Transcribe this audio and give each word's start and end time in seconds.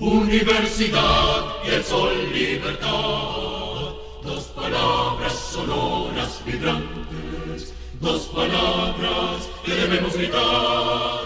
Universidad 0.00 1.44
y 1.62 1.74
el 1.74 1.84
sol 1.84 2.14
libertad, 2.32 2.88
dos 4.24 4.44
palabras 4.56 5.30
sonoras 5.34 6.42
vibrantes, 6.46 7.74
dos 8.00 8.22
palabras 8.34 9.50
que 9.62 9.74
debemos 9.74 10.16
gritar. 10.16 11.20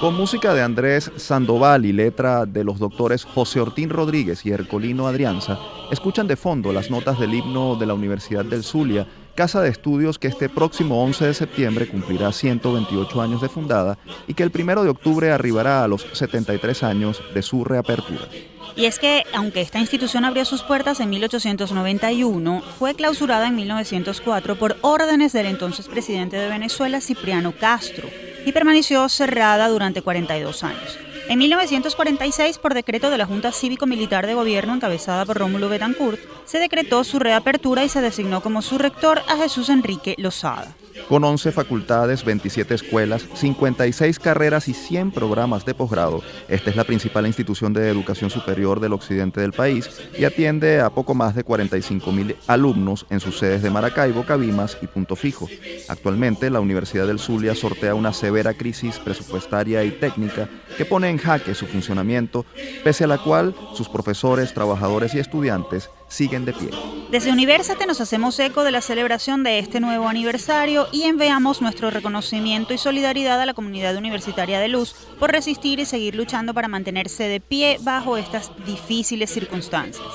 Con 0.00 0.16
música 0.16 0.52
de 0.52 0.62
Andrés 0.62 1.12
Sandoval 1.14 1.86
y 1.86 1.92
letra 1.92 2.46
de 2.46 2.64
los 2.64 2.80
doctores 2.80 3.24
José 3.24 3.60
Ortín 3.60 3.90
Rodríguez 3.90 4.44
y 4.44 4.50
Hercolino 4.50 5.06
Adrianza, 5.06 5.56
escuchan 5.92 6.26
de 6.26 6.34
fondo 6.34 6.72
las 6.72 6.90
notas 6.90 7.20
del 7.20 7.32
himno 7.32 7.76
de 7.76 7.86
la 7.86 7.94
Universidad 7.94 8.44
del 8.44 8.64
Zulia 8.64 9.06
casa 9.32 9.60
de 9.60 9.70
estudios 9.70 10.18
que 10.18 10.28
este 10.28 10.48
próximo 10.48 11.02
11 11.02 11.26
de 11.26 11.34
septiembre 11.34 11.88
cumplirá 11.88 12.32
128 12.32 13.20
años 13.22 13.40
de 13.40 13.48
fundada 13.48 13.98
y 14.26 14.34
que 14.34 14.42
el 14.42 14.52
1 14.54 14.84
de 14.84 14.90
octubre 14.90 15.30
arribará 15.30 15.84
a 15.84 15.88
los 15.88 16.06
73 16.12 16.82
años 16.82 17.22
de 17.34 17.42
su 17.42 17.64
reapertura. 17.64 18.28
Y 18.74 18.86
es 18.86 18.98
que, 18.98 19.24
aunque 19.34 19.60
esta 19.60 19.78
institución 19.78 20.24
abrió 20.24 20.44
sus 20.44 20.62
puertas 20.62 21.00
en 21.00 21.10
1891, 21.10 22.62
fue 22.78 22.94
clausurada 22.94 23.48
en 23.48 23.56
1904 23.56 24.58
por 24.58 24.76
órdenes 24.80 25.32
del 25.32 25.46
entonces 25.46 25.88
presidente 25.88 26.36
de 26.36 26.48
Venezuela, 26.48 27.00
Cipriano 27.00 27.52
Castro, 27.52 28.08
y 28.46 28.52
permaneció 28.52 29.08
cerrada 29.08 29.68
durante 29.68 30.00
42 30.00 30.64
años. 30.64 30.98
En 31.28 31.38
1946, 31.38 32.58
por 32.58 32.74
decreto 32.74 33.10
de 33.10 33.18
la 33.18 33.26
Junta 33.26 33.52
Cívico-Militar 33.52 34.26
de 34.26 34.34
Gobierno 34.34 34.74
encabezada 34.74 35.24
por 35.24 35.38
Rómulo 35.38 35.68
Betancourt, 35.68 36.20
se 36.44 36.58
decretó 36.58 37.04
su 37.04 37.18
reapertura 37.18 37.84
y 37.84 37.88
se 37.88 38.00
designó 38.00 38.42
como 38.42 38.60
su 38.60 38.78
rector 38.78 39.22
a 39.28 39.36
Jesús 39.36 39.68
Enrique 39.68 40.14
Lozada. 40.18 40.74
Con 41.08 41.24
11 41.24 41.52
facultades, 41.52 42.24
27 42.24 42.74
escuelas, 42.74 43.26
56 43.34 44.18
carreras 44.18 44.68
y 44.68 44.74
100 44.74 45.10
programas 45.10 45.64
de 45.64 45.74
posgrado, 45.74 46.22
esta 46.48 46.70
es 46.70 46.76
la 46.76 46.84
principal 46.84 47.26
institución 47.26 47.72
de 47.72 47.88
educación 47.88 48.30
superior 48.30 48.80
del 48.80 48.92
occidente 48.92 49.40
del 49.40 49.52
país 49.52 49.90
y 50.18 50.24
atiende 50.24 50.80
a 50.80 50.90
poco 50.90 51.14
más 51.14 51.34
de 51.34 51.44
45 51.44 52.12
mil 52.12 52.36
alumnos 52.46 53.06
en 53.10 53.20
sus 53.20 53.38
sedes 53.38 53.62
de 53.62 53.70
Maracaibo, 53.70 54.24
Cabimas 54.24 54.78
y 54.82 54.86
Punto 54.86 55.16
Fijo. 55.16 55.48
Actualmente, 55.88 56.50
la 56.50 56.60
Universidad 56.60 57.06
del 57.06 57.18
Zulia 57.18 57.54
sortea 57.54 57.94
una 57.94 58.12
severa 58.12 58.54
crisis 58.54 58.98
presupuestaria 58.98 59.84
y 59.84 59.90
técnica 59.92 60.48
que 60.76 60.84
pone 60.84 61.10
en 61.10 61.18
jaque 61.18 61.54
su 61.54 61.66
funcionamiento, 61.66 62.46
pese 62.84 63.04
a 63.04 63.08
la 63.08 63.18
cual 63.18 63.54
sus 63.74 63.88
profesores, 63.88 64.54
trabajadores 64.54 65.14
y 65.14 65.18
estudiantes 65.18 65.90
siguen 66.12 66.44
de 66.44 66.52
pie. 66.52 66.70
Desde 67.10 67.32
Universate 67.32 67.86
nos 67.86 68.00
hacemos 68.00 68.38
eco 68.38 68.64
de 68.64 68.70
la 68.70 68.80
celebración 68.80 69.42
de 69.42 69.58
este 69.58 69.80
nuevo 69.80 70.08
aniversario 70.08 70.86
y 70.92 71.04
enviamos 71.04 71.62
nuestro 71.62 71.90
reconocimiento 71.90 72.74
y 72.74 72.78
solidaridad 72.78 73.40
a 73.40 73.46
la 73.46 73.54
comunidad 73.54 73.96
universitaria 73.96 74.60
de 74.60 74.68
Luz 74.68 74.94
por 75.18 75.32
resistir 75.32 75.80
y 75.80 75.86
seguir 75.86 76.14
luchando 76.14 76.54
para 76.54 76.68
mantenerse 76.68 77.24
de 77.24 77.40
pie 77.40 77.78
bajo 77.82 78.16
estas 78.16 78.52
difíciles 78.64 79.30
circunstancias. 79.30 80.06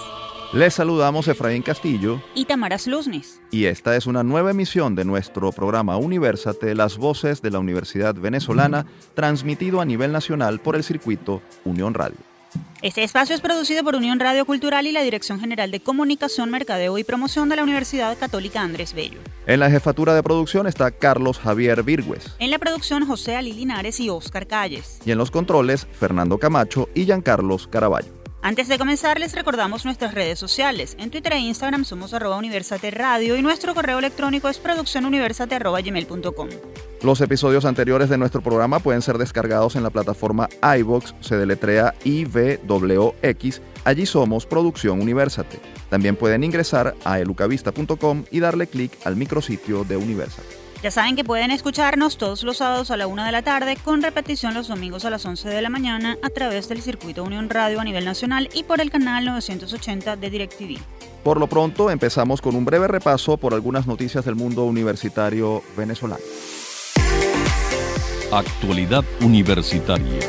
Les 0.54 0.74
saludamos 0.74 1.28
Efraín 1.28 1.62
Castillo 1.62 2.22
y 2.34 2.46
Tamaras 2.46 2.88
Luznis. 2.88 3.42
Y 3.52 3.66
esta 3.66 3.98
es 3.98 4.08
una 4.08 4.24
nueva 4.24 4.52
emisión 4.52 4.96
de 4.96 5.04
nuestro 5.04 5.52
programa 5.52 5.98
Universate, 5.98 6.74
las 6.74 6.98
voces 6.98 7.42
de 7.42 7.52
la 7.52 7.60
Universidad 7.60 8.16
Venezolana, 8.16 8.86
transmitido 9.14 9.82
a 9.82 9.86
nivel 9.86 10.14
nacional 10.14 10.62
por 10.62 10.78
el 10.78 10.86
circuito 10.86 11.42
Unión 11.66 11.94
Radio. 11.94 12.37
Este 12.82 13.04
espacio 13.04 13.36
es 13.36 13.42
producido 13.42 13.84
por 13.84 13.96
Unión 13.96 14.20
Radio 14.20 14.46
Cultural 14.46 14.86
y 14.86 14.92
la 14.92 15.02
Dirección 15.02 15.40
General 15.40 15.72
de 15.72 15.80
Comunicación, 15.80 16.52
Mercadeo 16.52 16.98
y 16.98 17.04
Promoción 17.04 17.50
de 17.50 17.56
la 17.56 17.64
Universidad 17.64 18.18
Católica 18.18 18.62
Andrés 18.62 18.94
Bello. 18.94 19.20
En 19.48 19.60
la 19.60 19.70
jefatura 19.70 20.14
de 20.14 20.22
producción 20.22 20.68
está 20.68 20.92
Carlos 20.92 21.40
Javier 21.40 21.84
Virgües. 21.84 22.36
En 22.40 22.52
la 22.52 22.60
producción 22.60 23.06
José 23.06 23.36
Ali 23.36 23.54
Linares 23.54 24.00
y 24.00 24.10
Óscar 24.10 24.46
Calles. 24.46 25.00
Y 25.06 25.12
en 25.12 25.18
los 25.18 25.32
controles 25.32 25.88
Fernando 26.00 26.38
Camacho 26.38 26.90
y 26.94 27.06
Giancarlos 27.06 27.68
Caraballo. 27.68 28.27
Antes 28.48 28.70
de 28.70 28.78
comenzar, 28.78 29.20
les 29.20 29.36
recordamos 29.36 29.84
nuestras 29.84 30.14
redes 30.14 30.40
sociales. 30.40 30.96
En 31.00 31.10
Twitter 31.10 31.34
e 31.34 31.40
Instagram 31.40 31.84
somos 31.84 32.14
arroba 32.14 32.38
Universate 32.38 32.92
Radio 32.92 33.36
y 33.36 33.42
nuestro 33.42 33.76
correo 33.76 34.00
electrónico 34.00 34.48
es 34.48 34.58
produccionuniversate.gmail.com. 34.58 36.48
Los 37.04 37.20
episodios 37.20 37.66
anteriores 37.66 38.08
de 38.08 38.18
nuestro 38.18 38.40
programa 38.40 38.80
pueden 38.80 39.02
ser 39.02 39.18
descargados 39.18 39.76
en 39.76 39.84
la 39.84 39.90
plataforma 39.90 40.48
iVox, 40.80 41.14
se 41.20 41.36
deletrea 41.36 41.94
IVWX. 42.06 43.62
Allí 43.84 44.06
somos 44.06 44.46
Producción 44.46 45.02
Universate. 45.02 45.60
También 45.90 46.16
pueden 46.16 46.46
ingresar 46.46 46.96
a 47.04 47.20
elucavista.com 47.20 48.24
y 48.32 48.40
darle 48.40 48.68
clic 48.68 48.94
al 49.04 49.18
micrositio 49.18 49.84
de 49.84 49.98
Universate. 49.98 50.67
Ya 50.84 50.92
saben 50.92 51.16
que 51.16 51.24
pueden 51.24 51.50
escucharnos 51.50 52.18
todos 52.18 52.44
los 52.44 52.58
sábados 52.58 52.92
a 52.92 52.98
la 52.98 53.08
1 53.08 53.26
de 53.26 53.32
la 53.32 53.42
tarde, 53.42 53.78
con 53.84 54.04
repetición 54.04 54.54
los 54.54 54.68
domingos 54.68 55.06
a 55.06 55.10
las 55.10 55.26
11 55.26 55.50
de 55.50 55.62
la 55.62 55.70
mañana 55.70 56.18
a 56.22 56.30
través 56.30 56.70
del 56.70 56.84
circuito 56.84 57.24
Unión 57.24 57.50
Radio 57.50 57.80
a 57.80 57.84
nivel 57.84 58.06
nacional 58.06 58.48
y 58.54 58.64
por 58.64 58.80
el 58.80 58.92
canal 58.92 59.26
980 59.26 60.16
de 60.18 60.30
DirecTV. 60.30 60.78
Por 61.24 61.40
lo 61.40 61.48
pronto, 61.48 61.90
empezamos 61.90 62.42
con 62.42 62.56
un 62.56 62.64
breve 62.64 62.88
repaso 62.88 63.38
por 63.38 63.56
algunas 63.56 63.88
noticias 63.88 64.24
del 64.24 64.36
mundo 64.36 64.66
universitario 64.66 65.64
venezolano. 65.76 66.24
Actualidad 68.32 69.04
Universitaria. 69.22 70.20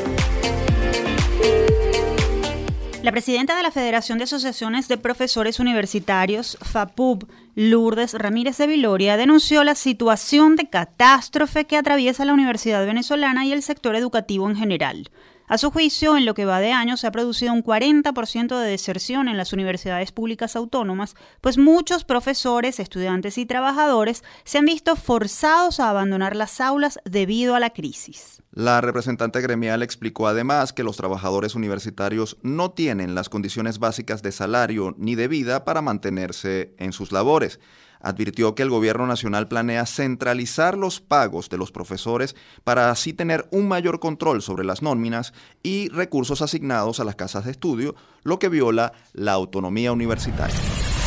La 3.03 3.13
presidenta 3.13 3.55
de 3.55 3.63
la 3.63 3.71
Federación 3.71 4.17
de 4.17 4.25
Asociaciones 4.25 4.87
de 4.89 4.97
Profesores 4.97 5.59
Universitarios, 5.59 6.57
FAPUB, 6.61 7.27
Lourdes 7.61 8.13
Ramírez 8.13 8.55
de 8.55 8.67
Viloria, 8.67 9.17
denunció 9.17 9.65
la 9.65 9.75
situación 9.75 10.55
de 10.55 10.69
catástrofe 10.69 11.65
que 11.65 11.75
atraviesa 11.75 12.23
la 12.23 12.31
Universidad 12.31 12.85
venezolana 12.85 13.45
y 13.45 13.51
el 13.51 13.63
sector 13.63 13.97
educativo 13.97 14.49
en 14.49 14.55
general. 14.55 15.09
A 15.49 15.57
su 15.57 15.71
juicio, 15.71 16.15
en 16.15 16.27
lo 16.27 16.35
que 16.35 16.45
va 16.45 16.59
de 16.59 16.71
año 16.71 16.95
se 16.95 17.07
ha 17.07 17.11
producido 17.11 17.53
un 17.53 17.63
40% 17.63 18.59
de 18.59 18.69
deserción 18.69 19.27
en 19.27 19.35
las 19.35 19.51
universidades 19.51 20.11
públicas 20.11 20.55
autónomas, 20.55 21.15
pues 21.41 21.57
muchos 21.57 22.03
profesores, 22.03 22.79
estudiantes 22.79 23.39
y 23.39 23.47
trabajadores 23.47 24.23
se 24.43 24.59
han 24.59 24.65
visto 24.65 24.95
forzados 24.95 25.79
a 25.79 25.89
abandonar 25.89 26.35
las 26.35 26.61
aulas 26.61 26.99
debido 27.03 27.55
a 27.55 27.59
la 27.59 27.71
crisis. 27.71 28.43
La 28.51 28.79
representante 28.79 29.41
gremial 29.41 29.81
explicó 29.81 30.27
además 30.27 30.71
que 30.71 30.83
los 30.83 30.97
trabajadores 30.97 31.55
universitarios 31.55 32.37
no 32.43 32.69
tienen 32.69 33.15
las 33.15 33.27
condiciones 33.27 33.79
básicas 33.79 34.21
de 34.21 34.31
salario 34.31 34.93
ni 34.99 35.15
de 35.15 35.27
vida 35.27 35.65
para 35.65 35.81
mantenerse 35.81 36.75
en 36.77 36.93
sus 36.93 37.11
labores 37.11 37.59
advirtió 37.99 38.55
que 38.55 38.63
el 38.63 38.69
gobierno 38.69 39.07
nacional 39.07 39.47
planea 39.47 39.85
centralizar 39.85 40.77
los 40.77 40.99
pagos 40.99 41.49
de 41.49 41.57
los 41.57 41.71
profesores 41.71 42.35
para 42.63 42.91
así 42.91 43.13
tener 43.13 43.47
un 43.51 43.67
mayor 43.67 43.99
control 43.99 44.41
sobre 44.41 44.63
las 44.63 44.81
nóminas 44.81 45.33
y 45.63 45.89
recursos 45.89 46.41
asignados 46.41 46.99
a 46.99 47.03
las 47.03 47.15
casas 47.15 47.45
de 47.45 47.51
estudio, 47.51 47.95
lo 48.23 48.39
que 48.39 48.49
viola 48.49 48.93
la 49.13 49.33
autonomía 49.33 49.91
universitaria. 49.91 50.55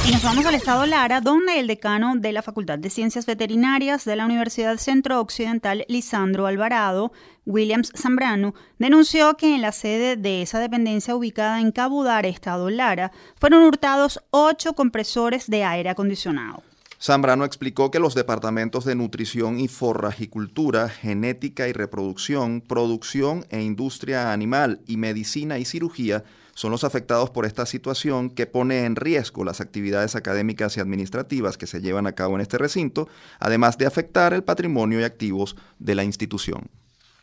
Y 0.05 0.11
nos 0.11 0.25
vamos 0.25 0.45
al 0.45 0.57
estado 0.57 0.85
Lara, 0.85 1.21
donde 1.21 1.61
el 1.61 1.69
decano 1.69 2.15
de 2.17 2.33
la 2.33 2.43
Facultad 2.43 2.77
de 2.77 2.91
Ciencias 2.91 3.25
Veterinarias 3.25 4.05
de 4.05 4.17
la 4.17 4.25
Universidad 4.25 4.77
Centro 4.79 5.21
Occidental, 5.21 5.85
Lisandro 5.87 6.49
Alvarado, 6.49 7.13
Williams 7.47 7.93
Zambrano, 7.97 8.53
denunció 8.79 9.37
que 9.37 9.55
en 9.55 9.63
la 9.63 9.71
sede 9.71 10.17
de 10.17 10.43
esa 10.43 10.59
dependencia 10.59 11.15
ubicada 11.15 11.61
en 11.61 11.71
Cabudare, 11.71 12.31
estado 12.31 12.69
Lara, 12.69 13.13
fueron 13.37 13.63
hurtados 13.63 14.21
ocho 14.31 14.73
compresores 14.73 15.49
de 15.49 15.63
aire 15.63 15.91
acondicionado. 15.91 16.65
Zambrano 17.03 17.45
explicó 17.45 17.91
que 17.91 17.99
los 17.99 18.15
departamentos 18.15 18.85
de 18.85 18.95
nutrición 18.95 19.59
y 19.59 19.67
forragicultura, 19.67 20.89
genética 20.89 21.67
y 21.67 21.73
reproducción, 21.73 22.61
producción 22.61 23.45
e 23.51 23.61
industria 23.61 24.33
animal 24.33 24.83
y 24.87 24.99
medicina 24.99 25.59
y 25.59 25.65
cirugía 25.65 26.23
son 26.55 26.71
los 26.71 26.85
afectados 26.85 27.31
por 27.31 27.45
esta 27.45 27.67
situación 27.67 28.31
que 28.31 28.47
pone 28.47 28.85
en 28.85 28.95
riesgo 28.95 29.43
las 29.43 29.61
actividades 29.61 30.15
académicas 30.15 30.77
y 30.77 30.81
administrativas 30.81 31.59
que 31.59 31.67
se 31.67 31.81
llevan 31.81 32.07
a 32.07 32.13
cabo 32.13 32.37
en 32.37 32.41
este 32.43 32.57
recinto, 32.57 33.09
además 33.41 33.79
de 33.79 33.87
afectar 33.87 34.33
el 34.33 34.45
patrimonio 34.45 35.01
y 35.01 35.03
activos 35.03 35.57
de 35.81 35.97
la 35.97 36.05
institución. 36.05 36.71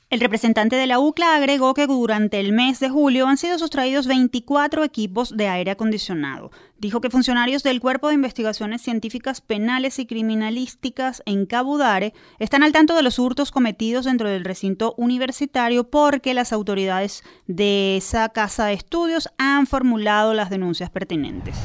El 0.09 0.22
representante 0.22 0.75
de 0.75 0.88
la 0.88 0.97
UCLA 0.97 1.36
agregó 1.36 1.75
que 1.75 1.86
durante 1.86 2.40
el 2.40 2.52
mes 2.52 2.80
de 2.80 2.90
julio 2.90 3.28
han 3.28 3.38
sido 3.38 3.59
sustraídos 3.59 4.08
24 4.08 4.84
equipos 4.84 5.38
de 5.38 5.47
aire 5.47 5.70
acondicionado. 5.70 6.50
Dijo 6.79 7.00
que 7.00 7.11
funcionarios 7.11 7.61
del 7.61 7.79
Cuerpo 7.79 8.08
de 8.08 8.16
Investigaciones 8.16 8.82
Científicas 8.82 9.40
Penales 9.40 10.00
y 10.00 10.08
Criminalísticas 10.08 11.22
en 11.28 11.46
Cabudare 11.46 12.16
están 12.40 12.64
al 12.64 12.72
tanto 12.72 12.96
de 12.96 13.03
los 13.03 13.20
hurtos 13.20 13.52
cometidos 13.52 14.06
dentro 14.06 14.28
del 14.28 14.46
recinto 14.46 14.96
universitario 14.97 15.84
porque 15.84 16.34
las 16.34 16.53
autoridades 16.53 17.23
de 17.46 17.96
esa 17.96 18.29
casa 18.29 18.66
de 18.66 18.73
estudios 18.73 19.29
han 19.38 19.67
formulado 19.67 20.34
las 20.34 20.50
denuncias 20.50 20.90
pertinentes. 20.90 21.55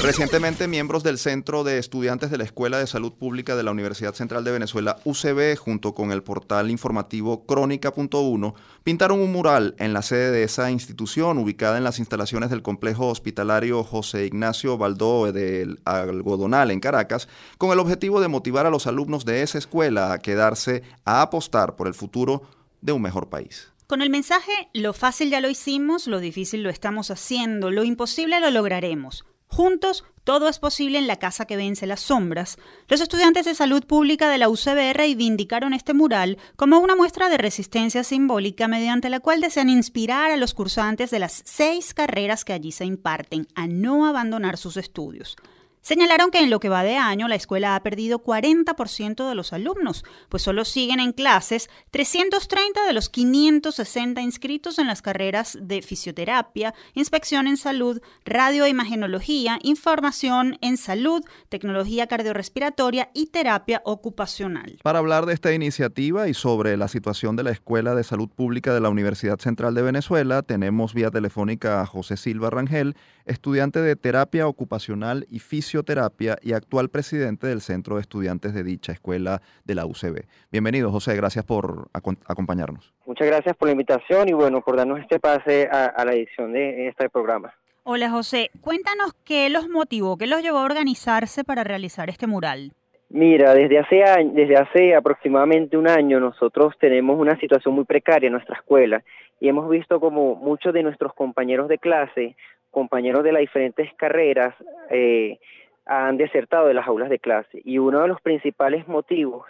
Recientemente, 0.00 0.68
miembros 0.68 1.02
del 1.02 1.18
Centro 1.18 1.64
de 1.64 1.78
Estudiantes 1.78 2.30
de 2.30 2.38
la 2.38 2.44
Escuela 2.44 2.78
de 2.78 2.86
Salud 2.86 3.12
Pública 3.12 3.56
de 3.56 3.64
la 3.64 3.72
Universidad 3.72 4.14
Central 4.14 4.44
de 4.44 4.52
Venezuela, 4.52 4.98
UCB, 5.04 5.56
junto 5.56 5.92
con 5.92 6.12
el 6.12 6.22
portal 6.22 6.70
informativo 6.70 7.44
Crónica.1, 7.46 8.54
pintaron 8.84 9.20
un 9.20 9.32
mural 9.32 9.74
en 9.78 9.92
la 9.92 10.02
sede 10.02 10.30
de 10.30 10.44
esa 10.44 10.70
institución, 10.70 11.36
ubicada 11.38 11.78
en 11.78 11.84
las 11.84 11.98
instalaciones 11.98 12.48
del 12.48 12.62
complejo 12.62 13.08
hospitalario 13.08 13.82
José 13.82 14.24
Ignacio 14.26 14.78
Baldó 14.78 15.32
del 15.32 15.80
Algodonal 15.84 16.70
en 16.70 16.78
Caracas, 16.78 17.28
con 17.58 17.72
el 17.72 17.80
objetivo 17.80 18.20
de 18.20 18.28
motivar 18.28 18.66
a 18.66 18.70
los 18.70 18.86
alumnos 18.86 19.24
de 19.24 19.42
esa 19.42 19.58
escuela 19.58 20.12
a 20.12 20.18
quedarse 20.20 20.84
a 21.04 21.22
apostar 21.22 21.74
por 21.74 21.88
el 21.88 21.94
futuro 21.94 22.42
de 22.80 22.92
un 22.92 23.02
mejor 23.02 23.28
país. 23.28 23.72
Con 23.88 24.00
el 24.00 24.10
mensaje, 24.10 24.52
lo 24.74 24.92
fácil 24.92 25.30
ya 25.30 25.40
lo 25.40 25.50
hicimos, 25.50 26.06
lo 26.06 26.20
difícil 26.20 26.62
lo 26.62 26.70
estamos 26.70 27.10
haciendo, 27.10 27.72
lo 27.72 27.82
imposible 27.82 28.38
lo 28.38 28.50
lograremos. 28.50 29.24
Juntos, 29.48 30.04
todo 30.24 30.48
es 30.48 30.58
posible 30.58 30.98
en 30.98 31.06
la 31.06 31.16
casa 31.16 31.46
que 31.46 31.56
vence 31.56 31.86
las 31.86 32.00
sombras. 32.00 32.58
Los 32.86 33.00
estudiantes 33.00 33.46
de 33.46 33.54
salud 33.54 33.82
pública 33.84 34.28
de 34.28 34.36
la 34.36 34.50
UCB 34.50 34.92
reivindicaron 34.92 35.72
este 35.72 35.94
mural 35.94 36.36
como 36.54 36.78
una 36.78 36.94
muestra 36.94 37.30
de 37.30 37.38
resistencia 37.38 38.04
simbólica 38.04 38.68
mediante 38.68 39.08
la 39.08 39.20
cual 39.20 39.40
desean 39.40 39.70
inspirar 39.70 40.30
a 40.30 40.36
los 40.36 40.52
cursantes 40.52 41.10
de 41.10 41.18
las 41.18 41.42
seis 41.46 41.94
carreras 41.94 42.44
que 42.44 42.52
allí 42.52 42.72
se 42.72 42.84
imparten 42.84 43.48
a 43.54 43.66
no 43.66 44.06
abandonar 44.06 44.58
sus 44.58 44.76
estudios. 44.76 45.36
Señalaron 45.80 46.30
que 46.30 46.40
en 46.40 46.50
lo 46.50 46.60
que 46.60 46.68
va 46.68 46.82
de 46.82 46.96
año 46.96 47.28
la 47.28 47.34
escuela 47.34 47.74
ha 47.74 47.82
perdido 47.82 48.22
40% 48.22 49.28
de 49.28 49.34
los 49.34 49.52
alumnos, 49.52 50.04
pues 50.28 50.42
solo 50.42 50.64
siguen 50.64 51.00
en 51.00 51.12
clases 51.12 51.70
330 51.90 52.86
de 52.86 52.92
los 52.92 53.08
560 53.08 54.20
inscritos 54.20 54.78
en 54.78 54.86
las 54.86 55.02
carreras 55.02 55.58
de 55.60 55.82
fisioterapia, 55.82 56.74
inspección 56.94 57.46
en 57.46 57.56
salud, 57.56 58.00
radioimagenología, 58.24 59.58
información 59.62 60.58
en 60.60 60.76
salud, 60.76 61.24
tecnología 61.48 62.06
cardiorrespiratoria 62.06 63.10
y 63.14 63.26
terapia 63.26 63.82
ocupacional. 63.84 64.78
Para 64.82 64.98
hablar 64.98 65.26
de 65.26 65.34
esta 65.34 65.52
iniciativa 65.52 66.28
y 66.28 66.34
sobre 66.34 66.76
la 66.76 66.88
situación 66.88 67.36
de 67.36 67.44
la 67.44 67.50
Escuela 67.50 67.94
de 67.94 68.04
Salud 68.04 68.28
Pública 68.28 68.74
de 68.74 68.80
la 68.80 68.88
Universidad 68.88 69.38
Central 69.38 69.74
de 69.74 69.82
Venezuela, 69.82 70.42
tenemos 70.42 70.94
vía 70.94 71.10
telefónica 71.10 71.80
a 71.80 71.86
José 71.86 72.16
Silva 72.16 72.50
Rangel, 72.50 72.96
estudiante 73.28 73.80
de 73.80 73.94
terapia 73.94 74.48
ocupacional 74.48 75.26
y 75.30 75.38
fisioterapia 75.38 76.36
y 76.42 76.52
actual 76.54 76.88
presidente 76.88 77.46
del 77.46 77.60
Centro 77.60 77.96
de 77.96 78.00
Estudiantes 78.00 78.54
de 78.54 78.64
dicha 78.64 78.92
escuela 78.92 79.40
de 79.64 79.74
la 79.74 79.86
UCB. 79.86 80.26
Bienvenido, 80.50 80.90
José, 80.90 81.14
gracias 81.14 81.44
por 81.44 81.88
acompañarnos. 81.92 82.92
Muchas 83.06 83.26
gracias 83.26 83.56
por 83.56 83.68
la 83.68 83.72
invitación 83.72 84.28
y 84.28 84.32
bueno, 84.32 84.62
por 84.62 84.76
darnos 84.76 85.00
este 85.00 85.20
pase 85.20 85.68
a, 85.70 86.04
la 86.04 86.12
edición 86.12 86.52
de 86.52 86.88
este 86.88 87.08
programa. 87.08 87.52
Hola 87.84 88.10
José, 88.10 88.50
cuéntanos 88.60 89.14
qué 89.24 89.48
los 89.48 89.68
motivó, 89.68 90.16
qué 90.16 90.26
los 90.26 90.42
llevó 90.42 90.58
a 90.58 90.64
organizarse 90.64 91.44
para 91.44 91.64
realizar 91.64 92.10
este 92.10 92.26
mural. 92.26 92.72
Mira, 93.10 93.54
desde 93.54 93.78
hace, 93.78 94.04
desde 94.34 94.56
hace 94.56 94.94
aproximadamente 94.94 95.78
un 95.78 95.88
año 95.88 96.20
nosotros 96.20 96.74
tenemos 96.78 97.18
una 97.18 97.38
situación 97.40 97.74
muy 97.74 97.84
precaria 97.84 98.26
en 98.26 98.34
nuestra 98.34 98.56
escuela 98.56 99.02
y 99.40 99.48
hemos 99.48 99.68
visto 99.70 100.00
como 100.00 100.34
muchos 100.34 100.74
de 100.74 100.82
nuestros 100.82 101.14
compañeros 101.14 101.68
de 101.68 101.78
clase 101.78 102.36
compañeros 102.70 103.24
de 103.24 103.32
las 103.32 103.40
diferentes 103.40 103.92
carreras 103.94 104.54
eh, 104.90 105.38
han 105.86 106.16
desertado 106.16 106.66
de 106.66 106.74
las 106.74 106.86
aulas 106.86 107.08
de 107.08 107.18
clase. 107.18 107.60
Y 107.64 107.78
uno 107.78 108.02
de 108.02 108.08
los 108.08 108.20
principales 108.20 108.86
motivos 108.88 109.46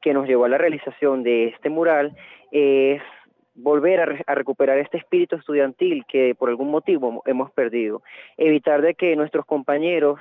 que 0.00 0.12
nos 0.12 0.26
llevó 0.26 0.44
a 0.44 0.48
la 0.48 0.58
realización 0.58 1.22
de 1.22 1.46
este 1.48 1.70
mural 1.70 2.16
es 2.50 3.02
volver 3.54 4.24
a, 4.26 4.34
recuperar 4.34 4.78
este 4.78 4.98
espíritu 4.98 5.36
estudiantil 5.36 6.04
que 6.06 6.34
por 6.36 6.48
algún 6.48 6.70
motivo 6.70 7.22
hemos 7.26 7.50
perdido, 7.50 8.02
evitar 8.36 8.82
de 8.82 8.94
que 8.94 9.16
nuestros 9.16 9.44
compañeros 9.46 10.20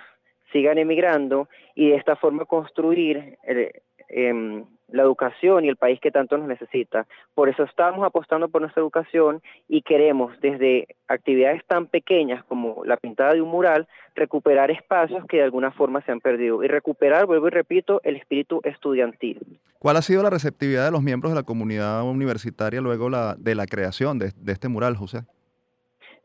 sigan 0.57 0.79
emigrando 0.79 1.47
y 1.75 1.89
de 1.89 1.97
esta 1.97 2.15
forma 2.15 2.45
construir 2.45 3.37
eh, 3.43 3.81
em, 4.09 4.65
la 4.89 5.03
educación 5.03 5.65
y 5.65 5.69
el 5.69 5.75
país 5.75 5.99
que 5.99 6.09
tanto 6.09 6.35
nos 6.37 6.47
necesita. 6.47 7.05
Por 7.35 7.47
eso 7.49 7.63
estamos 7.63 8.03
apostando 8.03 8.49
por 8.49 8.61
nuestra 8.61 8.81
educación 8.81 9.41
y 9.67 9.83
queremos 9.83 10.39
desde 10.41 10.87
actividades 11.07 11.63
tan 11.67 11.85
pequeñas 11.85 12.43
como 12.45 12.83
la 12.85 12.97
pintada 12.97 13.33
de 13.33 13.41
un 13.41 13.49
mural, 13.49 13.87
recuperar 14.15 14.71
espacios 14.71 15.23
que 15.27 15.37
de 15.37 15.43
alguna 15.43 15.71
forma 15.71 16.01
se 16.01 16.11
han 16.11 16.21
perdido 16.21 16.63
y 16.63 16.67
recuperar, 16.67 17.27
vuelvo 17.27 17.47
y 17.47 17.51
repito, 17.51 18.01
el 18.03 18.15
espíritu 18.15 18.61
estudiantil. 18.63 19.59
¿Cuál 19.77 19.97
ha 19.97 20.01
sido 20.01 20.23
la 20.23 20.31
receptividad 20.31 20.85
de 20.85 20.91
los 20.91 21.03
miembros 21.03 21.31
de 21.33 21.35
la 21.35 21.43
comunidad 21.43 22.03
universitaria 22.03 22.81
luego 22.81 23.09
de 23.37 23.55
la 23.55 23.67
creación 23.67 24.17
de, 24.17 24.31
este 24.47 24.69
mural, 24.69 24.95
José? 24.95 25.19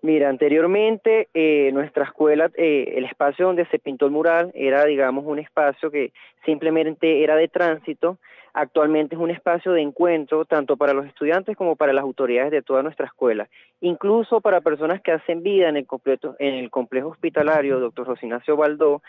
Mira, 0.03 0.29
anteriormente 0.29 1.29
eh, 1.33 1.71
nuestra 1.73 2.05
escuela, 2.05 2.51
eh, 2.57 2.95
el 2.97 3.05
espacio 3.05 3.47
donde 3.47 3.67
se 3.67 3.79
pintó 3.79 4.07
el 4.07 4.11
mural 4.11 4.51
era, 4.53 4.85
digamos, 4.85 5.25
un 5.25 5.39
espacio 5.39 5.93
que 5.93 6.13
simplemente 6.45 7.23
era 7.23 7.37
de 7.37 7.47
tránsito, 7.47 8.19
actualmente 8.53 9.15
es 9.15 9.21
un 9.21 9.31
espacio 9.31 9.71
de 9.71 9.81
encuentro 9.81 10.45
tanto 10.45 10.77
para 10.77 10.93
los 10.93 11.07
estudiantes 11.07 11.57
como 11.57 11.77
para 11.77 11.93
las 11.93 12.03
autoridades 12.03 12.51
de 12.51 12.63
toda 12.63 12.83
nuestra 12.83 13.07
escuela, 13.07 13.49
incluso 13.81 14.41
para 14.41 14.61
personas 14.61 15.01
que 15.03 15.13
hacen 15.13 15.45
vida 15.45 15.69
en 15.69 15.77
el, 15.77 15.87
completo, 15.87 16.35
en 16.41 16.55
el 16.55 16.69
complejo 16.69 17.11
hospitalario, 17.11 17.79
doctor 17.79 18.09
Rosinacio 18.09 18.57
Baldó, 18.57 19.03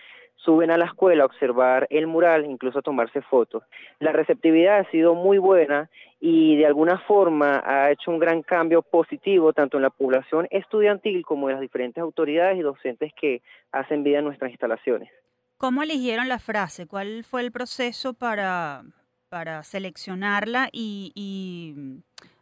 suben 0.43 0.71
a 0.71 0.77
la 0.77 0.85
escuela 0.85 1.23
a 1.23 1.25
observar 1.25 1.87
el 1.89 2.07
mural, 2.07 2.45
incluso 2.45 2.79
a 2.79 2.81
tomarse 2.81 3.21
fotos. 3.21 3.63
La 3.99 4.11
receptividad 4.11 4.79
ha 4.79 4.91
sido 4.91 5.15
muy 5.15 5.37
buena 5.37 5.89
y 6.19 6.57
de 6.57 6.65
alguna 6.65 6.99
forma 6.99 7.61
ha 7.65 7.91
hecho 7.91 8.11
un 8.11 8.19
gran 8.19 8.43
cambio 8.43 8.81
positivo 8.81 9.53
tanto 9.53 9.77
en 9.77 9.83
la 9.83 9.89
población 9.89 10.47
estudiantil 10.51 11.25
como 11.25 11.49
en 11.49 11.55
las 11.55 11.61
diferentes 11.61 12.01
autoridades 12.01 12.57
y 12.57 12.61
docentes 12.61 13.11
que 13.19 13.41
hacen 13.71 14.03
vida 14.03 14.19
en 14.19 14.25
nuestras 14.25 14.51
instalaciones. 14.51 15.09
¿Cómo 15.57 15.83
eligieron 15.83 16.27
la 16.27 16.39
frase? 16.39 16.87
¿Cuál 16.87 17.23
fue 17.23 17.41
el 17.41 17.51
proceso 17.51 18.13
para, 18.13 18.83
para 19.29 19.63
seleccionarla 19.63 20.69
y, 20.71 21.73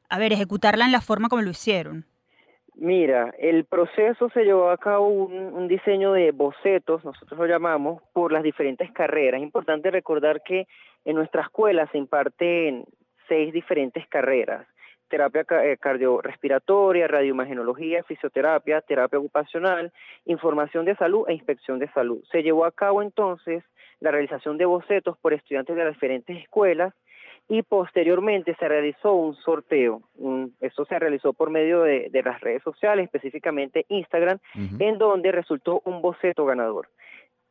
a 0.10 0.18
ver, 0.18 0.34
ejecutarla 0.34 0.86
en 0.86 0.92
la 0.92 1.02
forma 1.02 1.30
como 1.30 1.42
lo 1.42 1.52
hicieron? 1.52 2.06
Mira, 2.76 3.34
el 3.38 3.66
proceso 3.66 4.30
se 4.30 4.44
llevó 4.44 4.70
a 4.70 4.78
cabo 4.78 5.08
un, 5.08 5.68
diseño 5.68 6.14
de 6.14 6.32
bocetos, 6.32 7.04
nosotros 7.04 7.40
lo 7.40 7.46
llamamos, 7.46 8.02
por 8.14 8.32
las 8.32 8.44
diferentes 8.44 8.92
carreras. 8.92 9.40
Es 9.40 9.44
importante 9.44 9.92
recordar 9.92 10.42
que 10.42 10.68
en 11.06 11.16
nuestra 11.16 11.42
escuela 11.44 11.88
se 11.92 11.98
imparten 11.98 12.86
seis 13.28 13.54
diferentes 13.54 14.08
carreras. 14.08 14.66
Terapia 15.10 15.46
eh, 15.64 15.78
cardiorrespiratoria, 15.78 17.08
radioimagenología, 17.08 18.04
fisioterapia, 18.04 18.80
terapia 18.82 19.20
ocupacional, 19.20 19.92
información 20.26 20.86
de 20.86 20.96
salud 20.96 21.26
e 21.28 21.34
inspección 21.34 21.78
de 21.80 21.92
salud. 21.92 22.24
Se 22.32 22.42
llevó 22.42 22.64
a 22.64 22.72
cabo 22.72 23.02
entonces 23.02 23.64
la 24.00 24.12
realización 24.12 24.58
de 24.58 24.66
bocetos 24.66 25.18
por 25.18 25.34
estudiantes 25.34 25.76
de 25.76 25.84
las 25.84 25.94
diferentes 25.94 26.38
escuelas 26.38 26.94
y 27.48 27.64
posteriormente 27.64 28.56
se 28.56 28.68
realizó 28.68 29.14
un 29.14 29.36
sorteo. 29.36 30.02
esto 30.62 30.86
se 30.86 31.00
realizó 31.00 31.34
por 31.34 31.50
medio 31.50 31.82
de, 31.82 32.10
las 32.24 32.40
redes 32.40 32.64
sociales, 32.64 33.06
específicamente 33.06 33.86
Instagram, 33.90 34.40
en 34.80 34.98
donde 34.98 35.32
resultó 35.32 35.82
un 35.86 36.02
boceto 36.02 36.46
ganador. 36.46 36.88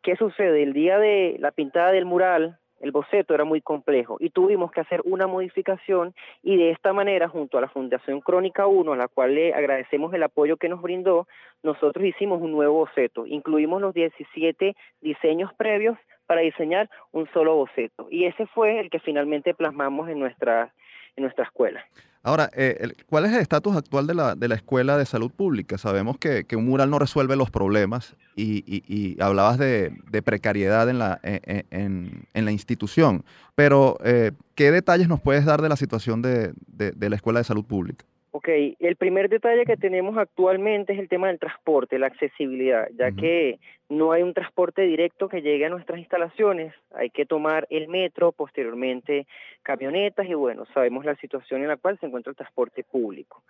¿Qué 0.02 0.16
sucede? 0.16 0.62
El 0.62 0.72
día 0.72 0.98
de 0.98 1.36
la 1.38 1.50
pintada 1.50 1.92
del 1.92 2.06
mural, 2.06 2.58
el 2.80 2.92
boceto 2.92 3.34
era 3.34 3.44
muy 3.44 3.60
complejo 3.60 4.16
y 4.18 4.30
tuvimos 4.30 4.72
que 4.72 4.80
hacer 4.80 5.02
una 5.04 5.26
modificación 5.26 6.14
y 6.42 6.56
de 6.56 6.70
esta 6.70 6.94
manera, 6.94 7.28
junto 7.28 7.58
a 7.58 7.60
la 7.60 7.68
Fundación 7.68 8.20
Crónica 8.22 8.66
1, 8.66 8.92
a 8.92 8.96
la 8.96 9.08
cual 9.08 9.34
le 9.34 9.52
agradecemos 9.52 10.14
el 10.14 10.22
apoyo 10.22 10.56
que 10.56 10.70
nos 10.70 10.80
brindó, 10.80 11.28
nosotros 11.62 12.04
hicimos 12.06 12.40
un 12.40 12.52
nuevo 12.52 12.78
boceto. 12.78 13.26
Incluimos 13.26 13.82
los 13.82 13.92
17 13.92 14.74
diseños 15.02 15.52
previos 15.54 15.98
para 16.30 16.42
diseñar 16.42 16.88
un 17.10 17.28
solo 17.32 17.56
boceto. 17.56 18.06
Y 18.08 18.24
ese 18.24 18.46
fue 18.46 18.78
el 18.78 18.88
que 18.88 19.00
finalmente 19.00 19.52
plasmamos 19.52 20.08
en 20.08 20.20
nuestra, 20.20 20.72
en 21.16 21.24
nuestra 21.24 21.42
escuela. 21.42 21.84
Ahora, 22.22 22.48
eh, 22.54 22.92
¿cuál 23.08 23.24
es 23.24 23.32
el 23.32 23.40
estatus 23.40 23.76
actual 23.76 24.06
de 24.06 24.14
la, 24.14 24.36
de 24.36 24.46
la 24.46 24.54
Escuela 24.54 24.96
de 24.96 25.06
Salud 25.06 25.32
Pública? 25.32 25.76
Sabemos 25.76 26.18
que, 26.18 26.46
un 26.54 26.66
mural 26.66 26.88
no 26.88 27.00
resuelve 27.00 27.34
los 27.34 27.50
problemas 27.50 28.16
y, 28.36 29.20
hablabas 29.20 29.58
de, 29.58 29.90
precariedad 30.24 30.88
en 30.88 31.00
la, 31.00 31.18
en, 31.24 32.28
la 32.32 32.52
institución, 32.52 33.24
pero 33.56 33.96
eh, 34.04 34.30
¿qué 34.54 34.70
detalles 34.70 35.08
nos 35.08 35.20
puedes 35.20 35.44
dar 35.44 35.62
de 35.62 35.68
la 35.68 35.76
situación 35.76 36.22
de, 36.22 36.52
de 36.68 37.10
la 37.10 37.16
Escuela 37.16 37.40
de 37.40 37.44
Salud 37.44 37.64
Pública? 37.64 38.04
Ok, 38.32 38.48
el 38.78 38.94
primer 38.94 39.28
detalle 39.28 39.64
que 39.64 39.76
tenemos 39.76 40.16
actualmente 40.16 40.92
es 40.92 41.00
el 41.00 41.08
tema 41.08 41.26
del 41.26 41.40
transporte, 41.40 41.98
la 41.98 42.06
accesibilidad, 42.06 42.88
ya 42.96 43.10
que 43.10 43.58
no 43.88 44.12
hay 44.12 44.22
un 44.22 44.34
transporte 44.34 44.82
directo 44.82 45.28
que 45.28 45.42
llegue 45.42 45.66
a 45.66 45.68
nuestras 45.68 45.98
instalaciones, 45.98 46.72
hay 46.94 47.10
que 47.10 47.26
tomar 47.26 47.66
el 47.70 47.88
metro, 47.88 48.30
posteriormente 48.30 49.26
camionetas 49.62 50.28
y 50.28 50.34
bueno, 50.34 50.64
sabemos 50.72 51.04
la 51.04 51.16
situación 51.16 51.62
en 51.62 51.68
la 51.68 51.76
cual 51.76 51.98
se 51.98 52.06
encuentra 52.06 52.30
el 52.30 52.36
transporte 52.36 52.84
público. 52.84 53.42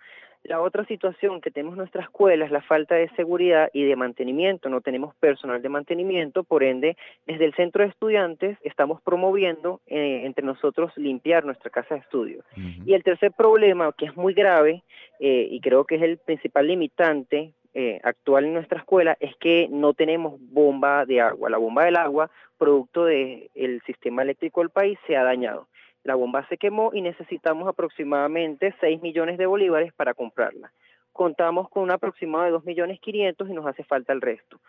La 0.43 0.59
otra 0.59 0.85
situación 0.85 1.39
que 1.39 1.51
tenemos 1.51 1.73
en 1.73 1.79
nuestra 1.79 2.01
escuela 2.01 2.45
es 2.45 2.51
la 2.51 2.61
falta 2.61 2.95
de 2.95 3.09
seguridad 3.09 3.69
y 3.73 3.83
de 3.83 3.95
mantenimiento. 3.95 4.69
No 4.69 4.81
tenemos 4.81 5.13
personal 5.15 5.61
de 5.61 5.69
mantenimiento, 5.69 6.43
por 6.43 6.63
ende, 6.63 6.97
desde 7.27 7.45
el 7.45 7.53
centro 7.53 7.83
de 7.83 7.89
estudiantes 7.89 8.57
estamos 8.63 9.01
promoviendo 9.01 9.81
eh, 9.85 10.21
entre 10.25 10.43
nosotros 10.43 10.91
limpiar 10.97 11.45
nuestra 11.45 11.69
casa 11.69 11.93
de 11.93 12.01
estudio. 12.01 12.43
Y 12.85 12.93
el 12.93 13.03
tercer 13.03 13.31
problema, 13.31 13.93
que 13.95 14.05
es 14.05 14.17
muy 14.17 14.33
grave 14.33 14.83
eh, 15.19 15.47
y 15.51 15.59
creo 15.61 15.85
que 15.85 15.95
es 15.95 16.01
el 16.01 16.17
principal 16.17 16.67
limitante 16.67 17.53
eh, 17.75 18.01
actual 18.03 18.45
en 18.45 18.53
nuestra 18.53 18.79
escuela, 18.79 19.15
es 19.19 19.35
que 19.35 19.67
no 19.69 19.93
tenemos 19.93 20.39
bomba 20.39 21.05
de 21.05 21.21
agua. 21.21 21.51
La 21.51 21.59
bomba 21.59 21.85
del 21.85 21.97
agua, 21.97 22.31
producto 22.57 23.05
del 23.05 23.81
sistema 23.85 24.23
eléctrico 24.23 24.61
del 24.61 24.71
país, 24.71 24.97
se 25.05 25.15
ha 25.15 25.23
dañado. 25.23 25.67
La 26.03 26.15
bomba 26.15 26.47
se 26.47 26.57
quemó 26.57 26.91
y 26.93 27.01
necesitamos 27.01 27.67
aproximadamente 27.67 28.73
6 28.79 29.01
millones 29.01 29.37
de 29.37 29.45
bolívares 29.45 29.93
para 29.93 30.13
comprarla. 30.13 30.71
Contamos 31.13 31.69
con 31.69 31.83
un 31.83 31.91
aproximado 31.91 32.45
de 32.45 32.51
2 32.51 32.65
millones 32.65 32.99
500 32.99 33.49
y 33.49 33.53
nos 33.53 33.65
hace 33.65 33.83
falta 33.83 34.13
el 34.13 34.21
resto. 34.21 34.59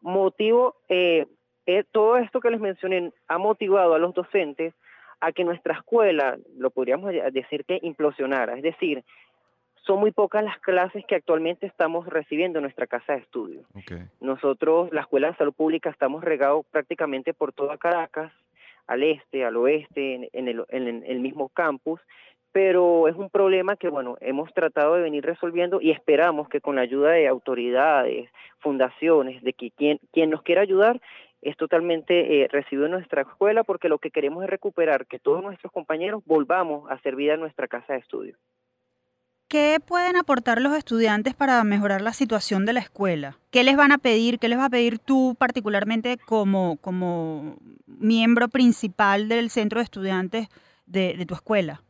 Motivo, 0.00 0.76
eh, 0.88 1.26
eh, 1.66 1.84
todo 1.90 2.18
esto 2.18 2.40
que 2.40 2.50
les 2.50 2.60
mencioné 2.60 3.12
ha 3.26 3.38
motivado 3.38 3.94
a 3.94 3.98
los 3.98 4.14
docentes 4.14 4.74
a 5.20 5.32
que 5.32 5.44
nuestra 5.44 5.74
escuela, 5.74 6.36
lo 6.58 6.70
podríamos 6.70 7.10
decir 7.32 7.64
que 7.64 7.78
implosionara, 7.82 8.54
es 8.54 8.62
decir, 8.62 9.02
son 9.86 10.00
muy 10.00 10.10
pocas 10.10 10.42
las 10.42 10.58
clases 10.58 11.04
que 11.06 11.14
actualmente 11.14 11.66
estamos 11.66 12.06
recibiendo 12.06 12.58
en 12.58 12.64
nuestra 12.64 12.86
casa 12.86 13.14
de 13.14 13.20
estudio. 13.20 13.62
Nosotros, 14.20 14.92
la 14.92 15.02
Escuela 15.02 15.30
de 15.30 15.36
Salud 15.36 15.54
Pública, 15.54 15.90
estamos 15.90 16.24
regados 16.24 16.66
prácticamente 16.66 17.32
por 17.32 17.52
toda 17.52 17.78
Caracas, 17.78 18.32
al 18.86 19.02
este, 19.02 19.44
al 19.44 19.56
oeste, 19.56 20.30
en, 20.32 20.48
el, 20.48 20.64
en 20.68 21.04
el 21.04 21.20
mismo 21.20 21.48
campus, 21.48 22.00
pero 22.56 23.06
es 23.06 23.14
un 23.16 23.28
problema 23.28 23.76
que, 23.76 23.90
bueno, 23.90 24.16
hemos 24.22 24.50
tratado 24.54 24.94
de 24.94 25.02
venir 25.02 25.22
resolviendo 25.22 25.78
y 25.80 25.90
esperamos 25.90 26.48
que 26.48 26.62
con 26.62 26.76
la 26.76 26.80
ayuda 26.82 27.10
de 27.10 27.28
autoridades, 27.28 28.30
fundaciones, 28.60 29.42
de 29.42 29.52
que 29.52 29.70
quien, 29.72 30.00
quien 30.10 30.30
nos 30.30 30.40
quiera 30.40 30.62
ayudar, 30.62 30.98
es 31.42 31.54
totalmente 31.58 32.42
eh, 32.42 32.48
recibido 32.48 32.86
en 32.86 32.92
nuestra 32.92 33.22
escuela 33.22 33.62
porque 33.62 33.90
lo 33.90 33.98
que 33.98 34.10
queremos 34.10 34.42
es 34.42 34.48
recuperar 34.48 35.06
que 35.06 35.18
todos 35.18 35.42
nuestros 35.42 35.70
compañeros 35.70 36.22
volvamos 36.24 36.90
a 36.90 36.94
hacer 36.94 37.14
vida 37.14 37.34
en 37.34 37.40
nuestra 37.40 37.68
casa 37.68 37.92
de 37.92 37.98
estudio. 37.98 38.36
¿Qué 39.48 39.78
pueden 39.86 40.16
aportar 40.16 40.60
los 40.60 40.76
estudiantes 40.76 41.34
para 41.34 41.62
mejorar 41.62 42.00
la 42.00 42.12
situación 42.12 42.66
de 42.66 42.72
la 42.72 42.80
escuela? 42.80 43.36
¿Qué 43.52 43.62
les 43.62 43.76
van 43.76 43.92
a 43.92 43.98
pedir? 43.98 44.40
¿Qué 44.40 44.48
les 44.48 44.58
va 44.58 44.64
a 44.64 44.70
pedir 44.70 44.98
tú 44.98 45.36
particularmente 45.38 46.16
como, 46.18 46.78
como 46.80 47.56
miembro 47.86 48.48
principal 48.48 49.28
del 49.28 49.50
centro 49.50 49.78
de 49.78 49.84
estudiantes 49.84 50.48
de, 50.86 51.24
tu 51.28 51.34
escuela? 51.34 51.80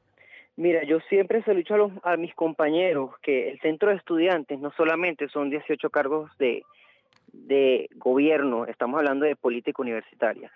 Mira, 0.56 0.84
yo 0.84 1.00
siempre 1.08 1.42
se 1.44 1.54
lo 1.54 1.74
a, 1.74 1.78
los, 1.78 1.92
a 2.02 2.18
mis 2.18 2.34
compañeros 2.34 3.12
que 3.22 3.48
el 3.48 3.58
centro 3.60 3.88
de 3.88 3.96
estudiantes 3.96 4.60
no 4.60 4.70
solamente 4.76 5.28
son 5.28 5.48
18 5.48 5.88
cargos 5.88 6.30
de, 6.36 6.62
de 7.32 7.88
gobierno, 7.94 8.66
estamos 8.66 8.98
hablando 8.98 9.24
de 9.24 9.34
política 9.34 9.80
universitaria. 9.80 10.52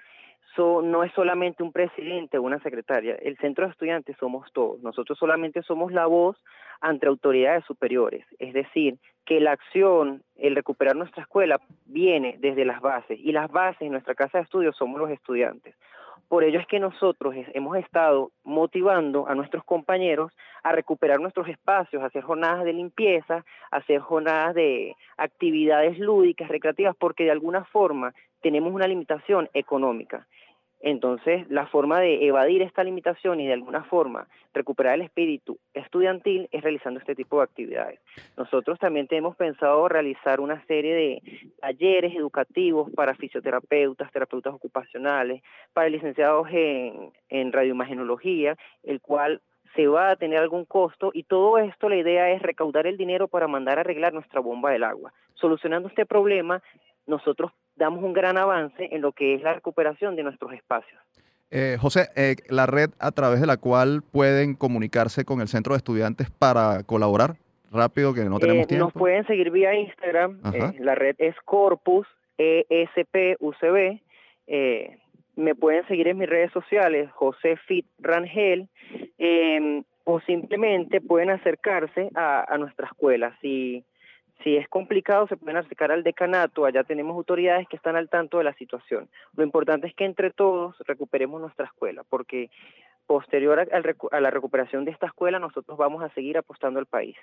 No 0.57 1.05
es 1.05 1.13
solamente 1.13 1.63
un 1.63 1.73
presidente 1.73 2.37
o 2.37 2.43
una 2.43 2.59
secretaria, 2.61 3.15
el 3.23 3.37
centro 3.39 3.65
de 3.65 3.73
estudiantes 3.73 4.17
somos 4.19 4.53
todos. 4.53 4.81
Nosotros 4.83 5.19
solamente 5.19 5.63
somos 5.63 5.93
la 5.93 6.07
voz 6.07 6.37
ante 6.81 7.07
autoridades 7.07 7.65
superiores. 7.65 8.27
Es 8.39 8.53
decir, 8.53 8.99
que 9.25 9.41
la 9.41 9.53
acción, 9.53 10.23
el 10.37 10.57
recuperar 10.57 10.97
nuestra 10.97 11.23
escuela, 11.23 11.61
viene 11.87 12.37
desde 12.41 12.65
las 12.65 12.81
bases 12.81 13.19
y 13.19 13.33
las 13.33 13.51
bases 13.51 13.83
en 13.83 13.93
nuestra 13.93 14.15
casa 14.15 14.39
de 14.39 14.45
estudios 14.45 14.77
somos 14.77 15.01
los 15.01 15.11
estudiantes. 15.11 15.75
Por 16.29 16.45
ello 16.45 16.61
es 16.61 16.67
que 16.69 16.79
nosotros 16.79 17.35
hemos 17.55 17.77
estado 17.77 18.31
motivando 18.45 19.27
a 19.27 19.35
nuestros 19.35 19.65
compañeros 19.65 20.31
a 20.63 20.71
recuperar 20.71 21.21
nuestros 21.21 21.49
espacios, 21.49 22.03
a 22.03 22.07
hacer 22.07 22.23
jornadas 22.23 22.65
de 22.65 22.73
limpieza, 22.73 23.45
a 23.71 23.77
hacer 23.79 23.99
jornadas 23.99 24.55
de 24.55 24.95
actividades 25.17 25.99
lúdicas, 25.99 26.49
recreativas, 26.49 26.95
porque 26.97 27.25
de 27.25 27.33
alguna 27.33 27.65
forma 27.65 28.15
tenemos 28.43 28.73
una 28.73 28.87
limitación 28.87 29.49
económica. 29.55 30.27
Entonces, 30.81 31.49
la 31.51 31.67
forma 31.67 32.01
de 32.01 32.27
evadir 32.27 32.63
esta 32.63 32.83
limitación 32.83 33.39
y 33.41 33.47
de 33.47 33.53
alguna 33.53 33.85
forma 33.85 34.27
recuperar 34.55 34.95
el 34.95 35.03
espíritu 35.03 35.59
estudiantil 35.75 36.49
es 36.53 36.63
realizando 36.63 36.99
este 36.99 37.15
tipo 37.15 37.37
de 37.37 37.45
actividades. 37.45 38.01
Nosotros 38.37 38.79
también 38.79 39.07
tenemos 39.07 39.37
pensado 39.37 39.89
realizar 39.89 40.41
una 40.41 40.65
serie 40.67 40.95
de 40.95 41.23
talleres 41.61 42.15
educativos 42.17 42.91
para 42.93 43.15
fisioterapeutas, 43.15 44.11
terapeutas 44.11 44.55
ocupacionales, 44.55 45.43
para 45.75 45.91
licenciados 45.91 46.49
en, 46.51 47.13
en 47.29 47.53
radioimagenología, 47.53 48.57
el 48.83 49.03
cual 49.03 49.43
se 49.77 49.87
va 49.87 50.11
a 50.11 50.17
tener 50.17 50.39
algún 50.39 50.65
costo 50.65 51.11
y 51.13 51.25
todo 51.25 51.59
esto 51.59 51.89
la 51.89 51.97
idea 51.97 52.31
es 52.31 52.43
recaudar 52.43 52.87
el 52.87 52.97
dinero 52.97 53.29
para 53.29 53.47
mandar 53.47 53.79
a 53.79 53.83
arreglar 53.83 54.13
nuestra 54.13 54.41
bomba 54.41 54.71
del 54.71 54.85
agua. 54.85 55.13
Solucionando 55.35 55.89
este 55.89 56.07
problema, 56.07 56.63
nosotros 57.07 57.53
damos 57.81 58.05
un 58.05 58.13
gran 58.13 58.37
avance 58.37 58.89
en 58.93 59.01
lo 59.01 59.13
que 59.13 59.35
es 59.35 59.43
la 59.43 59.55
recuperación 59.55 60.15
de 60.15 60.23
nuestros 60.23 60.53
espacios. 60.53 61.01
Eh, 61.51 61.79
José, 61.81 62.11
eh, 62.15 62.37
la 62.49 62.67
red 62.67 62.91
a 63.01 63.11
través 63.11 63.41
de 63.41 63.47
la 63.47 63.57
cual 63.57 64.03
pueden 64.03 64.55
comunicarse 64.55 65.25
con 65.25 65.41
el 65.41 65.49
centro 65.49 65.73
de 65.73 65.79
estudiantes 65.79 66.31
para 66.31 66.85
colaborar, 66.85 67.37
rápido 67.73 68.15
que 68.15 68.25
no 68.25 68.39
tenemos 68.39 68.65
eh, 68.65 68.69
tiempo. 68.69 68.85
Nos 68.85 68.93
pueden 68.93 69.27
seguir 69.27 69.51
vía 69.51 69.75
Instagram, 69.75 70.41
la 70.79 70.95
red 70.95 71.17
es 71.19 71.35
Corpus 71.45 72.07
ESPUCB. 72.39 73.99
me 75.37 75.55
pueden 75.55 75.89
seguir 75.89 76.09
en 76.09 76.19
mis 76.19 76.29
redes 76.29 76.53
sociales, 76.53 77.11
José 77.13 77.57
Fit 77.67 77.87
Rangel, 77.99 78.69
o 80.05 80.21
simplemente 80.21 81.01
pueden 81.01 81.31
acercarse 81.31 82.11
a, 82.15 82.45
a 82.53 82.59
nuestra 82.59 82.87
escuela. 82.87 83.37
Si 83.41 83.85
si 84.43 84.57
es 84.57 84.69
complicado, 84.69 85.27
se 85.27 85.37
pueden 85.37 85.57
acercar 85.57 85.93
al 85.93 86.03
decanato, 86.03 86.65
allá 86.65 86.85
tenemos 86.85 87.17
autoridades 87.17 87.69
que 87.69 87.77
están 87.77 87.97
al 87.97 88.09
tanto 88.09 88.39
de 88.39 88.45
la 88.45 88.55
situación. 88.55 89.09
Lo 89.37 89.45
importante 89.45 89.87
es 89.87 89.95
que 89.95 90.05
entre 90.05 90.31
todos 90.31 90.77
recuperemos 90.87 91.41
nuestra 91.41 91.67
escuela, 91.67 92.03
porque 92.09 92.51
posterior 93.07 93.59
a, 93.61 94.21
la 94.21 94.31
recuperación 94.31 94.85
de 94.85 94.93
esta 94.93 95.07
escuela, 95.07 95.39
nosotros 95.39 95.77
vamos 95.77 96.03
a 96.03 96.11
seguir 96.15 96.39
apostando 96.39 96.79
al 96.79 96.87
país. 96.87 97.17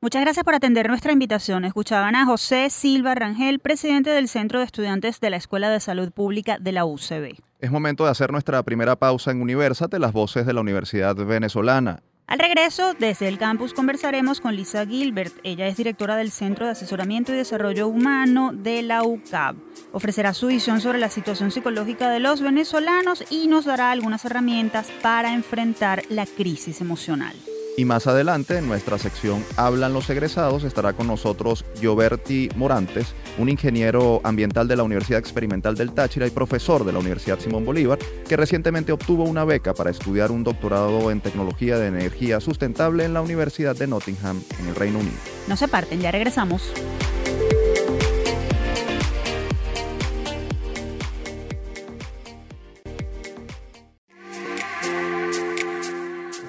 Muchas 0.00 0.22
gracias 0.22 0.44
por 0.44 0.54
atender 0.54 0.88
nuestra 0.88 1.10
invitación. 1.10 1.64
Escuchaban 1.64 2.14
a 2.14 2.24
José 2.24 2.70
Silva 2.70 3.16
Rangel, 3.16 3.58
presidente 3.58 4.10
del 4.10 4.28
Centro 4.28 4.60
de 4.60 4.64
Estudiantes 4.64 5.18
de 5.18 5.30
la 5.30 5.36
Escuela 5.36 5.70
de 5.70 5.80
Salud 5.80 6.12
Pública 6.12 6.58
de 6.60 6.70
la 6.70 6.84
UCB. 6.84 7.34
Es 7.58 7.70
momento 7.72 8.04
de 8.04 8.12
hacer 8.12 8.30
nuestra 8.30 8.62
primera 8.62 8.94
pausa 8.94 9.32
en 9.32 9.42
Universate, 9.42 9.98
las 9.98 10.12
voces 10.12 10.46
de 10.46 10.52
la 10.52 10.60
Universidad 10.60 11.16
Venezolana. 11.16 11.98
Al 12.28 12.38
regreso, 12.38 12.92
desde 12.92 13.26
el 13.26 13.38
campus 13.38 13.72
conversaremos 13.72 14.42
con 14.42 14.54
Lisa 14.54 14.84
Gilbert. 14.84 15.34
Ella 15.44 15.66
es 15.66 15.78
directora 15.78 16.14
del 16.14 16.30
Centro 16.30 16.66
de 16.66 16.72
Asesoramiento 16.72 17.32
y 17.32 17.36
Desarrollo 17.36 17.88
Humano 17.88 18.50
de 18.52 18.82
la 18.82 19.02
UCAB. 19.02 19.56
Ofrecerá 19.92 20.34
su 20.34 20.48
visión 20.48 20.82
sobre 20.82 20.98
la 20.98 21.08
situación 21.08 21.50
psicológica 21.50 22.10
de 22.10 22.20
los 22.20 22.42
venezolanos 22.42 23.24
y 23.30 23.46
nos 23.46 23.64
dará 23.64 23.90
algunas 23.92 24.26
herramientas 24.26 24.90
para 25.00 25.32
enfrentar 25.32 26.02
la 26.10 26.26
crisis 26.26 26.82
emocional. 26.82 27.34
Y 27.78 27.84
más 27.84 28.08
adelante, 28.08 28.58
en 28.58 28.66
nuestra 28.66 28.98
sección 28.98 29.44
Hablan 29.56 29.92
los 29.92 30.10
egresados, 30.10 30.64
estará 30.64 30.94
con 30.94 31.06
nosotros 31.06 31.64
Gioberti 31.78 32.48
Morantes, 32.56 33.14
un 33.38 33.48
ingeniero 33.48 34.20
ambiental 34.24 34.66
de 34.66 34.74
la 34.74 34.82
Universidad 34.82 35.20
Experimental 35.20 35.76
del 35.76 35.92
Táchira 35.92 36.26
y 36.26 36.30
profesor 36.30 36.84
de 36.84 36.92
la 36.92 36.98
Universidad 36.98 37.38
Simón 37.38 37.64
Bolívar, 37.64 38.00
que 38.28 38.36
recientemente 38.36 38.90
obtuvo 38.90 39.22
una 39.22 39.44
beca 39.44 39.74
para 39.74 39.90
estudiar 39.90 40.32
un 40.32 40.42
doctorado 40.42 41.12
en 41.12 41.20
tecnología 41.20 41.78
de 41.78 41.86
energía 41.86 42.40
sustentable 42.40 43.04
en 43.04 43.14
la 43.14 43.22
Universidad 43.22 43.76
de 43.76 43.86
Nottingham, 43.86 44.42
en 44.58 44.66
el 44.66 44.74
Reino 44.74 44.98
Unido. 44.98 45.14
No 45.46 45.56
se 45.56 45.68
parten, 45.68 46.00
ya 46.00 46.10
regresamos. 46.10 46.72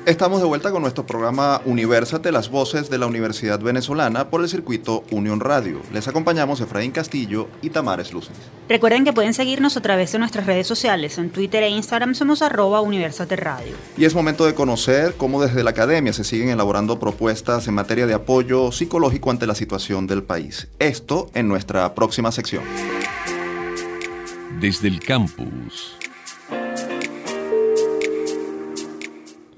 Estamos 0.10 0.42
de 0.42 0.48
vuelta 0.48 0.72
con 0.72 0.82
nuestro 0.82 1.06
programa 1.06 1.62
Universate, 1.66 2.32
las 2.32 2.50
voces 2.50 2.90
de 2.90 2.98
la 2.98 3.06
Universidad 3.06 3.60
Venezolana 3.60 4.32
por 4.32 4.42
el 4.42 4.50
circuito 4.50 5.04
Unión 5.12 5.40
Radio. 5.40 5.84
Les 5.94 6.08
acompañamos 6.08 6.60
Efraín 6.62 6.90
Castillo 6.90 7.48
y 7.62 7.70
Tamares 7.70 8.12
Luces. 8.12 8.36
Recuerden 8.68 9.06
que 9.06 9.14
pueden 9.14 9.36
seguirnos 9.36 9.78
a 9.78 9.82
través 9.82 10.12
de 10.12 10.18
nuestras 10.18 10.48
redes 10.48 10.66
sociales. 10.66 11.20
En 11.20 11.30
Twitter 11.30 11.62
e 11.62 11.70
Instagram 11.70 12.16
somos 12.16 12.42
arroba 12.42 12.82
Universate 12.82 13.36
Radio. 13.36 13.76
Y 13.98 14.06
es 14.06 14.16
momento 14.16 14.48
de 14.48 14.56
conocer 14.56 15.14
cómo 15.16 15.44
desde 15.44 15.64
la 15.64 15.70
academia 15.70 16.12
se 16.12 16.24
siguen 16.24 16.50
elaborando 16.50 16.98
propuestas 16.98 17.68
en 17.68 17.76
materia 17.76 18.08
de 18.08 18.16
apoyo 18.16 18.72
psicológico 18.72 19.30
ante 19.30 19.46
la 19.46 19.54
situación 19.54 20.08
del 20.08 20.24
país. 20.24 20.70
Esto 20.80 21.30
en 21.36 21.48
nuestra 21.48 21.94
próxima 21.94 22.32
sección. 22.32 22.64
Desde 24.60 24.88
el 24.88 25.02
campus. 25.02 25.99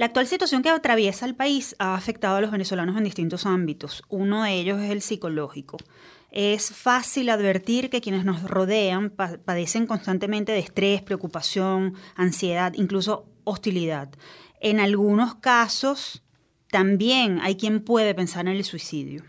La 0.02 0.08
actual 0.08 0.26
situación 0.26 0.64
que 0.64 0.70
atraviesa 0.72 1.28
el 1.28 1.36
país 1.36 1.76
ha 1.78 1.94
afectado 1.94 2.38
a 2.38 2.42
los 2.42 2.50
venezolanos 2.50 2.98
en 2.98 3.04
distintos 3.04 3.46
ámbitos. 3.46 4.02
Uno 4.10 4.42
de 4.42 4.54
ellos 4.54 4.82
es 4.82 4.90
el 4.90 5.04
psicológico. 5.04 5.78
Es 6.32 6.72
fácil 6.72 7.30
advertir 7.30 7.92
que 7.92 8.02
quienes 8.02 8.26
nos 8.26 8.42
rodean 8.42 9.12
padecen 9.12 9.86
constantemente 9.86 10.54
de 10.54 10.58
estrés, 10.58 11.04
preocupación, 11.04 11.94
ansiedad, 12.16 12.74
incluso 12.74 13.28
hostilidad. 13.44 14.10
En 14.60 14.80
algunos 14.80 15.36
casos 15.36 16.24
también 16.72 17.40
hay 17.40 17.56
quien 17.56 17.80
puede 17.80 18.16
pensar 18.16 18.48
en 18.48 18.54
el 18.54 18.64
suicidio. 18.64 19.24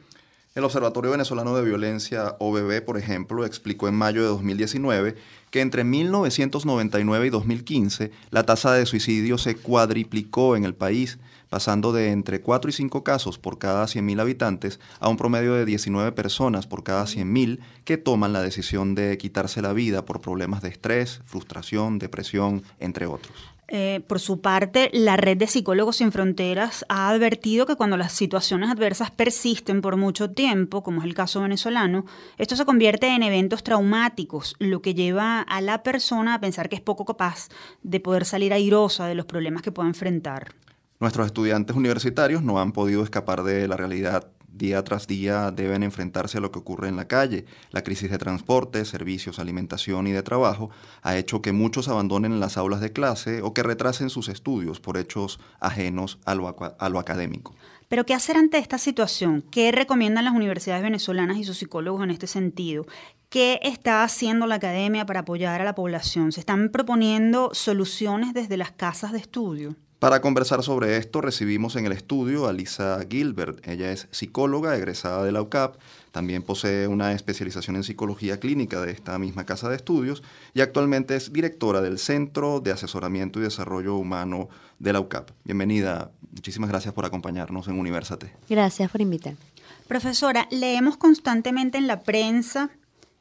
El 0.55 0.65
Observatorio 0.65 1.11
Venezolano 1.11 1.55
de 1.55 1.65
Violencia, 1.65 2.37
OBB, 2.39 2.83
por 2.83 2.97
ejemplo, 2.97 3.45
explicó 3.45 3.89
en 3.89 3.95
mayo 3.95 4.23
de 4.23 4.29
2019 4.29 5.17
que 5.53 5.61
entre 5.61 5.85
1999 5.85 7.27
y 7.27 7.31
2015 7.31 8.11
la 8.31 8.45
tasa 8.45 8.73
de 8.73 8.87
suicidio 8.87 9.37
se 9.37 9.55
cuadriplicó 9.55 10.57
en 10.57 10.65
el 10.65 10.75
país, 10.75 11.19
pasando 11.51 11.93
de 11.93 12.11
entre 12.11 12.41
4 12.41 12.71
y 12.71 12.73
5 12.73 13.05
casos 13.05 13.39
por 13.39 13.59
cada 13.59 13.85
100.000 13.85 14.21
habitantes 14.21 14.81
a 14.99 15.11
un 15.11 15.19
promedio 15.19 15.53
de 15.53 15.67
19 15.67 16.11
personas 16.13 16.67
por 16.67 16.83
cada 16.83 17.05
100.000 17.05 17.61
que 17.85 17.99
toman 17.99 18.33
la 18.33 18.41
decisión 18.41 18.95
de 18.95 19.19
quitarse 19.19 19.61
la 19.61 19.75
vida 19.75 20.07
por 20.07 20.23
problemas 20.23 20.63
de 20.63 20.71
estrés, 20.71 21.21
frustración, 21.27 21.99
depresión, 21.99 22.63
entre 22.81 23.05
otros. 23.05 23.52
Eh, 23.75 24.03
por 24.07 24.21
su 24.21 24.43
parte, 24.43 24.91
la 24.93 25.17
red 25.17 25.39
de 25.39 25.47
psicólogos 25.47 25.97
sin 25.97 26.13
fronteras 26.13 26.85
ha 26.91 27.09
advertido 27.09 27.65
que 27.65 27.75
cuando 27.75 27.97
las 27.97 28.13
situaciones 28.13 28.71
adversas 28.71 29.11
persisten 29.11 29.81
por 29.81 29.97
mucho 29.97 30.31
tiempo, 30.31 30.83
como 30.83 31.01
es 31.01 31.07
el 31.07 31.15
caso 31.15 31.41
venezolano, 31.41 32.05
esto 32.37 32.55
se 32.55 32.67
convierte 32.67 33.07
en 33.07 33.23
eventos 33.23 33.65
traumáticos, 33.65 34.57
lo 34.59 34.83
que 34.83 34.93
lleva 34.93 35.41
a 35.41 35.63
la 35.63 35.83
persona 35.83 36.35
a 36.35 36.41
pensar 36.41 36.69
que 36.69 36.77
es 36.77 36.83
poco 36.83 37.07
capaz 37.07 37.49
de 37.83 37.99
poder 37.99 38.27
salir 38.27 38.53
airosa 38.53 39.07
de 39.07 39.15
los 39.15 39.25
problemas 39.25 39.63
que 39.63 39.73
pueda 39.73 39.89
enfrentar. 39.89 40.53
Nuestros 41.01 41.25
estudiantes 41.25 41.75
universitarios 41.75 42.43
no 42.43 42.61
han 42.61 42.73
podido 42.73 43.03
escapar 43.03 43.43
de 43.43 43.67
la 43.69 43.79
realidad 43.79 44.29
día 44.53 44.83
tras 44.85 45.07
día 45.07 45.51
deben 45.51 45.83
enfrentarse 45.83 46.39
a 46.39 46.41
lo 46.41 46.53
que 46.53 46.59
ocurre 46.59 46.89
en 46.89 46.97
la 46.97 47.09
calle. 47.09 47.47
La 47.71 47.83
crisis 47.83 48.11
de 48.11 48.19
transporte, 48.19 48.85
servicios, 48.85 49.39
alimentación 49.39 50.07
y 50.07 50.13
de 50.13 50.23
trabajo 50.23 50.71
ha 51.03 51.17
hecho 51.17 51.43
que 51.43 51.53
muchos 51.53 51.89
abandonen 51.89 52.41
las 52.41 52.57
aulas 52.57 52.81
de 52.81 52.93
clase 52.93 53.43
o 53.43 53.55
que 53.55 53.63
retrasen 53.63 54.11
sus 54.11 54.29
estudios 54.29 54.81
por 54.81 54.97
hechos 54.97 55.41
ajenos 55.61 56.19
a 56.25 56.35
lo, 56.35 56.57
a 56.79 56.89
lo 56.89 56.99
académico. 56.99 57.55
Pero 57.89 58.07
¿qué 58.07 58.15
hacer 58.15 58.37
ante 58.37 58.59
esta 58.59 58.79
situación? 58.79 59.45
¿Qué 59.51 59.71
recomiendan 59.71 60.25
las 60.25 60.35
universidades 60.35 60.83
venezolanas 60.83 61.37
y 61.37 61.45
sus 61.45 61.59
psicólogos 61.59 62.03
en 62.03 62.11
este 62.11 62.27
sentido? 62.27 62.87
¿Qué 63.29 63.61
está 63.63 64.03
haciendo 64.03 64.47
la 64.47 64.55
academia 64.55 65.07
para 65.07 65.21
apoyar 65.21 65.61
a 65.61 65.65
la 65.65 65.75
población? 65.75 66.33
¿Se 66.33 66.41
están 66.41 66.71
proponiendo 66.71 67.51
soluciones 67.53 68.35
desde 68.35 68.57
las 68.57 68.73
casas 68.73 69.13
de 69.13 69.19
estudio? 69.19 69.77
Para 70.03 70.21
conversar 70.21 70.65
sobre 70.65 70.97
esto 70.97 71.21
recibimos 71.21 71.77
en 71.77 71.87
el 71.87 71.93
estudio 71.93 72.49
a 72.49 72.53
Lisa 72.53 72.99
Gilbert. 73.09 73.65
Ella 73.69 73.93
es 73.93 74.09
psicóloga 74.11 74.77
egresada 74.77 75.23
de 75.23 75.31
la 75.31 75.41
UCAP, 75.41 75.77
también 76.11 76.43
posee 76.43 76.89
una 76.89 77.13
especialización 77.13 77.77
en 77.77 77.85
psicología 77.85 78.41
clínica 78.41 78.81
de 78.81 78.91
esta 78.91 79.17
misma 79.21 79.47
casa 79.47 79.69
de 79.69 79.77
estudios 79.77 80.25
y 80.55 80.61
actualmente 80.61 81.15
es 81.15 81.33
directora 81.33 81.81
del 81.81 82.01
Centro 82.01 82.59
de 82.59 82.73
Asesoramiento 82.73 83.39
y 83.39 83.45
Desarrollo 83.45 83.95
Humano 83.95 84.49
de 84.81 84.93
la 84.93 84.99
UCAP. 84.99 85.31
Bienvenida, 85.45 86.11
muchísimas 86.33 86.69
gracias 86.69 86.93
por 86.95 87.05
acompañarnos 87.05 87.69
en 87.69 87.79
Universate. 87.79 88.33
Gracias 88.49 88.91
por 88.91 89.03
invitarme. 89.03 89.39
Profesora, 89.87 90.49
leemos 90.51 90.97
constantemente 90.97 91.79
en 91.79 91.87
la 91.87 92.01
prensa 92.01 92.71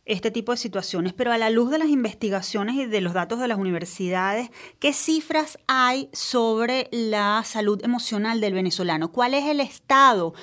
este 0.06 0.32
tipo 0.32 0.52
de 0.52 0.58
situaciones, 0.58 1.14
pero 1.14 1.32
a 1.32 1.38
la 1.38 1.50
luz 1.50 1.70
de 1.70 1.78
las 1.78 1.90
investigaciones 1.90 2.76
y 2.76 2.86
de 2.86 3.02
los 3.02 3.14
datos 3.14 3.40
de 3.40 3.48
las 3.48 3.60
universidades, 3.60 4.50
¿qué 4.80 4.94
cifras 4.94 5.60
hay 5.68 6.10
sobre 6.12 6.88
la 6.92 7.44
salud 7.46 7.84
emocional 7.84 8.42
del 8.42 8.54
venezolano? 8.54 9.12
¿Cuál 9.12 9.34
es 9.34 9.46
el 9.46 9.60
estado 9.60 10.34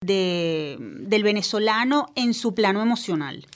de, 0.00 0.78
del 0.80 1.22
venezolano 1.22 2.06
en 2.14 2.32
su 2.32 2.54
plano 2.54 2.80
emocional? 2.80 3.46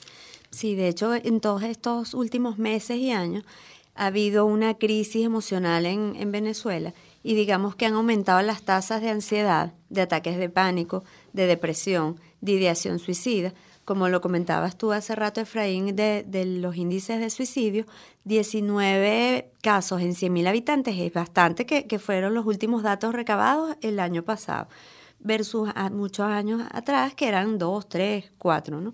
Sí, 0.51 0.75
de 0.75 0.87
hecho, 0.87 1.15
en 1.15 1.41
todos 1.41 1.63
estos 1.63 2.13
últimos 2.13 2.57
meses 2.57 2.97
y 2.97 3.11
años 3.11 3.43
ha 3.95 4.07
habido 4.07 4.45
una 4.45 4.75
crisis 4.75 5.25
emocional 5.25 5.85
en, 5.85 6.15
en 6.17 6.31
Venezuela 6.31 6.93
y 7.23 7.33
digamos 7.33 7.75
que 7.75 7.87
han 7.87 7.95
aumentado 7.95 8.41
las 8.43 8.61
tasas 8.61 9.01
de 9.01 9.09
ansiedad, 9.09 9.73
de 9.89 10.01
ataques 10.01 10.37
de 10.37 10.49
pánico, 10.49 11.03
de 11.33 11.47
depresión, 11.47 12.19
de 12.39 12.51
ideación 12.51 12.99
suicida, 12.99 13.53
como 13.85 14.09
lo 14.09 14.19
comentabas 14.19 14.77
tú 14.77 14.91
hace 14.91 15.15
rato, 15.15 15.39
Efraín, 15.39 15.95
de, 15.95 16.25
los 16.59 16.75
índices 16.75 17.19
de 17.19 17.29
suicidio, 17.29 17.85
19 18.23 19.51
casos 19.61 20.01
en 20.01 20.15
100.000 20.15 20.47
habitantes 20.47 20.95
es 20.97 21.13
bastante, 21.13 21.67
que, 21.67 21.99
fueron 21.99 22.33
los 22.33 22.45
últimos 22.47 22.81
datos 22.81 23.13
recabados 23.13 23.77
el 23.81 23.99
año 23.99 24.23
pasado, 24.23 24.67
versus 25.19 25.69
muchos 25.91 26.25
años 26.25 26.63
atrás, 26.71 27.13
que 27.13 27.27
eran 27.27 27.59
2, 27.59 27.87
3, 27.87 28.31
4. 28.39 28.81
¿no? 28.81 28.93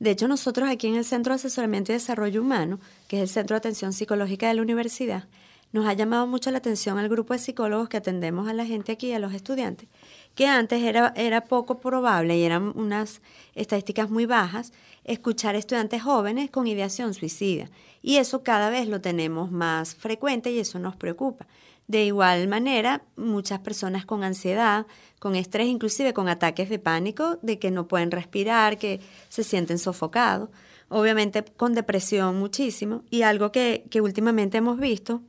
De 0.00 0.10
hecho, 0.10 0.26
nosotros 0.28 0.68
aquí 0.70 0.88
en 0.88 0.96
el 0.96 1.04
Centro 1.04 1.32
de 1.32 1.36
Asesoramiento 1.36 1.92
y 1.92 1.94
Desarrollo 1.94 2.40
Humano, 2.40 2.80
que 3.08 3.18
es 3.18 3.22
el 3.22 3.28
Centro 3.28 3.54
de 3.54 3.58
Atención 3.58 3.92
Psicológica 3.92 4.48
de 4.48 4.54
la 4.54 4.62
Universidad, 4.62 5.28
nos 5.72 5.86
ha 5.86 5.94
llamado 5.94 6.26
mucho 6.26 6.50
la 6.50 6.58
atención 6.58 6.98
al 6.98 7.08
grupo 7.08 7.32
de 7.32 7.38
psicólogos 7.38 7.88
que 7.88 7.96
atendemos 7.96 8.46
a 8.48 8.52
la 8.52 8.66
gente 8.66 8.92
aquí, 8.92 9.12
a 9.12 9.18
los 9.18 9.32
estudiantes, 9.32 9.88
que 10.34 10.46
antes 10.46 10.82
era, 10.82 11.12
era 11.16 11.44
poco 11.44 11.78
probable 11.80 12.36
y 12.36 12.44
eran 12.44 12.72
unas 12.74 13.20
estadísticas 13.54 14.10
muy 14.10 14.26
bajas, 14.26 14.72
escuchar 15.04 15.56
estudiantes 15.56 16.02
jóvenes 16.02 16.50
con 16.50 16.66
ideación 16.66 17.14
suicida. 17.14 17.68
Y 18.02 18.16
eso 18.16 18.42
cada 18.42 18.70
vez 18.70 18.88
lo 18.88 19.00
tenemos 19.00 19.50
más 19.50 19.94
frecuente 19.94 20.50
y 20.50 20.58
eso 20.58 20.78
nos 20.78 20.96
preocupa. 20.96 21.46
De 21.88 22.04
igual 22.04 22.48
manera, 22.48 23.02
muchas 23.16 23.60
personas 23.60 24.06
con 24.06 24.24
ansiedad, 24.24 24.86
con 25.18 25.34
estrés, 25.36 25.66
inclusive 25.66 26.14
con 26.14 26.28
ataques 26.28 26.68
de 26.70 26.78
pánico, 26.78 27.38
de 27.42 27.58
que 27.58 27.70
no 27.70 27.88
pueden 27.88 28.10
respirar, 28.10 28.78
que 28.78 29.00
se 29.28 29.44
sienten 29.44 29.78
sofocados. 29.78 30.48
Obviamente 30.88 31.44
con 31.44 31.74
depresión 31.74 32.38
muchísimo. 32.38 33.02
Y 33.10 33.22
algo 33.22 33.50
que, 33.52 33.84
que 33.90 34.00
últimamente 34.00 34.58
hemos 34.58 34.78
visto 34.78 35.22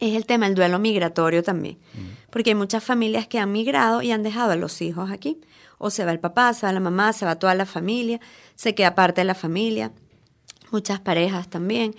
es 0.00 0.14
el 0.14 0.26
tema 0.26 0.46
del 0.46 0.54
duelo 0.54 0.78
migratorio 0.78 1.42
también. 1.42 1.78
Porque 2.30 2.50
hay 2.50 2.54
muchas 2.54 2.84
familias 2.84 3.26
que 3.26 3.38
han 3.38 3.52
migrado 3.52 4.02
y 4.02 4.12
han 4.12 4.22
dejado 4.22 4.52
a 4.52 4.56
los 4.56 4.82
hijos 4.82 5.10
aquí. 5.10 5.40
O 5.78 5.90
se 5.90 6.04
va 6.04 6.12
el 6.12 6.20
papá, 6.20 6.52
se 6.54 6.66
va 6.66 6.72
la 6.72 6.80
mamá, 6.80 7.12
se 7.12 7.24
va 7.24 7.38
toda 7.38 7.54
la 7.54 7.66
familia, 7.66 8.20
se 8.54 8.74
queda 8.74 8.94
parte 8.94 9.20
de 9.22 9.26
la 9.26 9.34
familia. 9.34 9.92
Muchas 10.70 11.00
parejas 11.00 11.48
también. 11.48 11.94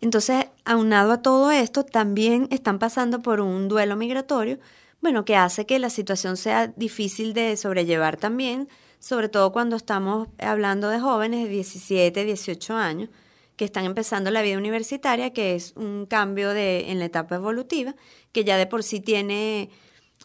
Entonces, 0.00 0.46
aunado 0.64 1.12
a 1.12 1.22
todo 1.22 1.50
esto, 1.50 1.84
también 1.84 2.48
están 2.50 2.78
pasando 2.78 3.20
por 3.20 3.40
un 3.40 3.68
duelo 3.68 3.96
migratorio, 3.96 4.58
bueno, 5.00 5.24
que 5.24 5.36
hace 5.36 5.66
que 5.66 5.78
la 5.78 5.90
situación 5.90 6.36
sea 6.36 6.68
difícil 6.68 7.34
de 7.34 7.56
sobrellevar 7.56 8.16
también, 8.16 8.68
sobre 8.98 9.28
todo 9.28 9.52
cuando 9.52 9.76
estamos 9.76 10.28
hablando 10.38 10.88
de 10.88 11.00
jóvenes 11.00 11.44
de 11.44 11.50
17, 11.50 12.24
18 12.24 12.74
años, 12.74 13.10
que 13.56 13.64
están 13.64 13.84
empezando 13.84 14.30
la 14.30 14.42
vida 14.42 14.58
universitaria, 14.58 15.32
que 15.32 15.54
es 15.54 15.72
un 15.76 16.06
cambio 16.06 16.50
de, 16.50 16.90
en 16.90 16.98
la 16.98 17.06
etapa 17.06 17.34
evolutiva, 17.34 17.94
que 18.32 18.44
ya 18.44 18.56
de 18.56 18.66
por 18.66 18.82
sí 18.82 19.00
tiene, 19.00 19.70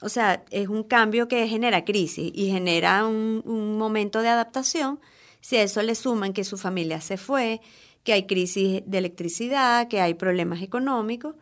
o 0.02 0.10
sea, 0.10 0.46
es 0.52 0.68
un 0.68 0.84
cambio 0.84 1.28
que 1.28 1.48
genera 1.48 1.86
crisis 1.86 2.32
y 2.34 2.50
genera 2.52 3.06
un, 3.06 3.42
un 3.46 3.78
momento 3.78 4.22
de 4.22 4.30
adaptación. 4.30 5.00
Si 5.42 5.58
a 5.58 5.64
eso 5.64 5.82
le 5.82 5.96
suman 5.96 6.34
que 6.34 6.44
su 6.44 6.58
familia 6.58 7.02
se 7.02 7.18
fue, 7.18 7.62
que 8.04 8.14
hay 8.14 8.26
crisis 8.26 8.82
de 8.86 8.98
electricidad, 8.98 9.88
que 9.88 10.00
hay 10.00 10.14
problemas 10.14 10.62
económicos, 10.62 11.36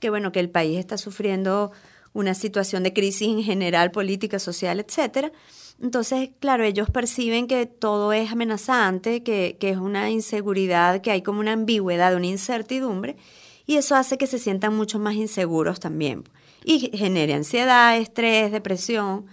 que 0.00 0.10
bueno, 0.10 0.32
que 0.32 0.40
el 0.40 0.50
país 0.50 0.78
está 0.78 0.98
sufriendo 0.98 1.72
una 2.12 2.34
situación 2.34 2.82
de 2.82 2.92
crisis 2.92 3.28
en 3.28 3.42
general, 3.42 3.90
política, 3.90 4.38
social, 4.38 4.80
etcétera 4.80 5.32
entonces, 5.80 6.30
claro, 6.40 6.64
ellos 6.64 6.90
perciben 6.90 7.46
que 7.46 7.66
todo 7.66 8.12
es 8.12 8.32
amenazante, 8.32 9.22
que, 9.22 9.56
que, 9.60 9.70
es 9.70 9.76
una 9.76 10.10
inseguridad, 10.10 11.00
que 11.00 11.12
hay 11.12 11.22
como 11.22 11.38
una 11.40 11.52
ambigüedad, 11.52 12.16
una 12.16 12.26
incertidumbre, 12.26 13.16
y 13.64 13.76
eso 13.76 13.94
hace 13.94 14.18
que 14.18 14.26
se 14.26 14.38
sientan 14.40 14.74
mucho 14.76 14.98
más 14.98 15.14
inseguros 15.14 15.78
también. 15.78 16.24
Y 16.64 16.90
genere 16.96 17.34
ansiedad, 17.34 17.96
estrés, 17.96 18.50
depresión, 18.50 19.26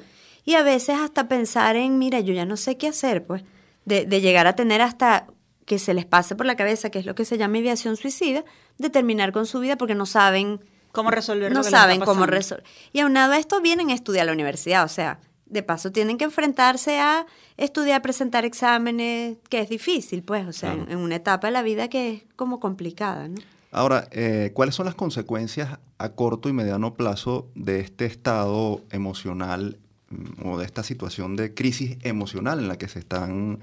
y 0.43 0.53
a 0.53 0.61
veces 0.61 0.99
hasta 0.99 1.27
pensar 1.27 1.75
en, 1.75 1.97
mira, 1.97 2.19
yo 2.19 2.33
ya 2.33 2.45
no 2.45 2.57
sé 2.57 2.77
qué 2.77 2.89
hacer, 2.89 3.25
pues, 3.25 3.43
de, 3.85 4.05
de 4.05 4.21
llegar 4.21 4.45
a 4.45 4.55
tener 4.55 4.81
hasta 4.81 5.27
que 5.65 5.79
se 5.79 5.95
les 5.95 6.05
pase 6.05 6.35
por 6.35 6.45
la 6.45 6.55
cabeza, 6.55 6.91
que 6.91 6.99
es 6.99 7.07
lo 7.07 7.15
que 7.15 7.25
se 7.25 7.39
llama 7.39 7.57
ideación 7.57 7.97
suicida, 7.97 8.45
de 8.77 8.91
terminar 8.91 9.31
con 9.31 9.47
su 9.47 9.59
vida 9.59 9.77
porque 9.77 9.95
no 9.95 10.05
saben 10.05 10.59
cómo 10.95 11.11
resolver 11.11 11.51
no 11.51 11.63
saben 11.63 12.01
cómo 12.01 12.25
resolver 12.25 12.65
y 12.93 13.01
aunado 13.01 13.33
a 13.33 13.37
esto 13.37 13.61
vienen 13.61 13.89
a 13.89 13.93
estudiar 13.93 14.23
a 14.23 14.25
la 14.27 14.33
universidad 14.33 14.83
o 14.83 14.89
sea 14.89 15.19
de 15.45 15.63
paso 15.63 15.91
tienen 15.91 16.17
que 16.17 16.25
enfrentarse 16.25 16.99
a 16.99 17.25
estudiar, 17.57 18.01
presentar 18.01 18.45
exámenes, 18.45 19.37
que 19.49 19.59
es 19.59 19.69
difícil, 19.69 20.23
pues, 20.23 20.47
o 20.47 20.53
sea, 20.53 20.73
en, 20.73 20.97
una 20.97 21.15
etapa 21.15 21.47
de 21.47 21.53
la 21.53 21.61
vida 21.61 21.87
que 21.87 22.11
es 22.11 22.23
como 22.35 22.59
complicada, 22.59 23.27
¿no? 23.27 23.35
Ahora, 23.71 24.07
eh, 24.11 24.51
¿cuáles 24.53 24.73
son 24.73 24.85
las 24.85 24.95
consecuencias 24.95 25.79
a 25.97 26.09
corto 26.09 26.49
y 26.49 26.53
mediano 26.53 26.95
plazo 26.95 27.49
de 27.55 27.81
este 27.81 28.05
estado 28.05 28.81
emocional 28.89 29.79
mm, 30.09 30.47
o 30.47 30.57
de 30.57 30.65
esta 30.65 30.81
situación 30.81 31.35
de 31.35 31.53
crisis 31.53 31.97
emocional 32.01 32.59
en 32.59 32.67
la 32.67 32.77
que 32.77 32.87
se 32.87 32.99
están 32.99 33.59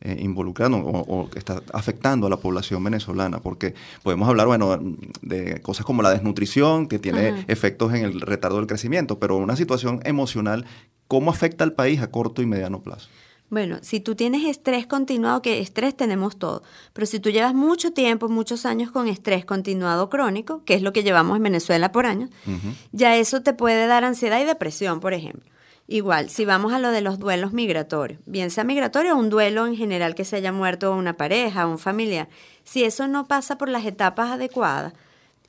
eh, 0.00 0.16
involucrando 0.20 0.78
o, 0.78 1.30
que 1.30 1.38
está 1.38 1.62
afectando 1.72 2.26
a 2.26 2.30
la 2.30 2.36
población 2.36 2.84
venezolana, 2.84 3.40
porque 3.40 3.74
podemos 4.02 4.28
hablar, 4.28 4.46
bueno, 4.46 4.78
de 5.22 5.60
cosas 5.62 5.86
como 5.86 6.02
la 6.02 6.10
desnutrición, 6.10 6.86
que 6.86 6.98
tiene 6.98 7.44
efectos 7.48 7.94
en 7.94 8.04
el 8.04 8.20
retardo 8.20 8.58
del 8.58 8.66
crecimiento, 8.66 9.18
pero 9.18 9.36
una 9.36 9.56
situación 9.56 10.00
emocional 10.04 10.66
¿Cómo 11.08 11.30
afecta 11.30 11.64
al 11.64 11.72
país 11.72 12.00
a 12.00 12.10
corto 12.10 12.42
y 12.42 12.46
mediano 12.46 12.82
plazo? 12.82 13.08
Bueno, 13.48 13.78
si 13.82 14.00
tú 14.00 14.16
tienes 14.16 14.44
estrés 14.44 14.88
continuado, 14.88 15.40
que 15.40 15.60
estrés 15.60 15.96
tenemos 15.96 16.36
todo, 16.36 16.64
pero 16.92 17.06
si 17.06 17.20
tú 17.20 17.30
llevas 17.30 17.54
mucho 17.54 17.92
tiempo, 17.92 18.28
muchos 18.28 18.66
años 18.66 18.90
con 18.90 19.06
estrés 19.06 19.44
continuado 19.44 20.10
crónico, 20.10 20.64
que 20.64 20.74
es 20.74 20.82
lo 20.82 20.92
que 20.92 21.04
llevamos 21.04 21.36
en 21.36 21.44
Venezuela 21.44 21.92
por 21.92 22.06
años, 22.06 22.30
ya 22.90 23.16
eso 23.16 23.42
te 23.42 23.52
puede 23.52 23.86
dar 23.86 24.02
ansiedad 24.02 24.40
y 24.40 24.44
depresión, 24.44 24.98
por 24.98 25.14
ejemplo. 25.14 25.48
Igual, 25.88 26.30
si 26.30 26.44
vamos 26.44 26.72
a 26.72 26.80
lo 26.80 26.90
de 26.90 27.00
los 27.00 27.20
duelos 27.20 27.52
migratorios, 27.52 28.20
bien 28.26 28.50
sea 28.50 28.64
migratorio 28.64 29.14
o 29.14 29.18
un 29.18 29.30
duelo 29.30 29.66
en 29.66 29.76
general 29.76 30.16
que 30.16 30.24
se 30.24 30.36
haya 30.36 30.50
muerto 30.50 30.92
una 30.92 31.16
pareja 31.16 31.66
o 31.66 31.70
un 31.70 31.78
familiar, 31.78 32.28
si 32.64 32.82
eso 32.82 33.06
no 33.06 33.28
pasa 33.28 33.56
por 33.56 33.68
las 33.68 33.84
etapas 33.86 34.32
adecuadas, 34.32 34.94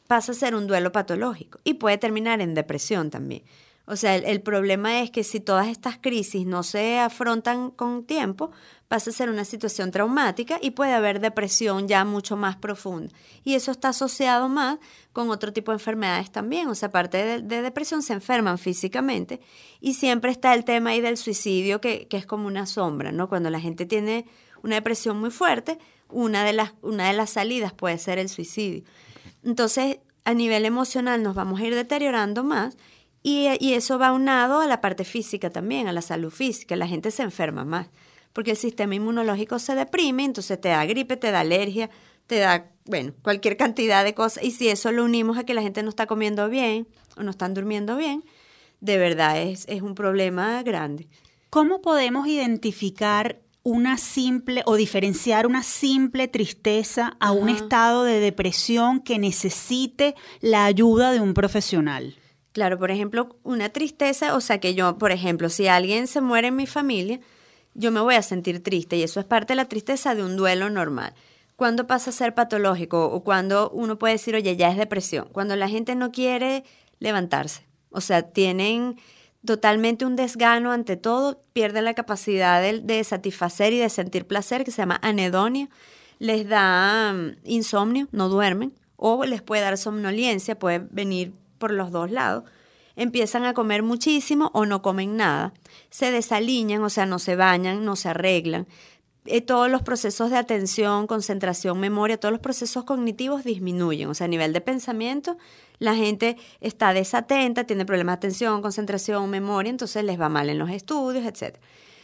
pasa 0.08 0.34
a 0.34 0.36
ser 0.36 0.54
un 0.54 0.68
duelo 0.68 0.92
patológico 0.92 1.60
y 1.64 1.76
puede 1.76 1.98
terminar 1.98 2.40
en 2.42 2.54
depresión 2.54 3.10
también. 3.10 3.44
O 3.90 3.96
sea, 3.96 4.16
el, 4.16 4.42
problema 4.42 5.02
es 5.02 5.12
que 5.12 5.24
si 5.24 5.40
todas 5.40 5.70
estas 5.70 5.98
crisis 5.98 6.46
no 6.46 6.64
se 6.64 7.00
afrontan 7.00 7.72
con 7.72 8.04
tiempo, 8.04 8.52
pasa 8.90 9.12
a 9.12 9.14
ser 9.14 9.30
una 9.30 9.46
situación 9.46 9.92
traumática 9.92 10.60
y 10.62 10.72
puede 10.72 10.92
haber 10.92 11.22
depresión 11.22 11.88
ya 11.88 12.04
mucho 12.04 12.36
más 12.36 12.58
profunda. 12.58 13.16
Y 13.46 13.56
eso 13.56 13.72
está 13.72 13.90
asociado 13.90 14.50
más 14.50 14.78
con 15.14 15.30
otro 15.30 15.54
tipo 15.54 15.72
de 15.72 15.78
enfermedades 15.78 16.32
también. 16.32 16.68
O 16.68 16.76
sea, 16.76 16.90
aparte 16.90 17.42
de, 17.42 17.62
depresión, 17.62 18.04
se 18.04 18.12
enferman 18.12 18.58
físicamente. 18.58 19.40
Y 19.80 19.94
siempre 19.94 20.32
está 20.32 20.54
el 20.54 20.66
tema 20.66 20.90
ahí 20.90 21.00
del 21.00 21.16
suicidio, 21.16 21.80
que, 21.80 22.10
que 22.10 22.18
es 22.18 22.26
como 22.26 22.48
una 22.48 22.66
sombra, 22.66 23.14
¿no? 23.14 23.30
Cuando 23.30 23.50
la 23.50 23.62
gente 23.62 23.86
tiene 23.86 24.26
una 24.64 24.76
depresión 24.76 25.18
muy 25.18 25.32
fuerte, 25.32 25.80
una 26.10 26.44
de 26.44 26.52
las, 26.52 26.74
una 26.82 27.08
de 27.08 27.14
las 27.14 27.30
salidas 27.30 27.72
puede 27.72 27.98
ser 28.00 28.20
el 28.20 28.28
suicidio. 28.28 28.84
Entonces, 29.46 30.00
a 30.26 30.34
nivel 30.34 30.66
emocional 30.66 31.24
nos 31.24 31.36
vamos 31.36 31.62
a 31.62 31.64
ir 31.64 31.74
deteriorando 31.74 32.44
más 32.44 32.76
Y, 33.24 33.50
y 33.60 33.74
eso 33.74 34.00
va 34.00 34.14
unado 34.14 34.62
a 34.62 34.68
la 34.68 34.82
parte 34.82 35.04
física 35.04 35.50
también, 35.50 35.88
a 35.88 35.94
la 35.94 36.02
salud 36.02 36.32
física. 36.32 36.76
La 36.76 36.88
gente 36.88 37.12
se 37.12 37.24
enferma 37.24 37.66
más 37.66 37.88
porque 38.38 38.52
el 38.52 38.58
sistema 38.58 38.94
inmunológico 38.94 39.58
se 39.58 39.74
deprime, 39.74 40.24
entonces 40.24 40.62
te 40.62 40.70
da 40.70 40.86
gripe, 40.86 41.18
te 41.18 41.32
da 41.32 41.40
alergia, 41.40 41.90
te 42.28 42.38
da, 42.38 42.70
bueno, 42.86 43.14
cualquier 43.24 43.58
cantidad 43.58 44.04
de 44.04 44.14
cosas. 44.14 44.44
Y 44.44 44.52
si 44.52 44.70
eso 44.70 44.92
lo 44.92 45.06
unimos 45.06 45.40
a 45.40 45.44
que 45.44 45.56
la 45.56 45.64
gente 45.64 45.82
no 45.82 45.90
está 45.90 46.06
comiendo 46.06 46.48
bien 46.48 46.88
o 47.18 47.24
no 47.24 47.32
están 47.32 47.56
durmiendo 47.56 47.98
bien, 47.98 48.24
de 48.80 49.00
verdad 49.00 49.42
es, 49.42 49.66
es 49.68 49.82
un 49.82 49.96
problema 49.96 50.62
grande. 50.62 51.08
¿Cómo 51.50 51.82
podemos 51.82 52.28
identificar 52.28 53.40
una 53.64 53.98
simple 53.98 54.62
o 54.68 54.76
diferenciar 54.76 55.48
una 55.48 55.64
simple 55.64 56.28
tristeza 56.28 57.18
a 57.20 57.32
un 57.32 57.50
estado 57.50 58.04
de 58.04 58.20
depresión 58.20 59.00
que 59.00 59.18
necesite 59.18 60.14
la 60.42 60.66
ayuda 60.66 61.12
de 61.12 61.22
un 61.22 61.34
profesional? 61.34 62.16
Claro, 62.58 62.80
por 62.80 62.90
ejemplo, 62.90 63.36
una 63.44 63.70
tristeza, 63.70 64.36
o 64.36 64.42
sea 64.42 64.58
que 64.58 64.74
yo, 64.74 64.98
por 64.98 65.12
ejemplo, 65.12 65.48
si 65.48 65.68
alguien 65.68 66.08
se 66.08 66.22
muere 66.22 66.48
en 66.48 66.56
mi 66.56 66.66
familia, 66.66 67.20
yo 67.76 67.92
me 67.92 68.00
voy 68.00 68.16
a 68.16 68.24
sentir 68.24 68.64
triste 68.64 68.98
y 68.98 69.04
eso 69.04 69.20
es 69.20 69.28
parte 69.28 69.54
de 69.54 69.58
la 69.58 69.66
tristeza 69.66 70.16
de 70.16 70.24
un 70.24 70.36
duelo 70.36 70.72
normal. 70.72 71.14
¿Cuándo 71.56 71.86
pasa 71.86 72.10
a 72.10 72.14
ser 72.14 72.34
patológico 72.34 73.12
o 73.12 73.24
cuando 73.24 73.70
uno 73.70 74.00
puede 74.00 74.14
decir, 74.14 74.34
oye, 74.34 74.56
ya 74.56 74.72
es 74.72 74.78
depresión? 74.78 75.28
Cuando 75.32 75.56
la 75.56 75.70
gente 75.70 75.94
no 75.94 76.12
quiere 76.12 76.64
levantarse. 76.98 77.62
O 77.92 78.02
sea, 78.02 78.24
tienen 78.24 79.00
totalmente 79.46 80.04
un 80.08 80.16
desgano 80.16 80.72
ante 80.72 80.98
todo, 80.98 81.44
pierden 81.54 81.86
la 81.86 81.94
capacidad 81.94 82.60
de, 82.60 83.04
satisfacer 83.04 83.72
y 83.72 83.78
de 83.78 83.90
sentir 83.90 84.26
placer, 84.26 84.64
que 84.64 84.72
se 84.72 84.82
llama 84.82 85.00
anedonia, 85.04 85.70
les 86.18 86.50
da 86.50 87.14
mm, 87.14 87.36
insomnio, 87.44 88.08
no 88.12 88.30
duermen, 88.30 88.74
o 88.96 89.26
les 89.26 89.44
puede 89.44 89.62
dar 89.62 89.78
somnolencia, 89.78 90.58
puede 90.58 90.80
venir 90.90 91.34
por 91.58 91.72
los 91.72 91.92
dos 91.92 92.12
lados. 92.12 92.44
Empiezan 92.96 93.44
a 93.46 93.54
comer 93.54 93.84
muchísimo 93.84 94.50
o 94.54 94.66
no 94.66 94.82
comen 94.82 95.18
nada, 95.18 95.54
se 95.90 96.12
desaliñan, 96.12 96.82
o 96.84 96.90
sea, 96.90 97.06
no 97.06 97.20
se 97.20 97.36
bañan, 97.36 97.86
no 97.86 97.96
se 97.96 98.10
arreglan, 98.10 98.68
eh, 99.30 99.42
todos 99.42 99.70
los 99.70 99.82
procesos 99.82 100.30
de 100.30 100.38
atención, 100.38 101.06
concentración, 101.06 101.80
memoria, 101.80 102.18
todos 102.18 102.32
los 102.32 102.40
procesos 102.40 102.86
cognitivos 102.86 103.44
disminuyen. 103.44 104.10
O 104.10 104.14
sea, 104.14 104.26
a 104.26 104.30
nivel 104.30 104.54
de 104.54 104.62
pensamiento, 104.62 105.38
la 105.80 105.96
gente 105.96 106.38
está 106.62 106.94
desatenta, 106.94 107.66
tiene 107.66 107.86
problemas 107.86 108.14
de 108.14 108.28
atención, 108.28 108.62
concentración, 108.62 109.30
memoria, 109.30 109.70
entonces 109.70 110.04
les 110.06 110.20
va 110.20 110.30
mal 110.30 110.50
en 110.50 110.58
los 110.58 110.70
estudios, 110.70 111.26
etc. 111.26 111.58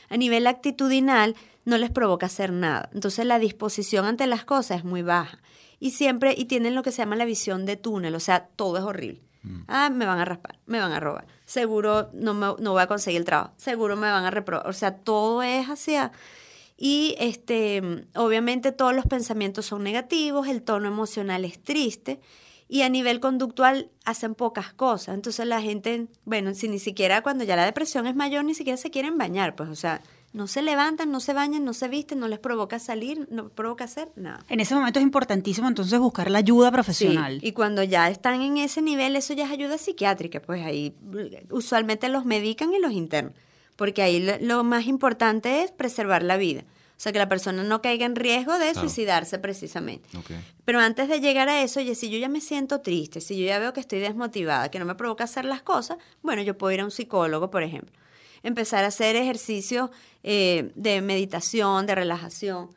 A 0.10 0.18
nivel 0.18 0.46
actitudinal, 0.48 1.36
no 1.66 1.78
les 1.78 1.92
provoca 1.92 2.26
hacer 2.26 2.52
nada. 2.52 2.90
Entonces 2.94 3.26
la 3.26 3.40
disposición 3.40 4.06
ante 4.06 4.28
las 4.28 4.44
cosas 4.44 4.80
es 4.80 4.84
muy 4.84 5.02
baja. 5.02 5.40
Y 5.80 5.92
siempre, 5.92 6.36
y 6.38 6.46
tienen 6.46 6.76
lo 6.76 6.84
que 6.84 6.92
se 6.92 6.98
llama 6.98 7.16
la 7.16 7.26
visión 7.26 7.66
de 7.66 7.78
túnel, 7.78 8.16
o 8.16 8.20
sea, 8.20 8.48
todo 8.56 8.78
es 8.78 8.84
horrible. 8.84 9.22
Ah, 9.68 9.90
me 9.90 10.06
van 10.06 10.20
a 10.20 10.26
raspar, 10.26 10.60
me 10.66 10.80
van 10.80 10.92
a 10.92 11.00
robar. 11.00 11.28
Seguro 11.46 12.10
no, 12.14 12.34
me, 12.34 12.48
no 12.60 12.72
voy 12.72 12.82
a 12.82 12.88
conseguir 12.88 13.20
el 13.20 13.26
trabajo. 13.26 13.54
Seguro 13.58 13.96
me 13.96 14.10
van 14.10 14.24
a 14.24 14.32
reprobar. 14.32 14.68
O 14.68 14.74
sea, 14.74 14.96
todo 14.96 15.44
es 15.44 15.68
hacia 15.68 16.12
y 16.78 17.16
este, 17.20 17.82
obviamente 18.16 18.72
todos 18.72 18.94
los 18.94 19.06
pensamientos 19.06 19.66
son 19.66 19.84
negativos, 19.84 20.48
el 20.48 20.64
tono 20.64 20.88
emocional 20.88 21.46
es 21.46 21.62
triste 21.62 22.20
y 22.68 22.82
a 22.82 22.90
nivel 22.90 23.20
conductual 23.20 23.92
hacen 24.06 24.36
pocas 24.36 24.74
cosas. 24.74 25.16
Entonces 25.16 25.46
la 25.46 25.62
gente, 25.62 26.08
bueno, 26.26 26.54
si 26.56 26.68
ni 26.68 26.80
siquiera 26.80 27.22
cuando 27.22 27.44
ya 27.44 27.56
la 27.56 27.66
depresión 27.66 28.08
es 28.08 28.16
mayor, 28.16 28.44
ni 28.46 28.56
siquiera 28.56 28.78
se 28.78 28.90
quieren 28.90 29.18
bañar, 29.18 29.56
pues 29.56 29.70
o 29.70 29.76
sea, 29.76 30.02
no 30.34 30.48
se 30.48 30.62
levantan, 30.62 31.12
no 31.12 31.20
se 31.20 31.34
bañan, 31.34 31.64
no 31.64 31.74
se 31.74 31.88
visten, 31.88 32.20
no 32.20 32.28
les 32.28 32.40
provoca 32.40 32.80
salir, 32.80 33.28
no 33.32 33.50
provoca 33.50 33.86
hacer 33.86 34.10
nada. 34.16 34.44
En 34.50 34.60
ese 34.60 34.76
momento 34.76 35.00
es 35.00 35.04
importantísimo 35.04 35.68
entonces 35.68 35.98
buscar 36.00 36.30
la 36.30 36.40
ayuda 36.40 36.72
profesional. 36.72 37.40
y 37.42 37.52
cuando 37.54 37.84
ya 37.84 38.10
están 38.10 38.42
en 38.42 38.58
ese 38.58 38.82
nivel, 38.82 39.16
eso 39.16 39.34
ya 39.34 39.46
es 39.46 39.52
ayuda 39.52 39.78
psiquiátrica, 39.78 40.42
pues 40.42 40.66
ahí 40.66 40.94
usualmente 41.50 42.10
los 42.10 42.26
medican 42.26 42.74
y 42.74 42.80
los 42.80 42.92
internan 42.92 43.34
porque 43.76 44.02
ahí 44.02 44.26
lo, 44.42 44.64
más 44.64 44.86
importante 44.86 45.64
es 45.64 45.72
preservar 45.72 46.24
la 46.24 46.38
vida. 46.38 46.62
O 46.96 47.02
sea, 47.04 47.12
que 47.12 47.20
la 47.20 47.28
persona 47.28 47.64
no 47.64 47.82
caiga 47.82 48.06
en 48.06 48.16
riesgo 48.16 48.58
de 48.58 48.74
suicidarse 48.76 49.38
precisamente. 49.40 50.08
Pero 50.64 50.80
antes 50.80 51.10
de 51.10 51.20
llegar 51.20 51.50
a 51.50 51.62
eso, 51.62 51.80
oye, 51.80 51.96
si 51.96 52.10
yo 52.10 52.18
ya 52.18 52.30
me 52.30 52.40
siento 52.40 52.80
triste, 52.80 53.20
si 53.20 53.38
yo 53.38 53.46
ya 53.46 53.60
veo 53.60 53.74
que 53.74 53.82
estoy 53.82 54.00
desmotivada, 54.00 54.70
que 54.70 54.80
no 54.80 54.86
me 54.86 54.96
provoca 54.96 55.26
hacer 55.26 55.44
las 55.44 55.62
cosas, 55.62 55.98
bueno, 56.22 56.44
yo 56.44 56.58
puedo 56.58 56.72
ir 56.72 56.80
a 56.80 56.86
un 56.86 56.92
psicólogo, 56.92 57.50
por 57.50 57.64
ejemplo. 57.64 57.92
Empezar 58.44 58.84
a 58.84 58.88
hacer 58.88 59.16
ejercicios 59.16 59.90
eh, 60.24 60.72
de 60.76 61.02
meditación, 61.02 61.86
de 61.86 61.96
relajación, 61.96 62.70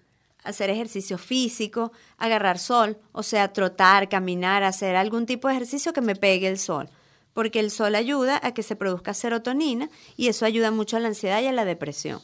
hacer 0.45 0.71
ejercicio 0.71 1.19
físico, 1.19 1.93
agarrar 2.19 2.59
sol, 2.59 2.97
o 3.13 3.23
sea, 3.23 3.53
trotar, 3.53 4.09
caminar, 4.09 4.63
hacer 4.63 4.97
algún 4.97 5.27
tipo 5.27 5.49
de 5.49 5.55
ejercicio 5.55 5.93
que 5.93 6.01
me 6.01 6.17
pegue 6.17 6.49
el 6.49 6.59
sol 6.59 6.89
porque 7.37 7.61
el 7.61 7.71
sol 7.71 7.95
ayuda 7.97 8.41
a 8.43 8.55
que 8.55 8.63
se 8.63 8.77
produzca 8.77 9.13
serotonina 9.13 9.91
y 10.17 10.29
eso 10.29 10.47
ayuda 10.47 10.71
mucho 10.71 10.97
a 10.97 11.01
la 11.01 11.09
ansiedad 11.09 11.43
y 11.43 11.47
a 11.47 11.53
la 11.53 11.67
depresión. 11.67 12.23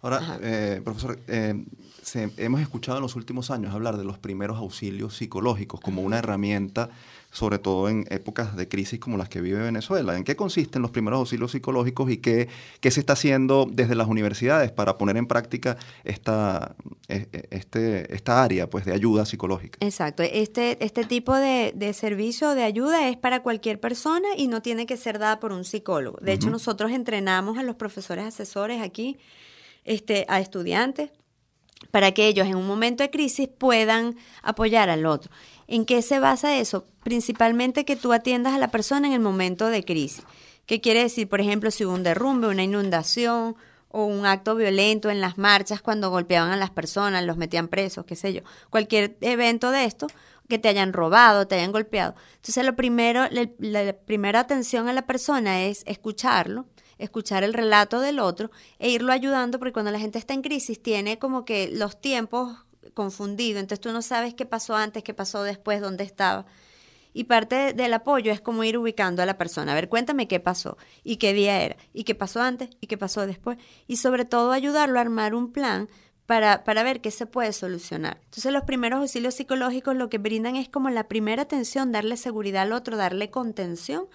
Ahora, 0.00 0.38
eh, 0.40 0.80
profesor, 0.82 1.20
eh, 1.26 1.66
hemos 2.38 2.62
escuchado 2.62 2.96
en 2.96 3.02
los 3.02 3.14
últimos 3.14 3.50
años 3.50 3.74
hablar 3.74 3.98
de 3.98 4.04
los 4.04 4.18
primeros 4.18 4.56
auxilios 4.56 5.18
psicológicos 5.18 5.80
como 5.80 6.00
una 6.00 6.18
herramienta 6.18 6.88
sobre 7.30 7.58
todo 7.58 7.88
en 7.88 8.06
épocas 8.10 8.56
de 8.56 8.68
crisis 8.68 8.98
como 8.98 9.16
las 9.16 9.28
que 9.28 9.40
vive 9.40 9.62
Venezuela. 9.62 10.16
¿En 10.16 10.24
qué 10.24 10.34
consisten 10.34 10.82
los 10.82 10.90
primeros 10.90 11.18
auxilios 11.18 11.52
psicológicos 11.52 12.10
y 12.10 12.18
qué, 12.18 12.48
qué 12.80 12.90
se 12.90 13.00
está 13.00 13.12
haciendo 13.12 13.66
desde 13.70 13.94
las 13.94 14.08
universidades 14.08 14.72
para 14.72 14.96
poner 14.96 15.16
en 15.16 15.26
práctica 15.26 15.76
esta, 16.04 16.74
e, 17.08 17.28
e, 17.32 17.48
este, 17.50 18.14
esta 18.14 18.42
área 18.42 18.70
pues, 18.70 18.86
de 18.86 18.92
ayuda 18.92 19.26
psicológica? 19.26 19.78
Exacto. 19.80 20.22
Este, 20.22 20.82
este 20.84 21.04
tipo 21.04 21.34
de, 21.34 21.72
de 21.74 21.92
servicio 21.92 22.54
de 22.54 22.64
ayuda 22.64 23.08
es 23.08 23.16
para 23.16 23.42
cualquier 23.42 23.78
persona 23.78 24.28
y 24.36 24.48
no 24.48 24.62
tiene 24.62 24.86
que 24.86 24.96
ser 24.96 25.18
dada 25.18 25.38
por 25.38 25.52
un 25.52 25.64
psicólogo. 25.64 26.18
De 26.22 26.32
hecho, 26.32 26.50
nosotros 26.50 26.90
entrenamos 26.92 27.58
a 27.58 27.62
los 27.62 27.76
profesores 27.76 28.24
asesores 28.24 28.80
aquí, 28.80 29.18
este, 29.84 30.24
a 30.28 30.40
estudiantes, 30.40 31.10
para 31.90 32.12
que 32.12 32.26
ellos 32.26 32.46
en 32.46 32.56
un 32.56 32.66
momento 32.66 33.02
de 33.02 33.10
crisis 33.10 33.48
puedan 33.48 34.16
apoyar 34.42 34.90
al 34.90 35.06
otro. 35.06 35.30
¿En 35.68 35.84
qué 35.84 36.00
se 36.00 36.18
basa 36.18 36.56
eso? 36.56 36.86
Principalmente 37.04 37.84
que 37.84 37.94
tú 37.94 38.14
atiendas 38.14 38.54
a 38.54 38.58
la 38.58 38.68
persona 38.68 39.06
en 39.06 39.12
el 39.12 39.20
momento 39.20 39.68
de 39.68 39.84
crisis. 39.84 40.24
¿Qué 40.64 40.80
quiere 40.80 41.02
decir? 41.02 41.28
Por 41.28 41.42
ejemplo, 41.42 41.70
si 41.70 41.84
hubo 41.84 41.94
un 41.94 42.02
derrumbe, 42.02 42.48
una 42.48 42.62
inundación 42.62 43.54
o 43.90 44.04
un 44.04 44.24
acto 44.24 44.54
violento 44.54 45.10
en 45.10 45.20
las 45.20 45.36
marchas 45.36 45.82
cuando 45.82 46.10
golpeaban 46.10 46.50
a 46.50 46.56
las 46.56 46.70
personas, 46.70 47.24
los 47.24 47.36
metían 47.36 47.68
presos, 47.68 48.06
qué 48.06 48.16
sé 48.16 48.32
yo. 48.32 48.40
Cualquier 48.70 49.18
evento 49.20 49.70
de 49.70 49.84
esto, 49.84 50.06
que 50.48 50.58
te 50.58 50.68
hayan 50.68 50.94
robado, 50.94 51.46
te 51.46 51.56
hayan 51.56 51.72
golpeado. 51.72 52.14
Entonces, 52.36 52.64
lo 52.64 52.74
primero, 52.74 53.26
la 53.30 53.92
primera 53.92 54.40
atención 54.40 54.88
a 54.88 54.94
la 54.94 55.06
persona 55.06 55.64
es 55.64 55.82
escucharlo, 55.86 56.64
escuchar 56.96 57.44
el 57.44 57.52
relato 57.52 58.00
del 58.00 58.20
otro 58.20 58.50
e 58.78 58.88
irlo 58.88 59.12
ayudando, 59.12 59.58
porque 59.58 59.74
cuando 59.74 59.90
la 59.90 60.00
gente 60.00 60.18
está 60.18 60.32
en 60.32 60.40
crisis 60.40 60.82
tiene 60.82 61.18
como 61.18 61.44
que 61.44 61.68
los 61.68 62.00
tiempos 62.00 62.56
confundido, 62.98 63.60
entonces 63.60 63.80
tú 63.80 63.92
no 63.92 64.02
sabes 64.02 64.34
qué 64.34 64.44
pasó 64.44 64.74
antes, 64.74 65.04
qué 65.04 65.14
pasó 65.14 65.44
después, 65.44 65.80
dónde 65.80 66.02
estaba. 66.02 66.46
Y 67.12 67.24
parte 67.24 67.72
del 67.72 67.94
apoyo 67.94 68.32
es 68.32 68.40
como 68.40 68.64
ir 68.64 68.76
ubicando 68.76 69.22
a 69.22 69.26
la 69.26 69.38
persona. 69.38 69.70
A 69.70 69.74
ver, 69.76 69.88
cuéntame 69.88 70.26
qué 70.26 70.40
pasó 70.40 70.76
y 71.04 71.16
qué 71.18 71.32
día 71.32 71.62
era 71.62 71.76
y 71.92 72.02
qué 72.02 72.16
pasó 72.16 72.42
antes 72.42 72.70
y 72.80 72.88
qué 72.88 72.98
pasó 72.98 73.24
después. 73.24 73.56
Y 73.86 73.98
sobre 73.98 74.24
todo 74.24 74.50
ayudarlo 74.50 74.98
a 74.98 75.02
armar 75.02 75.32
un 75.32 75.52
plan 75.52 75.88
para, 76.26 76.64
para 76.64 76.82
ver 76.82 77.00
qué 77.00 77.12
se 77.12 77.26
puede 77.26 77.52
solucionar. 77.52 78.18
Entonces 78.24 78.52
los 78.52 78.64
primeros 78.64 78.98
auxilios 78.98 79.34
psicológicos 79.34 79.94
lo 79.94 80.08
que 80.08 80.18
brindan 80.18 80.56
es 80.56 80.68
como 80.68 80.90
la 80.90 81.06
primera 81.06 81.42
atención, 81.42 81.92
darle 81.92 82.16
seguridad 82.16 82.62
al 82.62 82.72
otro, 82.72 82.96
darle 82.96 83.30
contención 83.30 84.06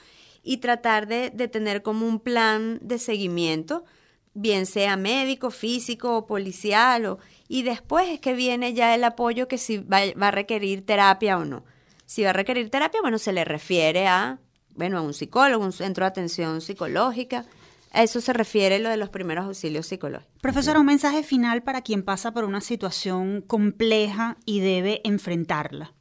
y 0.44 0.58
tratar 0.58 1.08
de, 1.08 1.30
de 1.30 1.48
tener 1.48 1.84
como 1.84 2.06
un 2.06 2.20
plan 2.20 2.80
de 2.82 3.00
seguimiento 3.00 3.86
bien 4.34 4.66
sea 4.66 4.98
médico, 4.98 5.52
físico 5.52 6.18
o 6.18 6.26
policial, 6.26 7.06
o, 7.06 7.20
y 7.54 7.62
después 7.62 8.10
es 8.10 8.20
que 8.20 8.34
viene 8.34 8.74
ya 8.74 8.96
el 8.96 9.04
apoyo 9.04 9.48
que 9.48 9.60
si 9.60 9.78
va, 9.78 10.00
a 10.00 10.32
requerir 10.32 10.84
terapia 10.88 11.38
o 11.38 11.46
no. 11.46 11.64
Si 12.08 12.24
va 12.24 12.32
a 12.32 12.34
requerir 12.34 12.72
terapia, 12.72 13.00
bueno, 13.00 13.20
se 13.20 13.32
le 13.32 13.46
refiere 13.46 14.08
a, 14.08 14.40
bueno, 14.74 14.98
a 14.98 15.02
un 15.02 15.14
psicólogo, 15.14 15.64
un 15.64 15.72
centro 15.72 16.04
de 16.04 16.08
atención 16.08 16.62
psicológica. 16.62 17.46
A 17.92 18.02
eso 18.02 18.22
se 18.22 18.34
refiere 18.34 18.80
lo 18.80 18.90
de 18.90 18.98
los 18.98 19.10
primeros 19.10 19.46
auxilios 19.46 19.86
psicológicos. 19.86 20.34
Profesora, 20.42 20.80
un 20.80 20.88
mensaje 20.88 21.22
final 21.22 21.62
para 21.62 21.84
quien 21.84 22.02
pasa 22.02 22.32
por 22.32 22.44
una 22.44 22.60
situación 22.60 23.42
compleja 23.42 24.38
y 24.46 24.62
debe 24.62 25.02
enfrentarla. 25.04 25.94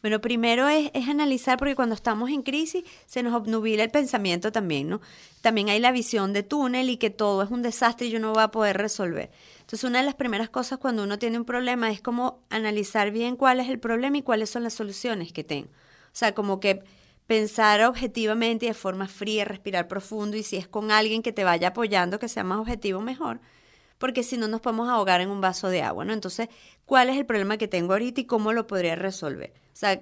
Bueno, 0.00 0.20
primero 0.20 0.68
es, 0.68 0.90
analizar, 1.08 1.58
porque 1.58 1.74
cuando 1.74 1.94
estamos 1.94 2.30
en 2.30 2.42
crisis 2.42 2.84
se 3.06 3.22
nos 3.22 3.34
obnubila 3.34 3.82
el 3.82 3.90
pensamiento 3.90 4.52
también, 4.52 4.88
¿no? 4.88 5.00
También 5.40 5.68
hay 5.68 5.80
la 5.80 5.90
visión 5.90 6.32
de 6.32 6.42
túnel 6.44 6.88
y 6.90 6.98
que 6.98 7.10
todo 7.10 7.42
es 7.42 7.50
un 7.50 7.62
desastre 7.62 8.06
y 8.06 8.10
yo 8.10 8.20
no 8.20 8.32
voy 8.32 8.42
a 8.42 8.50
poder 8.50 8.76
resolver. 8.76 9.30
Entonces, 9.60 9.84
una 9.84 9.98
de 9.98 10.06
las 10.06 10.14
primeras 10.14 10.50
cosas 10.50 10.78
cuando 10.78 11.02
uno 11.02 11.18
tiene 11.18 11.38
un 11.38 11.44
problema 11.44 11.90
es 11.90 12.00
como 12.00 12.40
analizar 12.48 13.10
bien 13.10 13.36
cuál 13.36 13.60
es 13.60 13.68
el 13.68 13.80
problema 13.80 14.18
y 14.18 14.22
cuáles 14.22 14.50
son 14.50 14.62
las 14.62 14.74
soluciones 14.74 15.32
que 15.32 15.44
tengo. 15.44 15.68
O 15.68 16.16
sea, 16.18 16.32
como 16.34 16.60
que 16.60 16.82
pensar 17.26 17.82
objetivamente 17.84 18.66
y 18.66 18.68
de 18.68 18.74
forma 18.74 19.08
fría, 19.08 19.44
respirar 19.44 19.88
profundo 19.88 20.36
y 20.36 20.42
si 20.42 20.56
es 20.56 20.68
con 20.68 20.90
alguien 20.90 21.22
que 21.22 21.32
te 21.32 21.44
vaya 21.44 21.68
apoyando, 21.68 22.18
que 22.18 22.28
sea 22.28 22.44
más 22.44 22.58
objetivo, 22.58 23.00
mejor 23.00 23.40
porque 23.98 24.22
si 24.22 24.36
no 24.36 24.48
nos 24.48 24.60
podemos 24.60 24.88
ahogar 24.88 25.20
en 25.20 25.28
un 25.28 25.40
vaso 25.40 25.68
de 25.68 25.82
agua, 25.82 26.04
¿no? 26.04 26.12
Entonces, 26.12 26.48
¿cuál 26.86 27.10
es 27.10 27.16
el 27.16 27.26
problema 27.26 27.58
que 27.58 27.68
tengo 27.68 27.92
ahorita 27.92 28.20
y 28.20 28.24
cómo 28.24 28.52
lo 28.52 28.66
podría 28.66 28.94
resolver? 28.94 29.52
O 29.72 29.76
sea, 29.76 30.00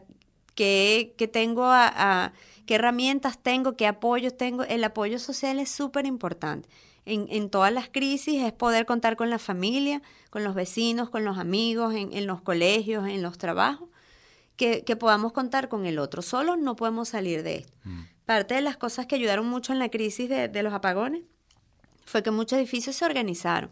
¿qué, 0.55 1.31
tengo 1.33 1.65
a, 1.67 2.33
qué 2.67 2.75
herramientas 2.75 3.39
tengo, 3.43 3.77
qué 3.77 3.87
apoyos 3.87 4.37
tengo. 4.37 4.65
El 4.65 4.85
apoyo 4.85 5.19
social 5.19 5.59
es 5.59 5.71
súper 5.71 6.07
importante. 6.07 6.69
En, 7.05 7.29
en, 7.31 7.51
todas 7.51 7.73
las 7.73 7.89
crisis 7.89 8.43
es 8.43 8.53
poder 8.53 8.85
contar 8.85 9.17
con 9.17 9.31
la 9.31 9.39
familia, 9.39 10.03
con 10.31 10.43
los 10.43 10.55
vecinos, 10.55 11.09
con 11.09 11.25
los 11.25 11.39
amigos, 11.39 11.95
en, 11.95 12.13
en 12.13 12.27
los 12.27 12.43
colegios, 12.43 13.07
en 13.07 13.23
los 13.23 13.39
trabajos, 13.39 13.89
que, 14.57 14.83
que, 14.83 14.97
podamos 14.97 15.33
contar 15.33 15.69
con 15.69 15.87
el 15.87 16.01
otro. 16.01 16.21
Solos 16.21 16.59
no 16.59 16.75
podemos 16.75 17.11
salir 17.11 17.45
de 17.45 17.57
esto. 17.59 17.79
Mm. 17.85 18.01
Parte 18.25 18.55
de 18.55 18.61
las 18.61 18.77
cosas 18.77 19.07
que 19.07 19.15
ayudaron 19.15 19.47
mucho 19.47 19.73
en 19.73 19.79
la 19.79 19.89
crisis 19.89 20.29
de, 20.29 20.49
de 20.49 20.63
los 20.65 20.75
apagones 20.75 21.23
fue 22.07 22.23
que 22.23 22.31
muchos 22.31 22.59
edificios 22.59 22.97
se 22.97 23.05
organizaron 23.05 23.71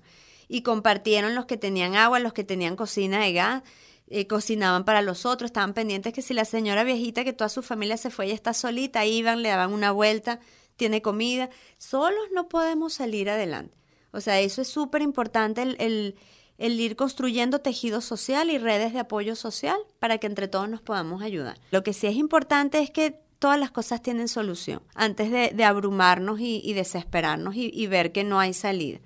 y 0.49 0.63
compartieron 0.63 1.35
los 1.35 1.47
que 1.47 1.57
tenían 1.57 1.97
agua, 1.97 2.19
los 2.19 2.35
que 2.35 2.45
tenían 2.45 2.77
cocina 2.77 3.21
de 3.21 3.33
gas, 3.33 3.63
eh, 4.09 4.27
cocinaban 4.27 4.85
para 4.85 5.01
los 5.01 5.25
otros, 5.25 5.49
estaban 5.49 5.73
pendientes 5.73 6.13
que 6.13 6.21
si 6.21 6.35
la 6.35 6.45
señora 6.45 6.85
viejita 6.85 7.25
que 7.25 7.33
toda 7.33 7.49
su 7.49 7.63
familia 7.63 7.97
se 7.97 8.11
fue 8.11 8.27
y 8.27 8.33
está 8.33 8.53
solita, 8.53 9.07
iban, 9.07 9.43
le 9.43 9.49
daban 9.49 9.73
una 9.73 9.93
vuelta, 9.93 10.41
tiene 10.77 11.01
comida. 11.01 11.49
Solos 11.79 12.25
no 12.35 12.49
podemos 12.49 12.93
salir 12.93 13.31
adelante. 13.31 13.77
O 14.11 14.21
sea, 14.21 14.41
eso 14.41 14.61
es 14.63 14.69
súper 14.69 15.03
importante, 15.03 15.63
el, 15.63 15.77
el, 15.81 16.17
el, 16.59 16.79
ir 16.79 16.97
construyendo 16.97 17.61
tejido 17.61 18.01
social 18.01 18.51
y 18.51 18.59
redes 18.59 18.93
de 18.93 19.01
apoyo 19.01 19.35
social 19.37 19.79
para 19.99 20.19
que 20.19 20.27
entre 20.27 20.49
todos 20.49 20.69
nos 20.69 20.83
podamos 20.83 21.23
ayudar. 21.23 21.59
Lo 21.71 21.83
que 21.83 21.93
sí 21.93 22.07
es 22.07 22.17
importante 22.17 22.79
es 22.79 22.91
que 22.91 23.24
todas 23.45 23.61
las 23.61 23.71
cosas 23.71 24.01
tienen 24.01 24.29
solución, 24.29 24.81
antes 24.95 25.31
de, 25.31 25.53
de 25.55 25.65
abrumarnos 25.65 26.41
y, 26.41 26.63
y 26.65 26.73
desesperarnos 26.73 27.55
y, 27.57 27.71
y 27.75 27.87
ver 27.89 28.11
que 28.11 28.25
no 28.25 28.41
hay 28.41 28.55
salida. 28.55 29.01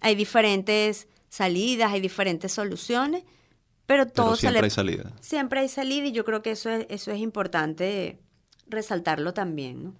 Hay 0.00 0.16
diferentes 0.16 1.06
salidas, 1.28 1.92
hay 1.92 2.00
diferentes 2.00 2.50
soluciones 2.50 3.22
pero 3.86 4.06
todo 4.06 4.36
siempre 4.36 4.64
hay 4.64 4.70
salida. 4.70 5.12
Siempre 5.20 5.60
hay 5.60 5.68
salida 5.68 6.08
y 6.08 6.12
yo 6.12 6.24
creo 6.26 6.42
que 6.42 6.50
eso 6.50 6.68
es, 6.68 6.86
eso 6.90 7.10
es 7.10 7.20
importante 7.20 8.18
resaltarlo 8.68 9.32
también. 9.32 9.82
¿no? 9.82 9.94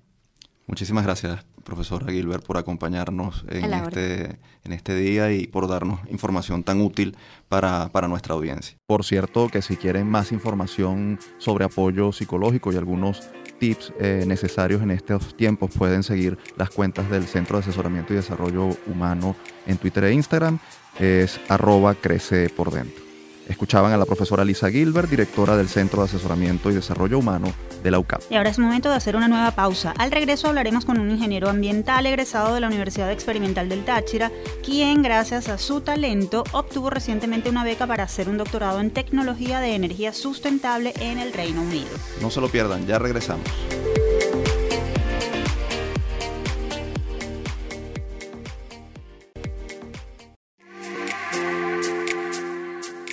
Muchísimas 0.67 1.05
gracias, 1.05 1.47
profesora 1.65 2.13
Gilbert, 2.13 2.45
por 2.45 2.59
acompañarnos 2.59 3.47
en 3.49 3.73
este, 3.73 4.39
en 4.65 4.73
este 4.73 4.95
día 4.95 5.33
y 5.33 5.47
por 5.47 5.69
darnos 5.69 6.01
información 6.11 6.65
tan 6.65 6.83
útil 6.83 7.17
para, 7.49 7.89
para, 7.89 8.09
nuestra 8.09 8.35
audiencia. 8.35 8.77
Por 8.87 9.07
cierto, 9.07 9.49
que 9.49 9.63
si 9.63 9.79
quieren 9.79 10.07
más 10.07 10.33
información 10.33 11.19
sobre 11.39 11.65
apoyo 11.65 12.13
psicológico 12.13 12.71
y 12.71 12.77
algunos 12.77 13.31
tips 13.59 13.93
eh, 13.99 14.25
necesarios 14.27 14.83
en 14.83 14.91
estos 14.91 15.37
tiempos, 15.37 15.71
pueden 15.77 16.03
seguir 16.03 16.39
las 16.57 16.71
cuentas 16.71 17.11
del 17.11 17.27
Centro 17.27 17.57
de 17.59 17.63
Asesoramiento 17.63 18.13
y 18.13 18.17
Desarrollo 18.17 18.69
Humano 18.87 19.37
en 19.67 19.77
Twitter 19.79 20.05
e 20.05 20.13
Instagram. 20.13 20.59
Es 20.99 21.41
arroba 21.49 21.95
crece 21.95 22.49
por 22.49 22.73
dentro. 22.73 23.08
Escuchaban 23.49 23.93
a 23.93 23.97
la 23.97 24.05
profesora 24.05 24.45
Lisa 24.45 24.71
Gilbert, 24.71 25.09
directora 25.09 25.57
del 25.57 25.69
Centro 25.69 26.03
de 26.03 26.09
Asesoramiento 26.09 26.71
y 26.71 26.75
Desarrollo 26.75 27.19
Humano 27.19 27.53
de 27.83 27.91
la 27.91 27.99
UCAP. 27.99 28.23
Y 28.31 28.37
ahora 28.37 28.51
es 28.51 28.59
momento 28.59 28.91
de 28.91 28.97
hacer 28.97 29.17
una 29.17 29.29
nueva 29.29 29.51
pausa. 29.53 29.95
Al 29.97 30.11
regreso 30.11 30.49
hablaremos 30.49 30.85
con 30.85 30.99
un 30.99 31.11
ingeniero 31.11 31.49
ambiental 31.49 32.07
egresado 32.07 32.55
de 32.55 32.61
la 32.61 32.67
Universidad 32.67 33.11
Experimental 33.11 33.69
del 33.69 33.85
Táchira, 33.85 34.31
quien 34.65 35.03
gracias 35.03 35.49
a 35.49 35.59
su 35.59 35.81
talento 35.81 36.45
obtuvo 36.53 36.91
recientemente 36.91 37.49
una 37.49 37.65
beca 37.65 37.87
para 37.87 38.05
hacer 38.05 38.29
un 38.29 38.37
doctorado 38.37 38.81
en 38.81 38.91
tecnología 38.91 39.61
de 39.61 39.75
energía 39.75 40.13
sustentable 40.13 40.93
en 41.01 41.19
el 41.19 41.33
Reino 41.33 41.63
Unido. 41.63 41.89
No 42.21 42.31
se 42.31 42.41
lo 42.41 42.49
pierdan, 42.49 42.87
ya 42.87 42.99
regresamos. 42.99 43.47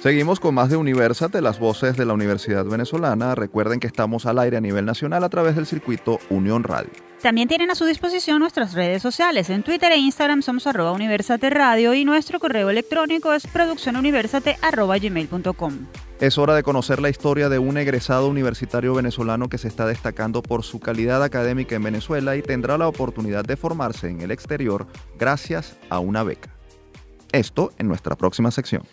Seguimos 0.05 0.39
con 0.39 0.53
más 0.53 0.69
de 0.69 0.77
Universate, 0.77 1.41
las 1.41 1.57
voces 1.57 1.97
de 1.97 2.05
la 2.05 2.13
Universidad 2.13 2.63
Venezolana. 2.63 3.33
Recuerden 3.33 3.79
que 3.79 3.87
estamos 3.87 4.27
al 4.27 4.37
aire 4.37 4.57
a 4.57 4.61
nivel 4.61 4.85
nacional 4.85 5.23
a 5.23 5.29
través 5.29 5.55
del 5.55 5.65
circuito 5.65 6.19
Unión 6.29 6.63
Radio. 6.63 6.91
También 7.23 7.47
tienen 7.47 7.71
a 7.71 7.75
su 7.75 7.85
disposición 7.85 8.37
nuestras 8.37 8.75
redes 8.75 9.01
sociales. 9.01 9.49
En 9.49 9.63
Twitter 9.63 9.91
e 9.91 9.97
Instagram 9.97 10.43
somos 10.43 10.67
arroba 10.67 10.91
Universate 10.91 11.49
Radio 11.49 11.95
y 11.95 12.05
nuestro 12.05 12.39
correo 12.39 12.69
electrónico 12.69 13.33
es 13.33 13.47
produccionuniversate.gmail.com. 13.47 15.73
Es 16.19 16.37
hora 16.37 16.53
de 16.53 16.61
conocer 16.61 17.01
la 17.01 17.09
historia 17.09 17.49
de 17.49 17.57
un 17.57 17.75
egresado 17.79 18.29
universitario 18.29 18.93
venezolano 18.93 19.49
que 19.49 19.57
se 19.57 19.67
está 19.67 19.87
destacando 19.87 20.43
por 20.43 20.61
su 20.61 20.79
calidad 20.79 21.23
académica 21.23 21.77
en 21.77 21.83
Venezuela 21.83 22.35
y 22.35 22.43
tendrá 22.43 22.77
la 22.77 22.87
oportunidad 22.87 23.43
de 23.43 23.57
formarse 23.57 24.09
en 24.09 24.21
el 24.21 24.29
exterior 24.29 24.85
gracias 25.17 25.75
a 25.89 25.97
una 25.97 26.21
beca. 26.21 26.51
Esto 27.31 27.71
en 27.79 27.87
nuestra 27.87 28.15
próxima 28.15 28.51
sección. 28.51 28.83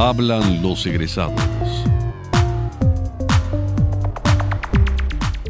Hablan 0.00 0.62
los 0.62 0.86
egresados. 0.86 1.34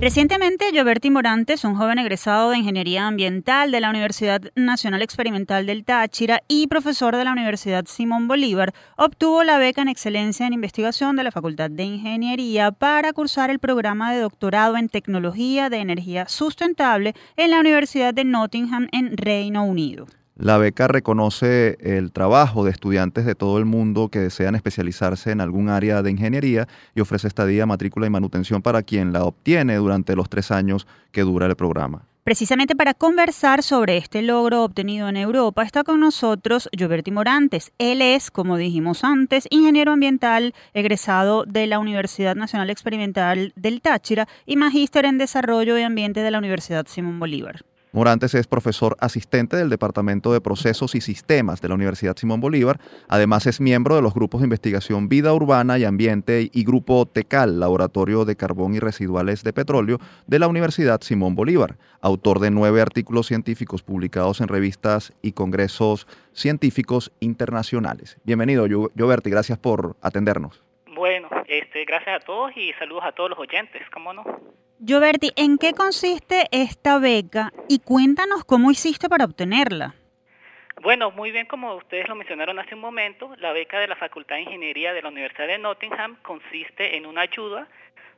Recientemente, 0.01 0.71
Gioberti 0.73 1.11
Morantes, 1.11 1.65
un 1.65 1.75
joven 1.75 1.99
egresado 1.99 2.49
de 2.49 2.57
Ingeniería 2.57 3.07
Ambiental 3.07 3.71
de 3.71 3.81
la 3.81 3.91
Universidad 3.91 4.41
Nacional 4.55 5.03
Experimental 5.03 5.67
del 5.67 5.85
Táchira 5.85 6.41
y 6.49 6.67
profesor 6.69 7.15
de 7.15 7.25
la 7.25 7.33
Universidad 7.33 7.85
Simón 7.85 8.27
Bolívar, 8.27 8.73
obtuvo 8.97 9.45
la 9.45 9.59
beca 9.59 9.83
en 9.83 9.89
Excelencia 9.89 10.47
en 10.47 10.55
Investigación 10.55 11.17
de 11.17 11.25
la 11.25 11.31
Facultad 11.31 11.69
de 11.69 11.83
Ingeniería 11.83 12.73
para 12.73 13.13
cursar 13.13 13.51
el 13.51 13.59
programa 13.59 14.15
de 14.15 14.21
doctorado 14.21 14.79
en 14.79 14.89
Tecnología 14.89 15.69
de 15.69 15.77
Energía 15.77 16.27
Sustentable 16.27 17.15
en 17.37 17.51
la 17.51 17.61
Universidad 17.61 18.15
de 18.15 18.25
Nottingham 18.25 18.89
en 18.93 19.15
Reino 19.15 19.65
Unido. 19.65 20.07
La 20.39 20.57
beca 20.57 20.87
reconoce 20.87 21.77
el 21.81 22.13
trabajo 22.13 22.65
de 22.65 22.71
estudiantes 22.71 23.27
de 23.27 23.35
todo 23.35 23.59
el 23.59 23.65
mundo 23.65 24.09
que 24.09 24.21
desean 24.21 24.55
especializarse 24.55 25.33
en 25.33 25.41
algún 25.41 25.69
área 25.69 26.01
de 26.01 26.13
ingeniería 26.13 26.69
y 26.95 27.01
ofrece 27.01 27.27
estadía, 27.27 27.67
matrícula 27.67 28.07
y 28.07 28.11
manutención 28.11 28.63
para 28.63 28.85
quien 28.85 29.13
la 29.13 29.25
obtiene 29.25 29.75
durante 29.75 30.15
los 30.15 30.29
tres 30.29 30.53
años 30.53 30.87
que 31.11 31.23
dura 31.23 31.47
el 31.47 31.57
programa. 31.57 32.03
Precisamente 32.23 32.77
para 32.77 32.95
conversar 32.95 33.65
sobre 33.65 33.97
este 33.97 34.23
logro 34.23 34.63
obtenido 34.63 35.09
en 35.09 35.17
Europa 35.17 35.65
está 35.65 35.83
con 35.83 35.99
nosotros 35.99 36.69
Gioberti 36.71 37.11
Morantes. 37.11 37.73
Él 37.79 38.01
es, 38.01 38.31
como 38.31 38.57
dijimos 38.57 39.03
antes, 39.03 39.49
ingeniero 39.51 39.91
ambiental 39.91 40.55
egresado 40.73 41.47
de 41.47 41.67
la 41.67 41.81
Universidad 41.81 42.37
Nacional 42.37 42.71
Experimental 42.71 43.53
del 43.57 43.81
Táchira 43.81 44.29
y 44.47 44.55
magíster 44.55 45.05
en 45.05 45.19
Desarrollo 45.19 45.77
y 45.77 45.83
Ambiente 45.83 46.21
de 46.21 46.31
la 46.31 46.39
Universidad 46.39 46.87
Simón 46.87 47.19
Bolívar. 47.19 47.65
Morantes 47.93 48.35
es 48.35 48.47
profesor 48.47 48.97
asistente 49.01 49.57
del 49.57 49.71
Departamento 49.71 50.33
de 50.33 50.43
Procesos 50.43 50.95
y 50.95 51.01
Sistemas 51.01 51.63
de 51.63 51.69
la 51.69 51.75
Universidad 51.75 52.17
Simón 52.17 52.41
Bolívar. 52.41 52.79
Además 53.09 53.47
es 53.47 53.61
miembro 53.61 53.97
de 53.97 54.03
los 54.03 54.13
grupos 54.13 54.43
de 54.43 54.47
investigación 54.47 55.09
Vida 55.09 55.33
Urbana 55.33 55.79
y 55.79 55.85
Ambiente 55.85 56.51
y 56.53 56.65
Grupo 56.65 57.07
TECAL, 57.07 57.61
Laboratorio 57.61 58.27
de 58.27 58.37
Carbón 58.37 58.75
y 58.75 58.79
Residuales 58.79 59.43
de 59.43 59.55
Petróleo 59.55 59.99
de 60.27 60.39
la 60.39 60.49
Universidad 60.49 61.01
Simón 61.01 61.35
Bolívar. 61.35 61.77
Autor 62.03 62.41
de 62.41 62.51
nueve 62.51 62.83
artículos 62.83 63.27
científicos 63.27 63.83
publicados 63.83 64.43
en 64.43 64.49
revistas 64.49 65.15
y 65.23 65.33
congresos 65.33 66.07
científicos 66.33 67.11
internacionales. 67.21 68.19
Bienvenido, 68.25 68.67
Gioberti. 68.95 69.31
Gracias 69.31 69.59
por 69.59 69.97
atendernos. 70.03 70.63
Bueno, 70.95 71.29
este, 71.47 71.85
gracias 71.87 72.23
a 72.23 72.25
todos 72.27 72.55
y 72.55 72.73
saludos 72.75 73.05
a 73.07 73.13
todos 73.13 73.31
los 73.31 73.39
oyentes, 73.39 73.83
¿cómo 73.93 74.13
no? 74.13 74.25
Gioberti, 74.85 75.33
¿en 75.35 75.59
qué 75.59 75.73
consiste 75.73 76.47
esta 76.53 77.01
beca 77.01 77.53
y 77.69 77.81
cuéntanos 77.81 78.45
cómo 78.45 78.71
hiciste 78.71 79.09
para 79.09 79.25
obtenerla? 79.25 79.97
Bueno, 80.83 81.11
muy 81.11 81.33
bien, 81.33 81.47
como 81.47 81.75
ustedes 81.75 82.09
lo 82.09 82.15
mencionaron 82.15 82.61
hace 82.61 82.77
un 82.77 82.81
momento, 82.81 83.35
la 83.39 83.53
beca 83.53 83.81
de 83.81 83.89
la 83.89 83.97
Facultad 83.97 84.37
de 84.37 84.43
Ingeniería 84.43 84.93
de 84.93 85.03
la 85.03 85.09
Universidad 85.09 85.49
de 85.49 85.59
Nottingham 85.59 86.17
consiste 86.23 86.97
en 86.97 87.07
una 87.07 87.23
ayuda 87.23 87.67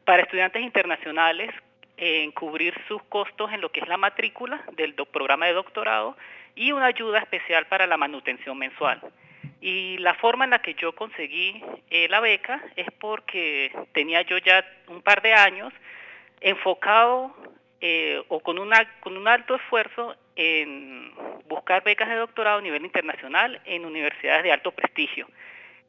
para 0.04 0.22
estudiantes 0.22 0.62
internacionales 0.62 1.50
en 1.96 2.30
cubrir 2.32 2.74
sus 2.86 3.02
costos 3.04 3.50
en 3.54 3.62
lo 3.62 3.72
que 3.72 3.80
es 3.80 3.88
la 3.88 3.96
matrícula 3.96 4.62
del 4.76 4.94
programa 4.94 5.46
de 5.46 5.54
doctorado 5.54 6.14
y 6.54 6.72
una 6.72 6.86
ayuda 6.86 7.20
especial 7.20 7.68
para 7.68 7.86
la 7.86 7.96
manutención 7.96 8.58
mensual. 8.58 9.00
Y 9.62 9.96
la 9.98 10.12
forma 10.12 10.44
en 10.44 10.50
la 10.50 10.60
que 10.60 10.74
yo 10.74 10.94
conseguí 10.94 11.64
eh, 11.88 12.06
la 12.10 12.20
beca 12.20 12.62
es 12.76 12.88
porque 12.98 13.72
tenía 13.92 14.20
yo 14.22 14.36
ya 14.36 14.62
un 14.88 15.00
par 15.00 15.22
de 15.22 15.32
años 15.32 15.72
enfocado 16.40 17.34
eh, 17.80 18.22
o 18.28 18.40
con, 18.40 18.58
una, 18.58 19.00
con 19.00 19.16
un 19.16 19.28
alto 19.28 19.56
esfuerzo 19.56 20.14
en 20.36 21.12
buscar 21.48 21.82
becas 21.82 22.08
de 22.08 22.16
doctorado 22.16 22.58
a 22.58 22.62
nivel 22.62 22.84
internacional 22.84 23.60
en 23.64 23.84
universidades 23.84 24.42
de 24.42 24.52
alto 24.52 24.72
prestigio. 24.72 25.28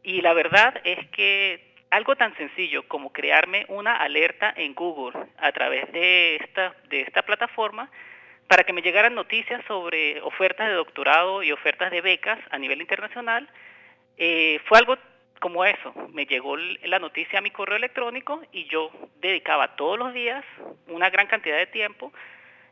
Y 0.04 0.22
la 0.22 0.34
verdad 0.34 0.80
es 0.84 1.08
que 1.10 1.72
algo 1.90 2.16
tan 2.16 2.36
sencillo 2.38 2.88
como 2.88 3.12
crearme 3.12 3.66
una 3.68 3.98
alerta 3.98 4.54
en 4.56 4.74
Google 4.74 5.20
a 5.38 5.52
través 5.52 5.92
de 5.92 6.38
esta, 6.38 6.74
de 6.90 7.02
esta 7.02 7.22
plataforma 7.22 7.90
para 8.48 8.64
que 8.64 8.74
me 8.74 8.82
llegaran 8.82 9.16
noticias 9.16 9.64
sobre 9.68 10.22
ofertas 10.22 10.68
de 10.68 10.74
doctorado 10.74 11.44
y 11.44 11.52
ofertas 11.52 11.92
de 11.92 12.02
becas 12.02 12.40
a 12.50 12.58
nivel 12.58 12.82
internacional, 12.82 13.48
eh, 14.18 14.60
fue 14.66 14.78
algo 14.78 14.98
como 15.42 15.66
eso. 15.66 15.94
Me 16.14 16.26
llegó 16.26 16.56
la 16.56 17.00
noticia 17.00 17.40
a 17.40 17.42
mi 17.42 17.52
correo 17.52 17.76
electrónico 17.76 18.42
y 18.54 18.70
yo 18.70 18.90
dedicaba 19.20 19.76
todos 19.76 20.00
los 20.00 20.14
días 20.14 20.46
una 20.88 21.10
gran 21.10 21.28
cantidad 21.28 21.58
de 21.58 21.66
tiempo 21.66 22.14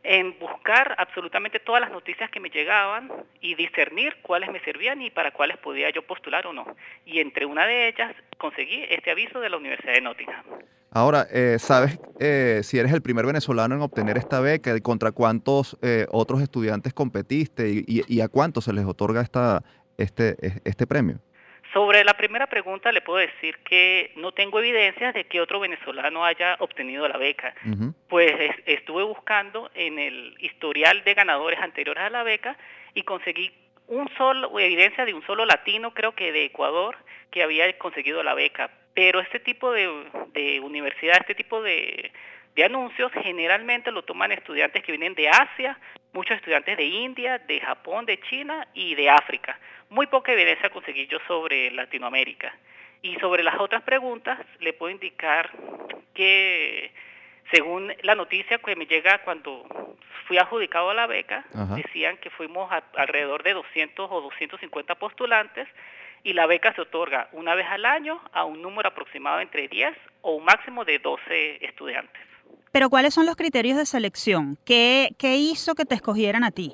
en 0.03 0.37
buscar 0.39 0.95
absolutamente 0.97 1.59
todas 1.59 1.81
las 1.81 1.91
noticias 1.91 2.29
que 2.29 2.39
me 2.39 2.49
llegaban 2.49 3.11
y 3.41 3.55
discernir 3.55 4.15
cuáles 4.21 4.49
me 4.49 4.61
servían 4.61 5.01
y 5.01 5.09
para 5.09 5.31
cuáles 5.31 5.57
podía 5.57 5.89
yo 5.89 6.03
postular 6.03 6.47
o 6.47 6.53
no. 6.53 6.65
Y 7.05 7.19
entre 7.19 7.45
una 7.45 7.65
de 7.65 7.89
ellas 7.89 8.15
conseguí 8.37 8.85
este 8.89 9.11
aviso 9.11 9.41
de 9.41 9.49
la 9.49 9.57
Universidad 9.57 9.93
de 9.93 10.01
Nottingham. 10.01 10.45
Ahora, 10.91 11.27
eh, 11.31 11.57
¿sabes 11.59 11.99
eh, 12.19 12.61
si 12.63 12.79
eres 12.79 12.93
el 12.93 13.01
primer 13.01 13.25
venezolano 13.25 13.75
en 13.75 13.81
obtener 13.81 14.17
esta 14.17 14.39
beca? 14.39 14.79
¿Contra 14.79 15.11
cuántos 15.11 15.77
eh, 15.81 16.07
otros 16.11 16.41
estudiantes 16.41 16.93
competiste 16.93 17.69
y, 17.69 18.03
y, 18.07 18.21
a 18.21 18.27
cuántos 18.27 18.65
se 18.65 18.73
les 18.73 18.85
otorga 18.85 19.21
esta, 19.21 19.63
este, 19.97 20.35
este 20.63 20.87
premio? 20.87 21.19
Sobre 21.73 22.03
la 22.03 22.15
primera 22.15 22.47
pregunta 22.47 22.91
le 22.91 23.01
puedo 23.01 23.19
decir 23.19 23.57
que 23.59 24.11
no 24.15 24.31
tengo 24.31 24.59
evidencias 24.59 25.13
de 25.13 25.25
que 25.25 25.39
otro 25.39 25.59
venezolano 25.59 26.25
haya 26.25 26.55
obtenido 26.59 27.07
la 27.07 27.17
beca. 27.17 27.53
Pues 28.07 28.33
estuve 28.65 29.03
buscando 29.03 29.69
en 29.75 29.99
el 29.99 30.35
historial 30.39 31.03
de 31.03 31.13
ganadores 31.13 31.59
anteriores 31.59 32.03
a 32.03 32.09
la 32.09 32.23
beca 32.23 32.57
y 32.95 33.03
conseguí 33.03 33.53
un 33.87 34.09
solo 34.17 34.59
evidencia 34.59 35.05
de 35.05 35.13
un 35.13 35.25
solo 35.25 35.45
latino, 35.45 35.93
creo 35.93 36.13
que 36.13 36.31
de 36.31 36.45
Ecuador, 36.45 36.97
que 37.31 37.43
había 37.43 37.77
conseguido 37.77 38.23
la 38.23 38.33
beca. 38.33 38.71
Pero 38.95 39.19
este 39.19 39.39
tipo 39.39 39.71
de, 39.71 39.87
de 40.33 40.59
universidad, 40.59 41.17
este 41.19 41.35
tipo 41.35 41.61
de, 41.61 42.11
de 42.55 42.63
anuncios 42.63 43.11
generalmente 43.13 43.91
lo 43.91 44.03
toman 44.03 44.31
estudiantes 44.31 44.83
que 44.83 44.91
vienen 44.91 45.15
de 45.15 45.29
Asia, 45.29 45.79
muchos 46.13 46.37
estudiantes 46.37 46.77
de 46.77 46.85
India, 46.85 47.37
de 47.39 47.59
Japón, 47.59 48.05
de 48.05 48.19
China 48.21 48.67
y 48.73 48.95
de 48.95 49.09
África. 49.09 49.59
Muy 49.89 50.07
poca 50.07 50.33
evidencia 50.33 50.69
conseguí 50.69 51.07
yo 51.07 51.17
sobre 51.27 51.71
Latinoamérica. 51.71 52.53
Y 53.01 53.15
sobre 53.15 53.43
las 53.43 53.59
otras 53.59 53.81
preguntas, 53.83 54.39
le 54.59 54.73
puedo 54.73 54.91
indicar 54.91 55.49
que 56.13 56.91
según 57.51 57.93
la 58.01 58.15
noticia 58.15 58.57
que 58.57 58.75
me 58.75 58.85
llega 58.85 59.19
cuando 59.19 59.65
fui 60.27 60.37
adjudicado 60.37 60.89
a 60.89 60.93
la 60.93 61.07
beca, 61.07 61.45
decían 61.75 62.17
que 62.17 62.29
fuimos 62.29 62.71
alrededor 62.95 63.41
de 63.43 63.53
200 63.53 64.09
o 64.11 64.21
250 64.21 64.95
postulantes 64.95 65.67
y 66.23 66.33
la 66.33 66.45
beca 66.45 66.73
se 66.73 66.81
otorga 66.81 67.29
una 67.31 67.55
vez 67.55 67.65
al 67.67 67.85
año 67.85 68.21
a 68.33 68.43
un 68.43 68.61
número 68.61 68.89
aproximado 68.89 69.39
entre 69.39 69.67
10 69.67 69.95
o 70.21 70.33
un 70.33 70.45
máximo 70.45 70.85
de 70.85 70.99
12 70.99 71.65
estudiantes. 71.65 72.28
Pero 72.71 72.89
¿cuáles 72.89 73.13
son 73.13 73.25
los 73.25 73.35
criterios 73.35 73.77
de 73.77 73.85
selección? 73.85 74.57
¿Qué, 74.65 75.15
hizo 75.21 75.75
que 75.75 75.85
te 75.85 75.95
escogieran 75.95 76.43
a 76.43 76.51
ti? 76.51 76.73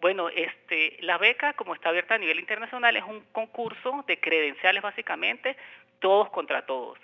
Bueno, 0.00 0.28
este, 0.28 0.96
la 1.00 1.18
beca, 1.18 1.54
como 1.54 1.74
está 1.74 1.88
abierta 1.88 2.14
a 2.14 2.18
nivel 2.18 2.38
internacional, 2.38 2.96
es 2.96 3.04
un 3.04 3.20
concurso 3.32 4.04
de 4.06 4.20
credenciales 4.20 4.82
básicamente, 4.82 5.56
todos 5.98 6.30
contra 6.30 6.66
todos. 6.66 6.98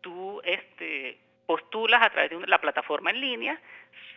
Tú 0.00 0.40
este, 0.44 1.18
postulas 1.46 2.02
a 2.02 2.10
través 2.10 2.30
de 2.30 2.46
la 2.46 2.58
plataforma 2.58 3.10
en 3.10 3.20
línea 3.20 3.60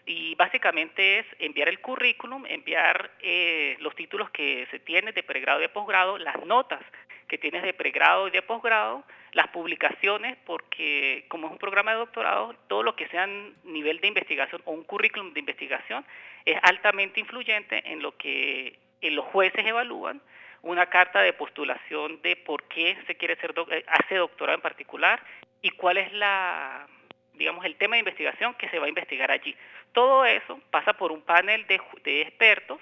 y 0.05 0.35
básicamente 0.35 1.19
es 1.19 1.25
enviar 1.39 1.69
el 1.69 1.79
currículum, 1.79 2.45
enviar 2.45 3.11
eh, 3.21 3.75
los 3.79 3.95
títulos 3.95 4.29
que 4.31 4.67
se 4.71 4.79
tienen 4.79 5.13
de 5.13 5.23
pregrado 5.23 5.59
y 5.59 5.63
de 5.63 5.69
posgrado, 5.69 6.17
las 6.17 6.43
notas 6.45 6.81
que 7.27 7.37
tienes 7.37 7.63
de 7.63 7.73
pregrado 7.73 8.27
y 8.27 8.31
de 8.31 8.41
posgrado, 8.41 9.03
las 9.33 9.47
publicaciones, 9.49 10.37
porque 10.45 11.25
como 11.27 11.47
es 11.47 11.53
un 11.53 11.57
programa 11.57 11.91
de 11.91 11.97
doctorado, 11.97 12.55
todo 12.67 12.83
lo 12.83 12.95
que 12.95 13.07
sea 13.07 13.27
nivel 13.63 13.99
de 13.99 14.07
investigación 14.07 14.61
o 14.65 14.71
un 14.71 14.83
currículum 14.83 15.33
de 15.33 15.39
investigación 15.39 16.05
es 16.45 16.57
altamente 16.61 17.19
influyente 17.19 17.81
en 17.91 18.01
lo 18.01 18.15
que 18.17 18.79
los 19.01 19.25
jueces 19.25 19.65
evalúan, 19.65 20.21
una 20.61 20.85
carta 20.85 21.21
de 21.21 21.33
postulación 21.33 22.21
de 22.21 22.35
por 22.35 22.63
qué 22.67 22.97
se 23.05 23.15
quiere 23.15 23.35
ser 23.37 23.53
eh, 23.71 23.83
hace 23.87 24.15
doctorado 24.15 24.55
en 24.55 24.61
particular 24.61 25.21
y 25.61 25.71
cuál 25.71 25.97
es 25.97 26.13
la 26.13 26.87
digamos 27.33 27.65
el 27.65 27.75
tema 27.75 27.95
de 27.95 28.01
investigación 28.01 28.53
que 28.53 28.69
se 28.69 28.79
va 28.79 28.85
a 28.85 28.89
investigar 28.89 29.31
allí. 29.31 29.55
Todo 29.91 30.25
eso 30.25 30.61
pasa 30.69 30.93
por 30.93 31.11
un 31.11 31.21
panel 31.21 31.65
de, 31.67 31.81
de 32.03 32.21
expertos 32.21 32.79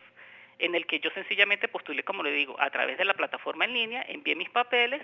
en 0.60 0.76
el 0.76 0.86
que 0.86 1.00
yo 1.00 1.10
sencillamente 1.12 1.68
postulé, 1.68 2.04
como 2.04 2.22
le 2.22 2.32
digo, 2.32 2.56
a 2.60 2.70
través 2.70 2.98
de 2.98 3.06
la 3.06 3.14
plataforma 3.14 3.66
en 3.66 3.74
línea, 3.74 4.06
envié 4.08 4.36
mis 4.36 4.50
papeles 4.50 5.02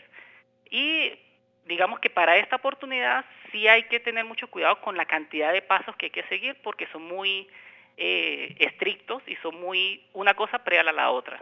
y 0.70 1.14
digamos 1.68 2.00
que 2.00 2.10
para 2.10 2.38
esta 2.38 2.56
oportunidad 2.56 3.26
sí 3.52 3.68
hay 3.68 3.84
que 3.84 4.00
tener 4.00 4.26
mucho 4.26 4.48
cuidado 4.48 4.82
con 4.82 4.98
la 4.98 5.06
cantidad 5.06 5.54
de 5.54 5.62
pasos 5.62 5.96
que 5.96 6.08
hay 6.08 6.12
que 6.12 6.24
seguir 6.24 6.56
porque 6.64 6.88
son 6.88 7.04
muy 7.04 7.48
eh, 7.98 8.56
estrictos 8.60 9.22
y 9.28 9.36
son 9.38 9.60
muy 9.60 10.04
una 10.14 10.34
cosa 10.34 10.64
preal 10.64 10.88
a 10.88 10.94
la 10.94 11.12
otra. 11.12 11.40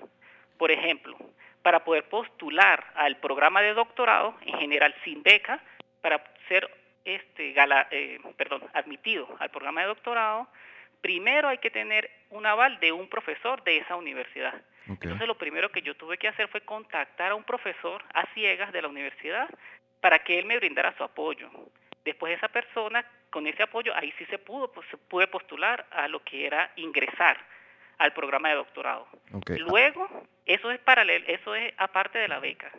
Por 0.58 0.72
ejemplo, 0.72 1.18
para 1.62 1.84
poder 1.84 2.04
postular 2.10 2.86
al 2.96 3.18
programa 3.18 3.62
de 3.62 3.74
doctorado, 3.74 4.36
en 4.46 4.58
general 4.60 4.96
sin 5.04 5.22
beca, 5.24 5.60
para 6.02 6.24
ser 6.48 6.70
este, 7.04 7.54
gala, 7.54 7.88
eh, 7.92 8.20
perdón, 8.38 8.64
admitido 8.74 9.28
al 9.40 9.50
programa 9.50 9.82
de 9.82 9.88
doctorado, 9.88 10.48
primero 11.02 11.50
hay 11.50 11.58
que 11.60 11.70
tener 11.70 12.10
un 12.30 12.46
aval 12.46 12.80
de 12.80 12.92
un 12.92 13.10
profesor 13.10 13.64
de 13.64 13.78
esa 13.78 13.96
universidad. 13.96 14.54
Entonces 14.88 15.28
lo 15.28 15.38
primero 15.38 15.72
que 15.72 15.82
yo 15.82 15.96
tuve 15.96 16.18
que 16.18 16.28
hacer 16.28 16.48
fue 16.48 16.62
contactar 16.62 17.32
a 17.32 17.36
un 17.36 17.44
profesor 17.44 18.04
a 18.14 18.26
ciegas 18.34 18.72
de 18.72 18.82
la 18.82 18.88
universidad 18.88 19.50
para 20.02 20.20
que 20.20 20.40
él 20.40 20.46
me 20.46 20.58
brindara 20.58 20.96
su 20.98 21.04
apoyo. 21.04 21.50
Después 22.04 22.38
esa 22.38 22.48
persona, 22.48 23.06
con 23.30 23.48
ese 23.48 23.64
apoyo, 23.64 23.94
ahí 23.96 24.14
sí 24.18 24.26
se 24.26 24.38
pudo, 24.38 24.72
pues, 24.72 24.88
se 24.90 24.98
pude 24.98 25.28
postular 25.28 25.86
a 25.92 26.08
lo 26.08 26.24
que 26.24 26.46
era 26.46 26.72
ingresar 26.76 27.38
al 27.98 28.14
programa 28.14 28.50
de 28.50 28.56
doctorado. 28.56 29.08
Luego, 29.48 30.08
eso 30.46 30.72
es 30.72 30.80
paralelo, 30.80 31.26
eso 31.28 31.56
es 31.56 31.74
aparte 31.78 32.20
de 32.20 32.28
la 32.28 32.40
beca. 32.40 32.72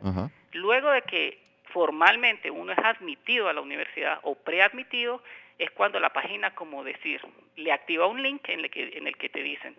Luego 0.52 0.90
de 0.90 1.02
que 1.02 1.42
formalmente 1.72 2.50
uno 2.50 2.72
es 2.72 2.79
admitido 2.79 3.48
a 3.48 3.52
la 3.52 3.61
universidad 3.61 4.20
o 4.22 4.35
preadmitido, 4.35 5.22
es 5.59 5.70
cuando 5.70 5.98
la 6.00 6.11
página, 6.11 6.55
como 6.55 6.85
decir, 6.85 7.20
le 7.57 7.72
activa 7.72 8.07
un 8.07 8.22
link 8.22 8.48
en 8.48 8.61
el 8.61 8.70
que, 8.70 8.96
en 8.96 9.07
el 9.07 9.16
que 9.16 9.29
te 9.29 9.42
dicen, 9.42 9.76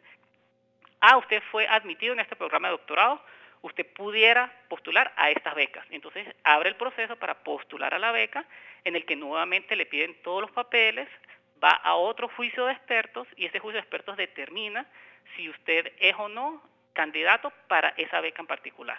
ah, 1.02 1.18
usted 1.18 1.42
fue 1.52 1.68
admitido 1.68 2.14
en 2.14 2.20
este 2.20 2.36
programa 2.36 2.68
de 2.68 2.74
doctorado, 2.74 3.22
usted 3.62 3.86
pudiera 3.94 4.52
postular 4.70 5.14
a 5.16 5.30
estas 5.32 5.56
becas. 5.56 5.86
Entonces 5.90 6.28
abre 6.44 6.70
el 6.70 6.76
proceso 6.76 7.16
para 7.16 7.44
postular 7.44 7.94
a 7.94 8.00
la 8.00 8.12
beca, 8.12 8.46
en 8.84 8.96
el 8.96 9.06
que 9.06 9.16
nuevamente 9.16 9.76
le 9.76 9.86
piden 9.86 10.16
todos 10.22 10.42
los 10.42 10.52
papeles, 10.52 11.08
va 11.64 11.72
a 11.72 11.96
otro 11.96 12.30
juicio 12.30 12.66
de 12.66 12.74
expertos 12.74 13.28
y 13.36 13.46
ese 13.46 13.60
juicio 13.60 13.78
de 13.78 13.82
expertos 13.82 14.18
determina 14.18 14.86
si 15.36 15.50
usted 15.50 15.92
es 16.00 16.16
o 16.18 16.30
no 16.30 16.62
candidato 16.94 17.52
para 17.68 17.90
esa 17.98 18.22
beca 18.22 18.42
en 18.42 18.48
particular. 18.48 18.98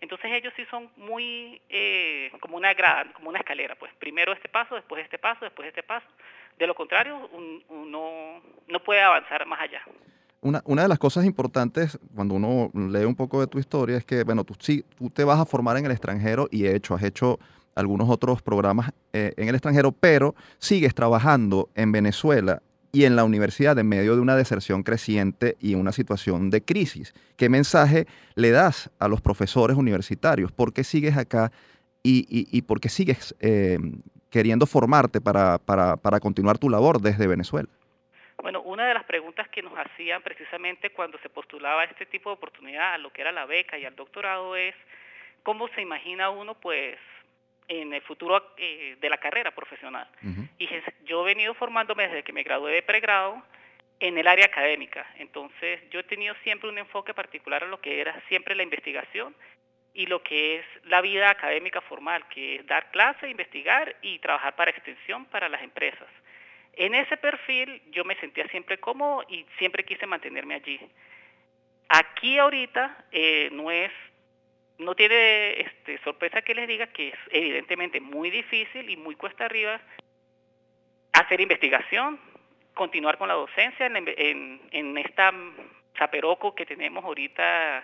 Entonces 0.00 0.32
ellos 0.32 0.52
sí 0.56 0.64
son 0.70 0.90
muy 0.96 1.60
eh, 1.68 2.30
como 2.40 2.56
una 2.56 2.72
grada, 2.74 3.12
como 3.12 3.28
una 3.28 3.40
escalera, 3.40 3.74
pues 3.74 3.92
primero 3.94 4.32
este 4.32 4.48
paso, 4.48 4.74
después 4.74 5.02
este 5.04 5.18
paso, 5.18 5.44
después 5.44 5.68
este 5.68 5.82
paso. 5.82 6.06
De 6.58 6.66
lo 6.66 6.74
contrario, 6.74 7.28
uno 7.68 8.42
no 8.66 8.80
puede 8.80 9.00
avanzar 9.00 9.46
más 9.46 9.60
allá. 9.60 9.82
Una, 10.42 10.62
una, 10.64 10.82
de 10.82 10.88
las 10.88 10.98
cosas 10.98 11.26
importantes 11.26 11.98
cuando 12.14 12.34
uno 12.34 12.70
lee 12.72 13.04
un 13.04 13.14
poco 13.14 13.40
de 13.40 13.46
tu 13.46 13.58
historia 13.58 13.98
es 13.98 14.04
que, 14.06 14.24
bueno, 14.24 14.44
tú 14.44 14.54
sí, 14.58 14.84
tú 14.96 15.10
te 15.10 15.22
vas 15.22 15.38
a 15.38 15.44
formar 15.44 15.76
en 15.76 15.84
el 15.84 15.92
extranjero 15.92 16.48
y 16.50 16.64
he 16.64 16.74
hecho, 16.74 16.94
has 16.94 17.02
hecho 17.02 17.38
algunos 17.74 18.08
otros 18.08 18.40
programas 18.42 18.92
eh, 19.12 19.34
en 19.36 19.48
el 19.48 19.54
extranjero, 19.54 19.92
pero 19.92 20.34
sigues 20.58 20.94
trabajando 20.94 21.68
en 21.74 21.92
Venezuela 21.92 22.62
y 22.92 23.04
en 23.04 23.16
la 23.16 23.24
universidad 23.24 23.78
en 23.78 23.88
medio 23.88 24.14
de 24.14 24.20
una 24.20 24.36
deserción 24.36 24.82
creciente 24.82 25.56
y 25.60 25.74
una 25.74 25.92
situación 25.92 26.50
de 26.50 26.62
crisis. 26.62 27.14
¿Qué 27.36 27.48
mensaje 27.48 28.06
le 28.34 28.50
das 28.50 28.90
a 28.98 29.08
los 29.08 29.20
profesores 29.20 29.76
universitarios? 29.76 30.52
¿Por 30.52 30.72
qué 30.72 30.84
sigues 30.84 31.16
acá 31.16 31.52
y, 32.02 32.24
y, 32.28 32.62
por 32.62 32.80
qué 32.80 32.88
sigues 32.88 33.34
eh, 33.40 33.78
queriendo 34.30 34.64
formarte 34.64 35.20
para, 35.20 35.58
para, 35.58 35.98
para 35.98 36.18
continuar 36.18 36.56
tu 36.56 36.70
labor 36.70 37.00
desde 37.00 37.26
Venezuela? 37.26 37.68
Bueno, 38.42 38.62
una 38.62 38.88
de 38.88 38.94
las 38.94 39.04
preguntas 39.04 39.29
que 39.60 39.68
nos 39.68 39.78
hacían 39.78 40.22
precisamente 40.22 40.88
cuando 40.90 41.18
se 41.18 41.28
postulaba 41.28 41.84
este 41.84 42.06
tipo 42.06 42.30
de 42.30 42.34
oportunidad 42.34 42.94
a 42.94 42.98
lo 42.98 43.12
que 43.12 43.20
era 43.20 43.30
la 43.30 43.44
beca 43.44 43.76
y 43.76 43.84
al 43.84 43.94
doctorado 43.94 44.56
es 44.56 44.74
cómo 45.42 45.68
se 45.68 45.82
imagina 45.82 46.30
uno 46.30 46.54
pues 46.54 46.96
en 47.68 47.92
el 47.92 48.00
futuro 48.00 48.54
eh, 48.56 48.96
de 48.98 49.10
la 49.10 49.18
carrera 49.18 49.50
profesional. 49.50 50.08
Y 50.58 50.68
yo 51.04 51.22
he 51.22 51.34
venido 51.34 51.52
formándome 51.54 52.08
desde 52.08 52.22
que 52.22 52.32
me 52.32 52.42
gradué 52.42 52.72
de 52.72 52.82
pregrado 52.82 53.42
en 54.00 54.16
el 54.16 54.26
área 54.26 54.46
académica. 54.46 55.06
Entonces, 55.18 55.78
yo 55.90 56.00
he 56.00 56.04
tenido 56.04 56.34
siempre 56.42 56.70
un 56.70 56.78
enfoque 56.78 57.12
particular 57.12 57.62
a 57.62 57.66
lo 57.66 57.82
que 57.82 58.00
era 58.00 58.18
siempre 58.28 58.54
la 58.54 58.62
investigación 58.62 59.36
y 59.92 60.06
lo 60.06 60.22
que 60.22 60.56
es 60.56 60.64
la 60.84 61.02
vida 61.02 61.28
académica 61.28 61.82
formal, 61.82 62.26
que 62.28 62.56
es 62.56 62.66
dar 62.66 62.90
clase, 62.90 63.28
investigar 63.28 63.94
y 64.00 64.20
trabajar 64.20 64.56
para 64.56 64.70
extensión 64.70 65.26
para 65.26 65.50
las 65.50 65.62
empresas. 65.62 66.08
En 66.74 66.94
ese 66.94 67.16
perfil 67.16 67.82
yo 67.90 68.04
me 68.04 68.16
sentía 68.16 68.46
siempre 68.48 68.78
cómodo 68.78 69.24
y 69.28 69.44
siempre 69.58 69.84
quise 69.84 70.06
mantenerme 70.06 70.54
allí. 70.54 70.80
Aquí 71.88 72.38
ahorita 72.38 73.04
eh, 73.12 73.48
no 73.52 73.70
es 73.70 73.90
no 74.78 74.94
tiene 74.94 75.60
este, 75.60 75.98
sorpresa 76.04 76.40
que 76.40 76.54
les 76.54 76.66
diga 76.66 76.86
que 76.86 77.08
es 77.08 77.18
evidentemente 77.30 78.00
muy 78.00 78.30
difícil 78.30 78.88
y 78.88 78.96
muy 78.96 79.14
cuesta 79.14 79.44
arriba 79.44 79.78
hacer 81.12 81.40
investigación, 81.40 82.18
continuar 82.74 83.18
con 83.18 83.28
la 83.28 83.34
docencia 83.34 83.86
en, 83.86 84.60
en, 84.70 84.98
esta 84.98 85.32
zaperoco 85.98 86.54
que 86.54 86.66
tenemos 86.66 87.04
ahorita, 87.04 87.78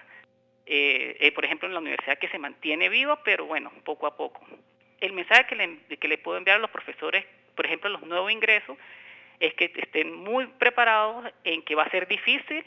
eh, 0.64 1.16
eh, 1.20 1.32
por 1.32 1.44
ejemplo, 1.44 1.68
en 1.68 1.74
la 1.74 1.80
universidad 1.80 2.18
que 2.18 2.28
se 2.28 2.38
mantiene 2.38 2.88
viva, 2.88 3.22
pero 3.22 3.46
bueno, 3.46 3.72
poco 3.84 4.06
a 4.06 4.16
poco. 4.16 4.46
El 5.00 5.12
mensaje 5.12 5.46
que 5.48 5.56
le, 5.56 5.98
que 5.98 6.08
le 6.08 6.18
puedo 6.18 6.38
enviar 6.38 6.56
a 6.56 6.60
los 6.60 6.70
profesores, 6.70 7.24
por 7.56 7.66
ejemplo, 7.66 7.90
los 7.90 8.02
nuevos 8.02 8.30
ingresos, 8.30 8.76
es 9.40 9.54
que 9.54 9.72
estén 9.74 10.14
muy 10.14 10.46
preparados 10.46 11.32
en 11.44 11.62
que 11.62 11.74
va 11.74 11.82
a 11.82 11.90
ser 11.90 12.06
difícil 12.06 12.64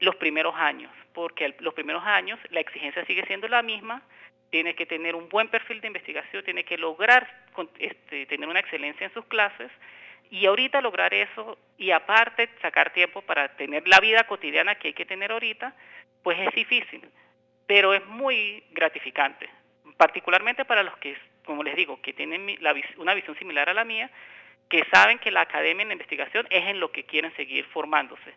los 0.00 0.16
primeros 0.16 0.54
años, 0.56 0.90
porque 1.14 1.54
los 1.60 1.74
primeros 1.74 2.02
años 2.04 2.38
la 2.50 2.60
exigencia 2.60 3.04
sigue 3.06 3.24
siendo 3.26 3.46
la 3.48 3.62
misma, 3.62 4.02
tiene 4.50 4.74
que 4.74 4.84
tener 4.84 5.14
un 5.14 5.28
buen 5.28 5.48
perfil 5.48 5.80
de 5.80 5.86
investigación, 5.86 6.44
tiene 6.44 6.64
que 6.64 6.76
lograr 6.76 7.46
este, 7.78 8.26
tener 8.26 8.48
una 8.48 8.60
excelencia 8.60 9.06
en 9.06 9.14
sus 9.14 9.24
clases 9.26 9.70
y 10.30 10.46
ahorita 10.46 10.80
lograr 10.80 11.14
eso 11.14 11.58
y 11.78 11.90
aparte 11.90 12.48
sacar 12.60 12.92
tiempo 12.92 13.22
para 13.22 13.56
tener 13.56 13.86
la 13.86 14.00
vida 14.00 14.24
cotidiana 14.24 14.74
que 14.74 14.88
hay 14.88 14.94
que 14.94 15.06
tener 15.06 15.32
ahorita, 15.32 15.74
pues 16.22 16.38
es 16.38 16.54
difícil, 16.54 17.08
pero 17.66 17.94
es 17.94 18.04
muy 18.06 18.64
gratificante, 18.70 19.48
particularmente 19.96 20.64
para 20.64 20.82
los 20.82 20.96
que, 20.98 21.16
como 21.44 21.62
les 21.62 21.76
digo, 21.76 22.00
que 22.00 22.12
tienen 22.12 22.58
una 22.96 23.14
visión 23.14 23.36
similar 23.38 23.68
a 23.68 23.74
la 23.74 23.84
mía, 23.84 24.10
que 24.68 24.84
saben 24.92 25.18
que 25.18 25.30
la 25.30 25.42
academia 25.42 25.82
en 25.82 25.88
la 25.88 25.94
investigación 25.94 26.46
es 26.50 26.66
en 26.66 26.80
lo 26.80 26.90
que 26.92 27.04
quieren 27.04 27.34
seguir 27.36 27.64
formándose. 27.66 28.34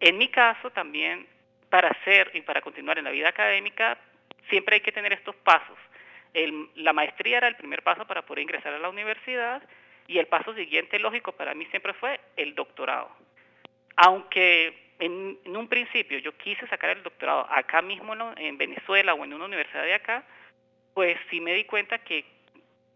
En 0.00 0.16
mi 0.16 0.28
caso 0.28 0.70
también, 0.70 1.26
para 1.68 1.88
hacer 1.88 2.30
y 2.34 2.40
para 2.40 2.60
continuar 2.62 2.98
en 2.98 3.04
la 3.04 3.10
vida 3.10 3.28
académica, 3.28 3.98
siempre 4.48 4.76
hay 4.76 4.80
que 4.80 4.92
tener 4.92 5.12
estos 5.12 5.36
pasos. 5.36 5.78
la 6.76 6.92
maestría 6.92 7.38
era 7.38 7.48
el 7.48 7.56
primer 7.56 7.82
paso 7.82 8.06
para 8.06 8.22
poder 8.22 8.42
ingresar 8.42 8.72
a 8.72 8.78
la 8.78 8.88
universidad 8.88 9.62
y 10.06 10.18
el 10.18 10.26
paso 10.26 10.54
siguiente 10.54 10.98
lógico 10.98 11.32
para 11.32 11.54
mí 11.54 11.66
siempre 11.66 11.92
fue 11.94 12.20
el 12.36 12.54
doctorado. 12.54 13.10
Aunque 13.96 14.94
en, 14.98 15.38
un 15.44 15.68
principio 15.68 16.18
yo 16.18 16.36
quise 16.36 16.66
sacar 16.68 16.90
el 16.90 17.02
doctorado 17.02 17.46
acá 17.50 17.82
mismo 17.82 18.14
en 18.36 18.58
Venezuela 18.58 19.14
o 19.14 19.24
en 19.24 19.34
una 19.34 19.44
universidad 19.44 19.82
de 19.82 19.94
acá, 19.94 20.24
pues 20.98 21.16
sí 21.30 21.40
me 21.40 21.54
di 21.54 21.62
cuenta 21.62 21.98
que 21.98 22.24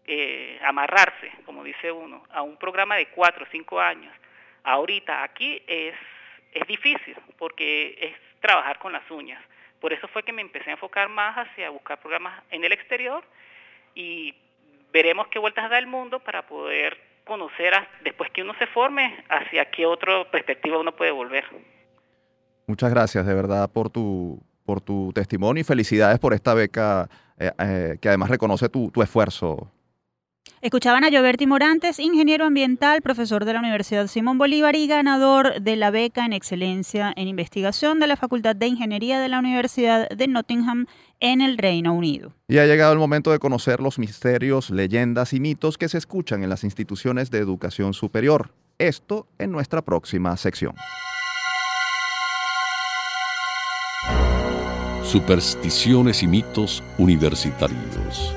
eh, 0.05 0.59
amarrarse, 0.61 1.31
como 1.45 1.63
dice 1.63 1.89
uno, 1.89 2.21
a 2.31 2.41
un 2.41 2.57
programa 2.57 2.97
de 2.97 3.07
cuatro 3.07 3.45
o 3.45 3.47
cinco 3.49 3.79
años, 3.79 4.13
ahorita 4.65 5.23
aquí 5.23 5.63
es, 5.65 5.95
es 6.51 6.67
difícil 6.67 7.15
porque 7.37 7.97
es 8.01 8.41
trabajar 8.41 8.77
con 8.79 8.91
las 8.91 9.09
uñas. 9.09 9.41
Por 9.79 9.93
eso 9.93 10.09
fue 10.09 10.21
que 10.23 10.33
me 10.33 10.41
empecé 10.41 10.69
a 10.69 10.73
enfocar 10.73 11.07
más 11.07 11.37
hacia 11.37 11.69
buscar 11.69 12.01
programas 12.01 12.43
en 12.51 12.65
el 12.65 12.73
exterior 12.73 13.23
y 13.95 14.35
veremos 14.91 15.29
qué 15.29 15.39
vueltas 15.39 15.69
da 15.69 15.79
el 15.79 15.87
mundo 15.87 16.19
para 16.19 16.45
poder 16.45 16.99
conocer 17.23 17.73
después 18.03 18.29
que 18.31 18.41
uno 18.41 18.53
se 18.59 18.67
forme 18.67 19.23
hacia 19.29 19.71
qué 19.71 19.85
otra 19.85 20.29
perspectiva 20.29 20.77
uno 20.77 20.93
puede 20.93 21.11
volver. 21.11 21.45
Muchas 22.67 22.89
gracias 22.89 23.25
de 23.25 23.33
verdad 23.33 23.71
por 23.71 23.89
tu, 23.89 24.43
por 24.65 24.81
tu 24.81 25.13
testimonio 25.13 25.61
y 25.61 25.63
felicidades 25.63 26.19
por 26.19 26.33
esta 26.33 26.53
beca 26.53 27.07
eh, 27.37 27.51
eh, 27.57 27.97
que 27.99 28.09
además 28.09 28.29
reconoce 28.29 28.69
tu, 28.69 28.89
tu 28.91 29.01
esfuerzo, 29.01 29.71
Escuchaban 30.63 31.03
a 31.03 31.09
Gioberti 31.09 31.45
Morantes, 31.45 31.99
ingeniero 31.99 32.45
ambiental, 32.45 33.01
profesor 33.01 33.43
de 33.43 33.51
la 33.51 33.59
Universidad 33.59 34.07
Simón 34.07 34.37
Bolívar 34.37 34.77
y 34.77 34.87
ganador 34.87 35.61
de 35.61 35.75
la 35.75 35.91
beca 35.91 36.25
en 36.25 36.31
excelencia 36.31 37.11
en 37.17 37.27
investigación 37.27 37.99
de 37.99 38.07
la 38.07 38.15
Facultad 38.15 38.55
de 38.55 38.67
Ingeniería 38.67 39.19
de 39.19 39.27
la 39.27 39.39
Universidad 39.39 40.07
de 40.07 40.27
Nottingham 40.27 40.85
en 41.19 41.41
el 41.41 41.57
Reino 41.57 41.93
Unido. 41.93 42.31
Y 42.47 42.59
ha 42.59 42.65
llegado 42.65 42.93
el 42.93 42.99
momento 42.99 43.33
de 43.33 43.39
conocer 43.39 43.81
los 43.81 43.99
misterios, 43.99 44.69
leyendas 44.69 45.33
y 45.33 45.41
mitos 45.41 45.77
que 45.77 45.89
se 45.89 45.97
escuchan 45.97 46.43
en 46.43 46.49
las 46.49 46.63
instituciones 46.63 47.29
de 47.29 47.39
educación 47.39 47.93
superior. 47.93 48.53
Esto 48.77 49.27
en 49.39 49.51
nuestra 49.51 49.81
próxima 49.81 50.37
sección. 50.37 50.75
Supersticiones 55.13 56.23
y 56.23 56.27
mitos 56.27 56.81
universitarios. 56.97 58.35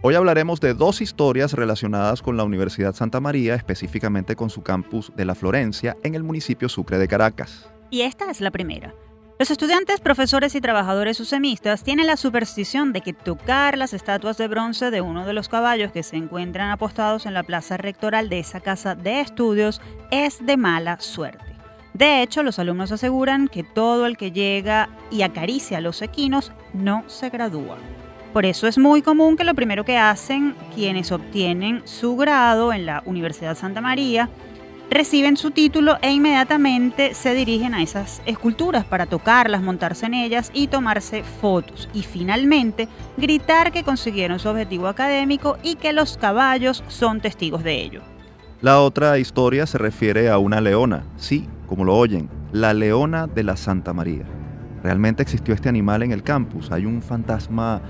Hoy 0.00 0.14
hablaremos 0.14 0.60
de 0.60 0.72
dos 0.72 1.02
historias 1.02 1.52
relacionadas 1.52 2.22
con 2.22 2.38
la 2.38 2.44
Universidad 2.44 2.94
Santa 2.94 3.20
María, 3.20 3.54
específicamente 3.54 4.34
con 4.34 4.48
su 4.48 4.62
campus 4.62 5.12
de 5.14 5.26
la 5.26 5.34
Florencia 5.34 5.94
en 6.02 6.14
el 6.14 6.22
municipio 6.22 6.70
Sucre 6.70 6.96
de 6.96 7.06
Caracas. 7.06 7.70
Y 7.90 8.00
esta 8.00 8.30
es 8.30 8.40
la 8.40 8.50
primera. 8.50 8.94
Los 9.36 9.50
estudiantes, 9.50 10.00
profesores 10.00 10.54
y 10.54 10.60
trabajadores 10.60 11.18
usemistas 11.18 11.82
tienen 11.82 12.06
la 12.06 12.16
superstición 12.16 12.92
de 12.92 13.00
que 13.00 13.12
tocar 13.12 13.76
las 13.76 13.92
estatuas 13.92 14.36
de 14.38 14.46
bronce 14.46 14.92
de 14.92 15.00
uno 15.00 15.26
de 15.26 15.32
los 15.32 15.48
caballos 15.48 15.90
que 15.90 16.04
se 16.04 16.14
encuentran 16.14 16.70
apostados 16.70 17.26
en 17.26 17.34
la 17.34 17.42
plaza 17.42 17.76
rectoral 17.76 18.28
de 18.28 18.38
esa 18.38 18.60
casa 18.60 18.94
de 18.94 19.20
estudios 19.20 19.80
es 20.12 20.46
de 20.46 20.56
mala 20.56 21.00
suerte. 21.00 21.44
De 21.94 22.22
hecho, 22.22 22.44
los 22.44 22.60
alumnos 22.60 22.92
aseguran 22.92 23.48
que 23.48 23.64
todo 23.64 24.06
el 24.06 24.16
que 24.16 24.30
llega 24.30 24.88
y 25.10 25.22
acaricia 25.22 25.78
a 25.78 25.80
los 25.80 26.00
equinos 26.00 26.52
no 26.72 27.02
se 27.08 27.28
gradúa. 27.28 27.76
Por 28.32 28.46
eso 28.46 28.68
es 28.68 28.78
muy 28.78 29.02
común 29.02 29.36
que 29.36 29.42
lo 29.42 29.54
primero 29.54 29.84
que 29.84 29.98
hacen 29.98 30.54
quienes 30.76 31.10
obtienen 31.10 31.82
su 31.86 32.16
grado 32.16 32.72
en 32.72 32.86
la 32.86 33.02
Universidad 33.04 33.56
Santa 33.56 33.80
María, 33.80 34.28
reciben 34.90 35.36
su 35.36 35.50
título 35.50 35.96
e 36.02 36.12
inmediatamente 36.12 37.14
se 37.14 37.34
dirigen 37.34 37.74
a 37.74 37.82
esas 37.82 38.22
esculturas 38.26 38.84
para 38.84 39.06
tocarlas, 39.06 39.62
montarse 39.62 40.06
en 40.06 40.14
ellas 40.14 40.50
y 40.54 40.68
tomarse 40.68 41.22
fotos. 41.22 41.88
Y 41.92 42.02
finalmente 42.02 42.88
gritar 43.16 43.72
que 43.72 43.84
consiguieron 43.84 44.38
su 44.38 44.48
objetivo 44.48 44.88
académico 44.88 45.56
y 45.62 45.76
que 45.76 45.92
los 45.92 46.16
caballos 46.16 46.84
son 46.88 47.20
testigos 47.20 47.64
de 47.64 47.82
ello. 47.82 48.02
La 48.60 48.80
otra 48.80 49.18
historia 49.18 49.66
se 49.66 49.78
refiere 49.78 50.30
a 50.30 50.38
una 50.38 50.60
leona, 50.60 51.04
sí, 51.16 51.46
como 51.66 51.84
lo 51.84 51.96
oyen, 51.96 52.30
la 52.52 52.72
leona 52.72 53.26
de 53.26 53.42
la 53.42 53.56
Santa 53.56 53.92
María. 53.92 54.24
Realmente 54.82 55.22
existió 55.22 55.54
este 55.54 55.68
animal 55.68 56.02
en 56.02 56.12
el 56.12 56.22
campus, 56.22 56.70
hay 56.70 56.86
un 56.86 57.02
fantasma 57.02 57.82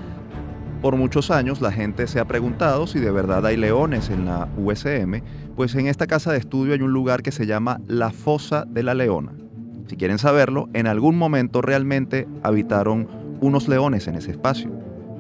por 0.85 0.97
muchos 0.97 1.31
años 1.31 1.63
la 1.63 1.73
gente 1.73 2.07
se 2.07 2.21
ha 2.21 2.27
preguntado 2.27 2.87
si 2.87 2.99
de 2.99 3.11
verdad 3.11 3.47
hay 3.47 3.57
leones 3.57 4.11
en 4.11 4.27
la 4.27 4.49
USM, 4.59 5.23
pues 5.57 5.75
en 5.75 5.87
esta 5.87 6.07
casa 6.07 6.33
de 6.33 6.39
estudio 6.39 6.75
hay 6.75 6.83
un 6.83 6.93
lugar 6.93 7.23
que 7.23 7.33
se 7.33 7.47
llama 7.47 7.81
la 7.87 8.11
Fosa 8.11 8.65
de 8.67 8.83
la 8.83 8.95
Leona. 8.95 9.33
Si 9.87 9.97
quieren 9.97 10.19
saberlo, 10.19 10.69
en 10.73 10.87
algún 10.87 11.17
momento 11.17 11.63
realmente 11.63 12.27
habitaron 12.43 13.09
unos 13.41 13.69
leones 13.69 14.09
en 14.09 14.17
ese 14.17 14.31
espacio. 14.31 14.71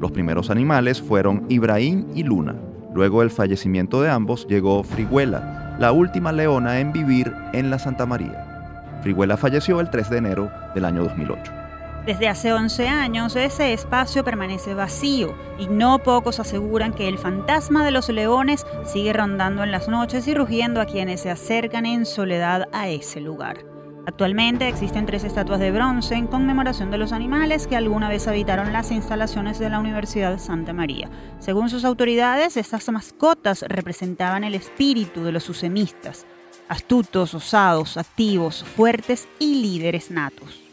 Los 0.00 0.12
primeros 0.12 0.50
animales 0.50 1.00
fueron 1.00 1.44
Ibrahim 1.48 2.06
y 2.14 2.24
Luna. 2.24 2.56
Luego 2.94 3.20
del 3.20 3.30
fallecimiento 3.30 4.02
de 4.02 4.10
ambos 4.10 4.46
llegó 4.48 4.82
Friguela, 4.82 5.76
la 5.78 5.92
última 5.92 6.32
leona 6.32 6.80
en 6.80 6.92
vivir 6.92 7.32
en 7.52 7.70
la 7.70 7.78
Santa 7.78 8.06
María. 8.06 9.00
Friguela 9.02 9.36
falleció 9.36 9.80
el 9.80 9.90
3 9.90 10.10
de 10.10 10.18
enero 10.18 10.50
del 10.74 10.84
año 10.84 11.04
2008. 11.04 11.63
Desde 12.06 12.28
hace 12.28 12.52
11 12.52 12.86
años 12.86 13.34
ese 13.34 13.72
espacio 13.72 14.24
permanece 14.24 14.74
vacío 14.74 15.34
y 15.58 15.68
no 15.68 16.00
pocos 16.00 16.38
aseguran 16.38 16.92
que 16.92 17.08
el 17.08 17.16
fantasma 17.16 17.82
de 17.82 17.92
los 17.92 18.10
leones 18.10 18.66
sigue 18.84 19.14
rondando 19.14 19.64
en 19.64 19.72
las 19.72 19.88
noches 19.88 20.28
y 20.28 20.34
rugiendo 20.34 20.82
a 20.82 20.84
quienes 20.84 21.22
se 21.22 21.30
acercan 21.30 21.86
en 21.86 22.04
soledad 22.04 22.68
a 22.72 22.90
ese 22.90 23.22
lugar. 23.22 23.64
Actualmente 24.06 24.68
existen 24.68 25.06
tres 25.06 25.24
estatuas 25.24 25.60
de 25.60 25.70
bronce 25.70 26.14
en 26.14 26.26
conmemoración 26.26 26.90
de 26.90 26.98
los 26.98 27.12
animales 27.12 27.66
que 27.66 27.76
alguna 27.76 28.10
vez 28.10 28.28
habitaron 28.28 28.70
las 28.70 28.90
instalaciones 28.90 29.58
de 29.58 29.70
la 29.70 29.78
Universidad 29.78 30.38
Santa 30.38 30.74
María. 30.74 31.08
Según 31.38 31.70
sus 31.70 31.86
autoridades, 31.86 32.58
estas 32.58 32.86
mascotas 32.90 33.64
representaban 33.66 34.44
el 34.44 34.54
espíritu 34.54 35.24
de 35.24 35.32
los 35.32 35.44
susemistas, 35.44 36.26
astutos, 36.68 37.32
osados, 37.32 37.96
activos, 37.96 38.62
fuertes 38.62 39.26
y 39.38 39.62
líderes 39.62 40.10
natos. 40.10 40.63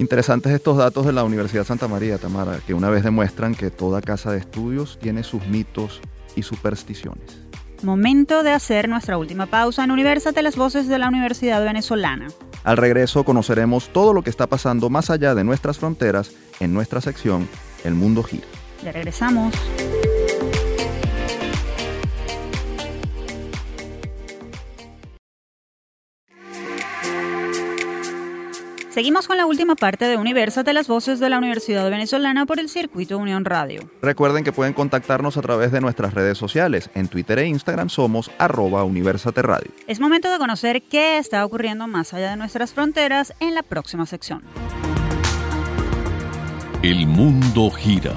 Interesantes 0.00 0.50
estos 0.52 0.78
datos 0.78 1.04
de 1.04 1.12
la 1.12 1.24
Universidad 1.24 1.66
Santa 1.66 1.86
María, 1.86 2.16
Tamara, 2.16 2.58
que 2.66 2.72
una 2.72 2.88
vez 2.88 3.04
demuestran 3.04 3.54
que 3.54 3.70
toda 3.70 4.00
casa 4.00 4.32
de 4.32 4.38
estudios 4.38 4.98
tiene 4.98 5.22
sus 5.22 5.46
mitos 5.46 6.00
y 6.34 6.42
supersticiones. 6.42 7.42
Momento 7.82 8.42
de 8.42 8.50
hacer 8.50 8.88
nuestra 8.88 9.18
última 9.18 9.44
pausa 9.44 9.84
en 9.84 9.90
Universate 9.90 10.40
las 10.40 10.56
voces 10.56 10.88
de 10.88 10.98
la 10.98 11.06
Universidad 11.06 11.62
Venezolana. 11.62 12.28
Al 12.64 12.78
regreso 12.78 13.24
conoceremos 13.24 13.90
todo 13.90 14.14
lo 14.14 14.22
que 14.22 14.30
está 14.30 14.46
pasando 14.46 14.88
más 14.88 15.10
allá 15.10 15.34
de 15.34 15.44
nuestras 15.44 15.78
fronteras 15.78 16.32
en 16.60 16.72
nuestra 16.72 17.02
sección 17.02 17.46
El 17.84 17.92
Mundo 17.92 18.22
Gira. 18.22 18.46
Ya 18.82 18.92
regresamos. 18.92 19.54
Seguimos 28.90 29.28
con 29.28 29.36
la 29.36 29.46
última 29.46 29.76
parte 29.76 30.06
de 30.06 30.16
de 30.16 30.72
las 30.72 30.88
voces 30.88 31.20
de 31.20 31.30
la 31.30 31.38
Universidad 31.38 31.88
Venezolana 31.88 32.44
por 32.44 32.58
el 32.58 32.68
circuito 32.68 33.18
Unión 33.18 33.44
Radio. 33.44 33.88
Recuerden 34.02 34.42
que 34.42 34.52
pueden 34.52 34.72
contactarnos 34.72 35.36
a 35.36 35.42
través 35.42 35.70
de 35.70 35.80
nuestras 35.80 36.12
redes 36.12 36.36
sociales. 36.36 36.90
En 36.94 37.06
Twitter 37.06 37.38
e 37.38 37.46
Instagram 37.46 37.88
somos 37.88 38.30
arroba 38.38 38.82
Universate 38.82 39.42
Radio. 39.42 39.70
Es 39.86 40.00
momento 40.00 40.30
de 40.30 40.38
conocer 40.38 40.82
qué 40.82 41.18
está 41.18 41.44
ocurriendo 41.44 41.86
más 41.86 42.12
allá 42.14 42.30
de 42.30 42.36
nuestras 42.36 42.72
fronteras 42.72 43.32
en 43.38 43.54
la 43.54 43.62
próxima 43.62 44.06
sección. 44.06 44.42
El 46.82 47.06
mundo 47.06 47.70
gira 47.70 48.14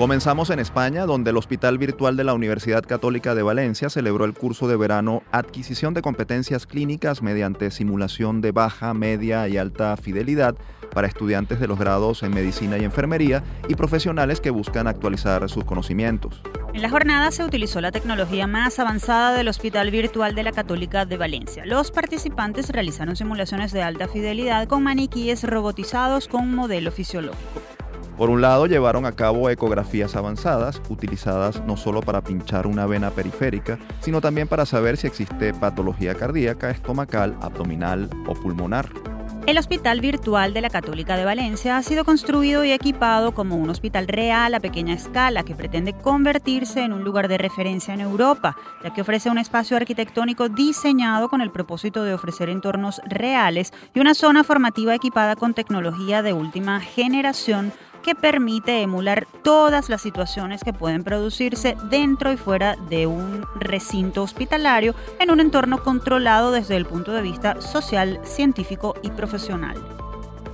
Comenzamos 0.00 0.48
en 0.48 0.60
España, 0.60 1.04
donde 1.04 1.28
el 1.28 1.36
Hospital 1.36 1.76
Virtual 1.76 2.16
de 2.16 2.24
la 2.24 2.32
Universidad 2.32 2.82
Católica 2.82 3.34
de 3.34 3.42
Valencia 3.42 3.90
celebró 3.90 4.24
el 4.24 4.32
curso 4.32 4.66
de 4.66 4.74
verano 4.74 5.22
Adquisición 5.30 5.92
de 5.92 6.00
competencias 6.00 6.66
clínicas 6.66 7.20
mediante 7.20 7.70
simulación 7.70 8.40
de 8.40 8.50
baja, 8.50 8.94
media 8.94 9.46
y 9.46 9.58
alta 9.58 9.94
fidelidad 9.98 10.56
para 10.94 11.06
estudiantes 11.06 11.60
de 11.60 11.68
los 11.68 11.78
grados 11.78 12.22
en 12.22 12.32
medicina 12.32 12.78
y 12.78 12.84
enfermería 12.84 13.44
y 13.68 13.74
profesionales 13.74 14.40
que 14.40 14.48
buscan 14.48 14.86
actualizar 14.86 15.46
sus 15.50 15.64
conocimientos. 15.64 16.40
En 16.72 16.80
la 16.80 16.88
jornada 16.88 17.30
se 17.30 17.44
utilizó 17.44 17.82
la 17.82 17.92
tecnología 17.92 18.46
más 18.46 18.78
avanzada 18.78 19.34
del 19.34 19.48
Hospital 19.48 19.90
Virtual 19.90 20.34
de 20.34 20.44
la 20.44 20.52
Católica 20.52 21.04
de 21.04 21.18
Valencia. 21.18 21.66
Los 21.66 21.90
participantes 21.90 22.70
realizaron 22.70 23.16
simulaciones 23.16 23.70
de 23.72 23.82
alta 23.82 24.08
fidelidad 24.08 24.66
con 24.66 24.82
maniquíes 24.82 25.44
robotizados 25.44 26.26
con 26.26 26.54
modelo 26.54 26.90
fisiológico. 26.90 27.79
Por 28.20 28.28
un 28.28 28.42
lado, 28.42 28.66
llevaron 28.66 29.06
a 29.06 29.12
cabo 29.12 29.48
ecografías 29.48 30.14
avanzadas, 30.14 30.82
utilizadas 30.90 31.64
no 31.64 31.78
solo 31.78 32.02
para 32.02 32.20
pinchar 32.20 32.66
una 32.66 32.84
vena 32.84 33.10
periférica, 33.12 33.78
sino 34.00 34.20
también 34.20 34.46
para 34.46 34.66
saber 34.66 34.98
si 34.98 35.06
existe 35.06 35.54
patología 35.54 36.14
cardíaca, 36.14 36.68
estomacal, 36.68 37.34
abdominal 37.40 38.10
o 38.26 38.34
pulmonar. 38.34 38.90
El 39.46 39.56
Hospital 39.56 40.02
Virtual 40.02 40.52
de 40.52 40.60
la 40.60 40.68
Católica 40.68 41.16
de 41.16 41.24
Valencia 41.24 41.78
ha 41.78 41.82
sido 41.82 42.04
construido 42.04 42.62
y 42.62 42.72
equipado 42.72 43.32
como 43.32 43.56
un 43.56 43.70
hospital 43.70 44.06
real 44.06 44.54
a 44.54 44.60
pequeña 44.60 44.92
escala 44.92 45.42
que 45.42 45.54
pretende 45.54 45.94
convertirse 45.94 46.82
en 46.82 46.92
un 46.92 47.04
lugar 47.04 47.26
de 47.26 47.38
referencia 47.38 47.94
en 47.94 48.02
Europa, 48.02 48.54
ya 48.84 48.92
que 48.92 49.00
ofrece 49.00 49.30
un 49.30 49.38
espacio 49.38 49.78
arquitectónico 49.78 50.50
diseñado 50.50 51.30
con 51.30 51.40
el 51.40 51.50
propósito 51.50 52.04
de 52.04 52.12
ofrecer 52.12 52.50
entornos 52.50 53.00
reales 53.06 53.72
y 53.94 54.00
una 54.00 54.12
zona 54.12 54.44
formativa 54.44 54.94
equipada 54.94 55.36
con 55.36 55.54
tecnología 55.54 56.22
de 56.22 56.34
última 56.34 56.80
generación 56.80 57.72
que 58.02 58.14
permite 58.14 58.82
emular 58.82 59.26
todas 59.42 59.88
las 59.88 60.02
situaciones 60.02 60.62
que 60.64 60.72
pueden 60.72 61.04
producirse 61.04 61.76
dentro 61.90 62.32
y 62.32 62.36
fuera 62.36 62.76
de 62.88 63.06
un 63.06 63.44
recinto 63.56 64.22
hospitalario 64.22 64.94
en 65.18 65.30
un 65.30 65.40
entorno 65.40 65.82
controlado 65.82 66.52
desde 66.52 66.76
el 66.76 66.86
punto 66.86 67.12
de 67.12 67.22
vista 67.22 67.60
social, 67.60 68.20
científico 68.24 68.94
y 69.02 69.10
profesional. 69.10 69.76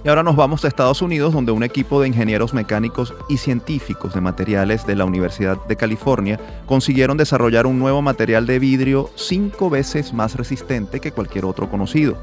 Y 0.06 0.08
ahora 0.08 0.22
nos 0.22 0.36
vamos 0.36 0.64
a 0.64 0.68
Estados 0.68 1.02
Unidos, 1.02 1.32
donde 1.34 1.50
un 1.50 1.64
equipo 1.64 2.00
de 2.00 2.06
ingenieros 2.06 2.54
mecánicos 2.54 3.12
y 3.28 3.38
científicos 3.38 4.14
de 4.14 4.20
materiales 4.20 4.86
de 4.86 4.94
la 4.94 5.04
Universidad 5.04 5.56
de 5.66 5.74
California 5.74 6.38
consiguieron 6.64 7.16
desarrollar 7.16 7.66
un 7.66 7.80
nuevo 7.80 8.02
material 8.02 8.46
de 8.46 8.60
vidrio 8.60 9.10
cinco 9.16 9.68
veces 9.68 10.12
más 10.12 10.36
resistente 10.36 11.00
que 11.00 11.10
cualquier 11.10 11.44
otro 11.44 11.68
conocido. 11.68 12.16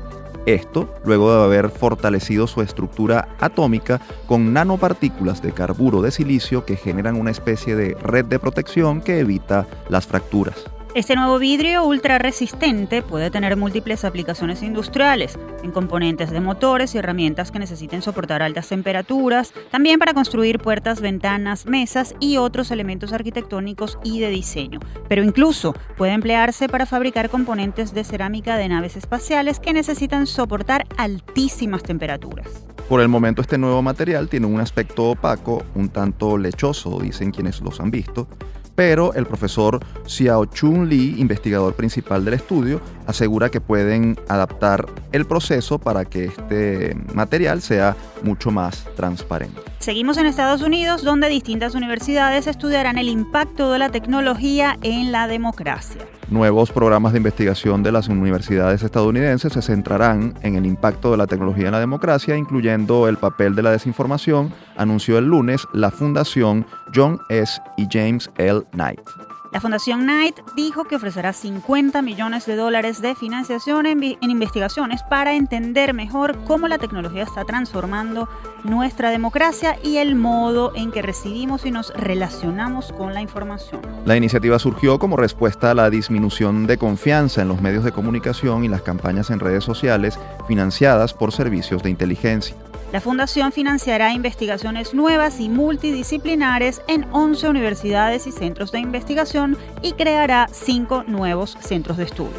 Esto 0.46 0.94
luego 1.06 1.34
de 1.34 1.44
haber 1.44 1.70
fortalecido 1.70 2.48
su 2.48 2.62
estructura 2.62 3.30
atómica 3.39 4.02
con 4.28 4.52
nanopartículas 4.52 5.41
de 5.41 5.54
carburo 5.54 6.02
de 6.02 6.12
silicio 6.12 6.66
que 6.66 6.76
generan 6.76 7.16
una 7.16 7.32
especie 7.32 7.76
de 7.76 7.96
red 8.04 8.26
de 8.26 8.39
protección 8.39 9.02
que 9.02 9.20
evita 9.20 9.66
las 9.88 10.06
fracturas. 10.06 10.72
Este 10.96 11.16
nuevo 11.16 11.39
vidrio 11.39 11.84
ultra 11.86 12.20
resistente 12.20 13.02
puede 13.02 13.32
tener 13.32 13.58
múltiples 13.58 14.06
aplicaciones 14.06 14.62
industriales, 14.62 15.39
en 15.64 15.72
componentes 15.72 16.30
de 16.30 16.39
motores 16.39 16.94
y 16.94 17.00
herramientas 17.00 17.50
que 17.50 17.58
necesiten 17.58 18.04
soportar 18.04 18.44
altas 18.44 18.68
temperaturas, 18.68 19.54
también 19.72 19.98
para 19.98 20.14
construir 20.14 20.60
puertas, 20.60 21.02
ventanas, 21.02 21.66
mesas 21.66 22.14
y 22.20 22.38
otros 22.38 22.70
elementos 22.70 23.12
arquitectónicos 23.12 23.98
y 24.04 24.20
de 24.20 24.30
diseño. 24.30 24.80
Pero 25.10 25.24
incluso 25.24 25.74
puede 25.98 26.14
emplearse 26.14 26.70
para 26.70 26.86
fabricar 26.86 27.32
componentes 27.32 27.96
de 27.96 28.04
cerámica 28.04 28.56
de 28.56 28.70
naves 28.70 28.96
espaciales 28.96 29.60
que 29.60 29.74
necesitan 29.74 30.28
soportar 30.28 30.86
altísimas 30.98 31.82
temperaturas. 31.82 32.68
Por 32.88 33.02
el 33.02 33.08
momento 33.08 33.41
este 33.41 33.58
nuevo 33.58 33.82
material 33.82 34.30
tiene 34.30 34.46
un 34.46 34.60
aspecto 34.60 35.10
opaco, 35.10 35.64
un 35.74 35.89
tanto 35.89 36.38
lechoso, 36.38 37.00
dicen 37.00 37.32
quienes 37.32 37.62
los 37.62 37.80
han 37.80 37.89
visto, 37.89 38.28
pero 38.76 39.13
el 39.13 39.26
profesor 39.26 39.80
Xiao 40.05 40.45
Chun 40.45 40.89
Li, 40.89 41.19
investigador 41.19 41.76
principal 41.76 42.26
del 42.26 42.36
estudio, 42.36 42.82
asegura 43.07 43.49
que 43.49 43.61
pueden 43.61 44.17
adaptar 44.28 44.86
el 45.11 45.26
proceso 45.26 45.80
para 45.80 46.05
que 46.05 46.26
este 46.26 46.95
material 47.13 47.61
sea 47.61 47.95
mucho 48.24 48.51
más 48.51 48.86
transparente. 48.95 49.61
Seguimos 49.80 50.17
en 50.17 50.26
Estados 50.26 50.61
Unidos, 50.61 51.03
donde 51.03 51.30
distintas 51.30 51.76
universidades 51.76 52.47
estudiarán 52.47 52.97
el 52.97 53.09
impacto 53.09 53.71
de 53.71 53.80
la 53.80 53.89
tecnología 53.89 54.78
en 54.82 55.11
la 55.11 55.28
democracia. 55.28 56.01
Nuevos 56.30 56.71
programas 56.71 57.13
de 57.13 57.17
investigación 57.17 57.84
de 57.84 57.91
las 57.91 58.07
universidades 58.07 58.82
estadounidenses 58.82 59.53
se 59.53 59.61
centrarán 59.61 60.34
en 60.41 60.55
el 60.55 60.65
impacto 60.65 61.11
de 61.11 61.17
la 61.17 61.28
tecnología 61.28 61.65
en 61.67 61.74
la 61.74 61.80
democracia, 61.80 62.38
incluyendo 62.38 63.07
el 63.07 63.17
papel 63.17 63.55
de 63.55 63.63
la 63.63 63.71
desinformación, 63.71 64.53
anunció 64.78 65.17
el 65.17 65.26
lunes 65.26 65.67
la 65.74 65.91
Fundación 65.91 66.65
John 66.95 67.19
S. 67.30 67.61
y 67.78 67.88
James 67.91 68.32
L. 68.38 68.61
Knight. 68.71 69.33
La 69.54 69.62
Fundación 69.62 70.01
Knight 70.01 70.39
dijo 70.56 70.86
que 70.86 70.95
ofrecerá 70.95 71.32
50 71.32 72.01
millones 72.01 72.47
de 72.47 72.56
dólares 72.56 73.04
de 73.04 73.14
financiación 73.14 73.86
en, 73.86 74.18
investigaciones 74.20 75.04
para 75.04 75.36
entender 75.36 75.93
mejor 75.93 76.43
cómo 76.45 76.68
la 76.68 76.80
tecnología 76.80 77.22
está 77.22 77.45
transformando 77.45 78.28
nuestra 78.64 79.12
democracia 79.12 79.78
y 79.84 79.97
el 79.97 80.16
modo 80.16 80.72
en 80.76 80.91
que 80.91 81.04
recibimos 81.04 81.68
y 81.68 81.72
nos 81.72 81.93
relacionamos 81.93 82.91
con 82.93 83.14
la 83.14 83.22
información. 83.22 83.82
La 84.06 84.18
iniciativa 84.18 84.58
surgió 84.58 84.97
como 84.97 85.18
respuesta 85.18 85.70
a 85.70 85.76
la 85.76 85.91
disminución 85.91 86.66
de 86.66 86.80
confianza 86.80 87.43
en 87.43 87.49
los 87.49 87.62
medios 87.62 87.84
de 87.84 87.91
comunicación 87.91 88.64
y 88.64 88.70
las 88.70 88.82
campañas 88.82 89.30
en 89.30 89.39
redes 89.39 89.64
sociales 89.64 90.18
financiadas 90.47 91.14
por 91.14 91.32
servicios 91.32 91.84
de 91.84 91.91
inteligencia. 91.91 92.56
La 92.94 93.02
Fundación 93.02 93.52
financiará 93.52 94.14
investigaciones 94.14 94.94
nuevas 94.94 95.39
y 95.39 95.50
multidisciplinares 95.50 96.80
en 96.88 97.08
11 97.12 97.50
universidades 97.50 98.28
y 98.28 98.32
centros 98.32 98.72
de 98.72 98.82
investigación 98.82 99.58
y 99.82 99.94
creará 99.94 100.48
5 100.52 101.06
nuevos 101.08 101.58
centros 101.60 101.98
de 101.98 102.04
estudio. 102.04 102.38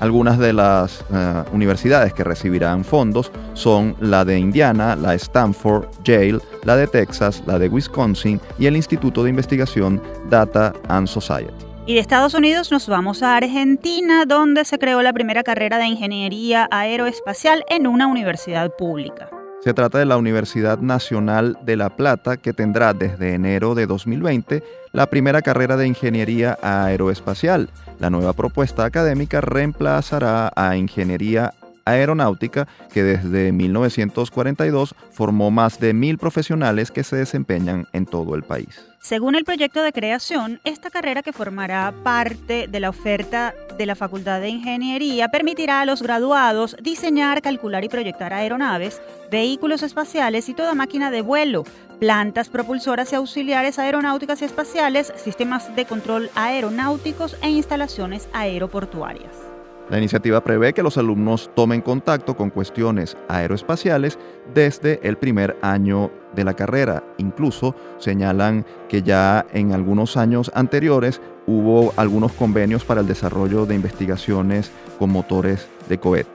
Algunas 0.00 0.40
de 0.40 0.52
las 0.52 1.02
uh, 1.02 1.48
universidades 1.54 2.12
que 2.12 2.24
recibirán 2.24 2.82
fondos 2.82 3.30
son 3.52 3.94
la 4.00 4.24
de 4.24 4.36
Indiana, 4.36 4.96
la 4.96 5.14
Stanford, 5.14 5.86
Yale, 6.02 6.40
la 6.64 6.74
de 6.74 6.88
Texas, 6.88 7.44
la 7.46 7.60
de 7.60 7.68
Wisconsin 7.68 8.40
y 8.58 8.66
el 8.66 8.74
Instituto 8.74 9.22
de 9.22 9.30
Investigación 9.30 10.02
Data 10.28 10.72
and 10.88 11.06
Society. 11.06 11.54
Y 11.86 11.94
de 11.94 12.00
Estados 12.00 12.34
Unidos 12.34 12.72
nos 12.72 12.88
vamos 12.88 13.22
a 13.22 13.36
Argentina, 13.36 14.24
donde 14.26 14.64
se 14.64 14.80
creó 14.80 15.02
la 15.02 15.12
primera 15.12 15.44
carrera 15.44 15.78
de 15.78 15.86
ingeniería 15.86 16.66
aeroespacial 16.72 17.64
en 17.68 17.86
una 17.86 18.08
universidad 18.08 18.74
pública. 18.74 19.30
Se 19.64 19.72
trata 19.72 19.96
de 19.96 20.04
la 20.04 20.18
Universidad 20.18 20.80
Nacional 20.80 21.56
de 21.62 21.76
La 21.76 21.88
Plata, 21.88 22.36
que 22.36 22.52
tendrá 22.52 22.92
desde 22.92 23.32
enero 23.32 23.74
de 23.74 23.86
2020 23.86 24.62
la 24.92 25.08
primera 25.08 25.40
carrera 25.40 25.78
de 25.78 25.86
ingeniería 25.86 26.58
aeroespacial. 26.60 27.70
La 27.98 28.10
nueva 28.10 28.34
propuesta 28.34 28.84
académica 28.84 29.40
reemplazará 29.40 30.52
a 30.54 30.76
Ingeniería 30.76 31.54
Aeronáutica, 31.84 32.66
que 32.92 33.02
desde 33.02 33.52
1942 33.52 34.94
formó 35.12 35.50
más 35.50 35.80
de 35.80 35.92
mil 35.94 36.18
profesionales 36.18 36.90
que 36.90 37.04
se 37.04 37.16
desempeñan 37.16 37.86
en 37.92 38.06
todo 38.06 38.34
el 38.34 38.42
país. 38.42 38.84
Según 39.00 39.34
el 39.34 39.44
proyecto 39.44 39.82
de 39.82 39.92
creación, 39.92 40.60
esta 40.64 40.88
carrera 40.88 41.22
que 41.22 41.34
formará 41.34 41.92
parte 42.02 42.68
de 42.68 42.80
la 42.80 42.88
oferta 42.88 43.54
de 43.76 43.84
la 43.84 43.96
Facultad 43.96 44.40
de 44.40 44.48
Ingeniería 44.48 45.28
permitirá 45.28 45.82
a 45.82 45.84
los 45.84 46.00
graduados 46.00 46.74
diseñar, 46.82 47.42
calcular 47.42 47.84
y 47.84 47.90
proyectar 47.90 48.32
aeronaves, 48.32 49.02
vehículos 49.30 49.82
espaciales 49.82 50.48
y 50.48 50.54
toda 50.54 50.74
máquina 50.74 51.10
de 51.10 51.20
vuelo, 51.20 51.64
plantas 52.00 52.48
propulsoras 52.48 53.12
y 53.12 53.16
auxiliares 53.16 53.78
aeronáuticas 53.78 54.40
y 54.40 54.46
espaciales, 54.46 55.12
sistemas 55.16 55.76
de 55.76 55.84
control 55.84 56.30
aeronáuticos 56.34 57.36
e 57.42 57.50
instalaciones 57.50 58.28
aeroportuarias. 58.32 59.43
La 59.90 59.98
iniciativa 59.98 60.42
prevé 60.42 60.72
que 60.72 60.82
los 60.82 60.96
alumnos 60.96 61.50
tomen 61.54 61.82
contacto 61.82 62.36
con 62.36 62.48
cuestiones 62.48 63.18
aeroespaciales 63.28 64.18
desde 64.54 64.98
el 65.06 65.18
primer 65.18 65.58
año 65.60 66.10
de 66.34 66.44
la 66.44 66.54
carrera. 66.54 67.04
Incluso 67.18 67.74
señalan 67.98 68.64
que 68.88 69.02
ya 69.02 69.44
en 69.52 69.72
algunos 69.72 70.16
años 70.16 70.50
anteriores 70.54 71.20
hubo 71.46 71.92
algunos 71.96 72.32
convenios 72.32 72.82
para 72.84 73.02
el 73.02 73.06
desarrollo 73.06 73.66
de 73.66 73.74
investigaciones 73.74 74.70
con 74.98 75.10
motores 75.10 75.68
de 75.88 75.98
cohete. 75.98 76.30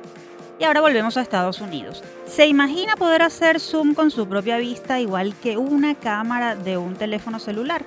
Y 0.59 0.65
ahora 0.65 0.81
volvemos 0.81 1.17
a 1.17 1.21
Estados 1.21 1.61
Unidos. 1.61 2.03
¿Se 2.25 2.45
imagina 2.45 2.97
poder 2.97 3.21
hacer 3.21 3.61
zoom 3.61 3.93
con 3.93 4.11
su 4.11 4.27
propia 4.27 4.57
vista 4.57 4.99
igual 4.99 5.33
que 5.41 5.57
una 5.57 5.95
cámara 5.95 6.55
de 6.55 6.77
un 6.77 6.95
teléfono 6.95 7.39
celular? 7.39 7.85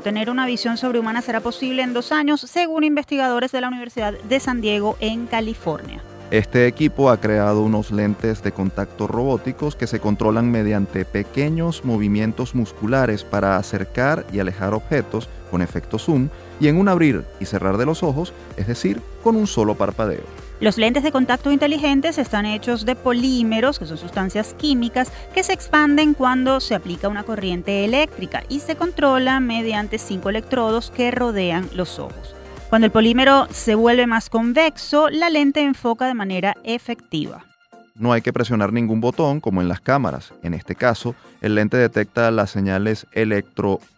Tener 0.00 0.30
una 0.30 0.46
visión 0.46 0.78
sobrehumana 0.78 1.20
será 1.20 1.40
posible 1.40 1.82
en 1.82 1.92
dos 1.92 2.12
años, 2.12 2.40
según 2.40 2.82
investigadores 2.82 3.52
de 3.52 3.60
la 3.60 3.68
Universidad 3.68 4.14
de 4.14 4.40
San 4.40 4.60
Diego 4.60 4.96
en 5.00 5.26
California. 5.26 6.02
Este 6.30 6.66
equipo 6.66 7.10
ha 7.10 7.20
creado 7.20 7.60
unos 7.60 7.92
lentes 7.92 8.42
de 8.42 8.52
contacto 8.52 9.06
robóticos 9.06 9.76
que 9.76 9.86
se 9.86 10.00
controlan 10.00 10.50
mediante 10.50 11.04
pequeños 11.04 11.84
movimientos 11.84 12.54
musculares 12.54 13.22
para 13.22 13.58
acercar 13.58 14.24
y 14.32 14.40
alejar 14.40 14.72
objetos 14.72 15.28
con 15.50 15.60
efecto 15.60 15.98
zoom 15.98 16.30
y 16.58 16.68
en 16.68 16.78
un 16.78 16.88
abrir 16.88 17.24
y 17.38 17.44
cerrar 17.44 17.76
de 17.76 17.84
los 17.84 18.02
ojos, 18.02 18.32
es 18.56 18.66
decir, 18.66 19.02
con 19.22 19.36
un 19.36 19.46
solo 19.46 19.74
parpadeo. 19.74 20.41
Los 20.62 20.78
lentes 20.78 21.02
de 21.02 21.10
contacto 21.10 21.50
inteligentes 21.50 22.18
están 22.18 22.46
hechos 22.46 22.86
de 22.86 22.94
polímeros, 22.94 23.80
que 23.80 23.84
son 23.86 23.98
sustancias 23.98 24.54
químicas, 24.54 25.10
que 25.34 25.42
se 25.42 25.52
expanden 25.52 26.14
cuando 26.14 26.60
se 26.60 26.76
aplica 26.76 27.08
una 27.08 27.24
corriente 27.24 27.84
eléctrica 27.84 28.44
y 28.48 28.60
se 28.60 28.76
controla 28.76 29.40
mediante 29.40 29.98
cinco 29.98 30.30
electrodos 30.30 30.92
que 30.92 31.10
rodean 31.10 31.68
los 31.74 31.98
ojos. 31.98 32.36
Cuando 32.70 32.86
el 32.86 32.92
polímero 32.92 33.48
se 33.50 33.74
vuelve 33.74 34.06
más 34.06 34.30
convexo, 34.30 35.10
la 35.10 35.30
lente 35.30 35.62
enfoca 35.62 36.06
de 36.06 36.14
manera 36.14 36.54
efectiva. 36.62 37.44
No 37.96 38.12
hay 38.12 38.22
que 38.22 38.32
presionar 38.32 38.72
ningún 38.72 39.00
botón 39.00 39.40
como 39.40 39.62
en 39.62 39.68
las 39.68 39.80
cámaras. 39.80 40.32
En 40.44 40.54
este 40.54 40.76
caso, 40.76 41.16
el 41.40 41.56
lente 41.56 41.76
detecta 41.76 42.30
las 42.30 42.50
señales 42.50 43.08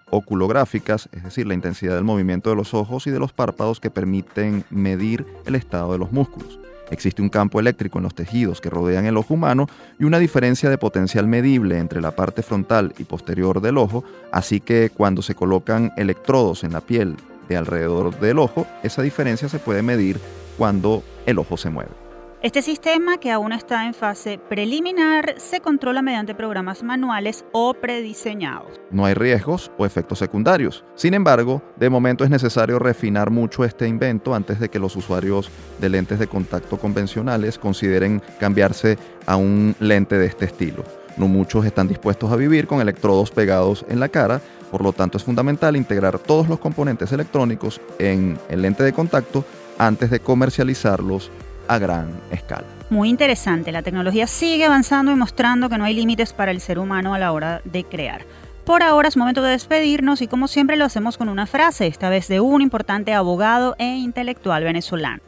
electrooculográficas, 0.05 1.09
es 1.13 1.25
decir, 1.25 1.47
la 1.47 1.55
intensidad 1.55 1.95
del 1.95 2.05
movimiento 2.05 2.51
de 2.51 2.57
los 2.57 2.75
ojos 2.75 3.07
y 3.07 3.11
de 3.11 3.19
los 3.19 3.33
párpados 3.33 3.81
que 3.81 3.91
permiten 3.91 4.65
medir 4.71 5.27
el 5.47 5.55
estado 5.55 5.93
de 5.93 5.99
los 5.99 6.13
músculos. 6.13 6.59
Existe 6.91 7.23
un 7.23 7.31
campo 7.31 7.59
eléctrico 7.59 7.99
en 7.99 8.05
los 8.05 8.15
tejidos 8.15 8.61
que 8.61 8.69
rodean 8.69 9.07
el 9.07 9.17
ojo 9.17 9.35
humano 9.35 9.69
y 9.99 10.05
una 10.05 10.19
diferencia 10.19 10.69
de 10.69 10.79
potencial 10.79 11.27
medible 11.27 11.79
entre 11.79 12.03
la 12.03 12.11
parte 12.11 12.43
frontal 12.43 12.95
y 12.99 13.05
posterior 13.05 13.61
del 13.61 13.79
ojo, 13.79 14.05
así 14.31 14.61
que 14.61 14.91
cuando 14.95 15.23
se 15.23 15.35
colocan 15.35 15.93
electrodos 15.97 16.63
en 16.63 16.73
la 16.73 16.83
piel 16.83 17.17
de 17.49 17.57
alrededor 17.57 18.19
del 18.21 18.39
ojo, 18.39 18.67
esa 18.83 19.03
diferencia 19.03 19.49
se 19.49 19.59
puede 19.59 19.83
medir 19.83 20.21
cuando 20.59 21.03
el 21.27 21.39
ojo 21.39 21.57
se 21.57 21.71
mueve. 21.71 22.04
Este 22.45 22.61
sistema, 22.61 23.17
que 23.17 23.31
aún 23.31 23.53
está 23.53 23.87
en 23.87 23.95
fase 23.95 24.39
preliminar, 24.51 25.37
se 25.39 25.63
controla 25.63 26.03
mediante 26.03 26.35
programas 26.35 26.83
manuales 26.83 27.43
o 27.53 27.73
prediseñados. 27.73 28.69
No 28.91 29.07
hay 29.07 29.15
riesgos 29.15 29.71
o 29.79 29.87
efectos 29.87 30.19
secundarios. 30.19 30.85
Sin 30.95 31.15
embargo, 31.15 31.63
de 31.77 31.89
momento 31.89 32.23
es 32.23 32.29
necesario 32.29 32.79
refinar 32.79 33.31
mucho 33.31 33.65
este 33.65 33.89
invento 33.89 34.35
antes 34.35 34.61
de 34.61 34.69
que 34.69 34.79
los 34.79 34.95
usuarios 34.95 35.51
de 35.81 35.89
lentes 35.89 36.19
de 36.19 36.27
contacto 36.27 36.77
convencionales 36.77 37.59
consideren 37.59 38.23
cambiarse 38.39 38.99
a 39.25 39.37
un 39.37 39.75
lente 39.81 40.19
de 40.19 40.27
este 40.27 40.45
estilo. 40.45 40.85
No 41.17 41.29
muchos 41.29 41.65
están 41.65 41.89
dispuestos 41.89 42.31
a 42.31 42.37
vivir 42.37 42.67
con 42.67 42.83
electrodos 42.83 43.31
pegados 43.31 43.87
en 43.89 44.01
la 44.01 44.11
cara, 44.11 44.43
por 44.71 44.83
lo 44.83 44.93
tanto 44.93 45.17
es 45.17 45.25
fundamental 45.25 45.77
integrar 45.77 46.19
todos 46.19 46.47
los 46.47 46.59
componentes 46.59 47.11
electrónicos 47.11 47.81
en 47.99 48.39
el 48.51 48.61
lente 48.61 48.85
de 48.85 48.93
contacto 48.93 49.47
antes 49.79 50.11
de 50.11 50.21
comercializarlos 50.21 51.31
a 51.69 51.79
gran 51.79 52.09
escala. 52.31 52.65
Muy 52.91 53.09
interesante, 53.09 53.73
la 53.73 53.83
tecnología 53.83 54.27
sigue 54.27 54.65
avanzando 54.65 55.11
y 55.11 55.15
mostrando 55.15 55.69
que 55.69 55.79
no 55.79 55.85
hay 55.85 55.95
límites 55.95 56.33
para 56.33 56.51
el 56.51 56.61
ser 56.61 56.79
humano 56.79 57.15
a 57.15 57.19
la 57.19 57.33
hora 57.33 57.61
de 57.65 57.85
crear. 57.85 58.23
Por 58.65 58.83
ahora 58.83 59.09
es 59.09 59.17
momento 59.17 59.43
de 59.43 59.51
despedirnos 59.51 60.23
y 60.23 60.27
como 60.27 60.49
siempre 60.49 60.77
lo 60.77 60.85
hacemos 60.85 61.19
con 61.19 61.29
una 61.29 61.47
frase, 61.47 61.87
esta 61.87 62.09
vez 62.09 62.29
de 62.29 62.41
un 62.41 62.63
importante 62.63 63.13
abogado 63.13 63.75
e 63.79 63.97
intelectual 63.97 64.65
venezolano. 64.65 65.23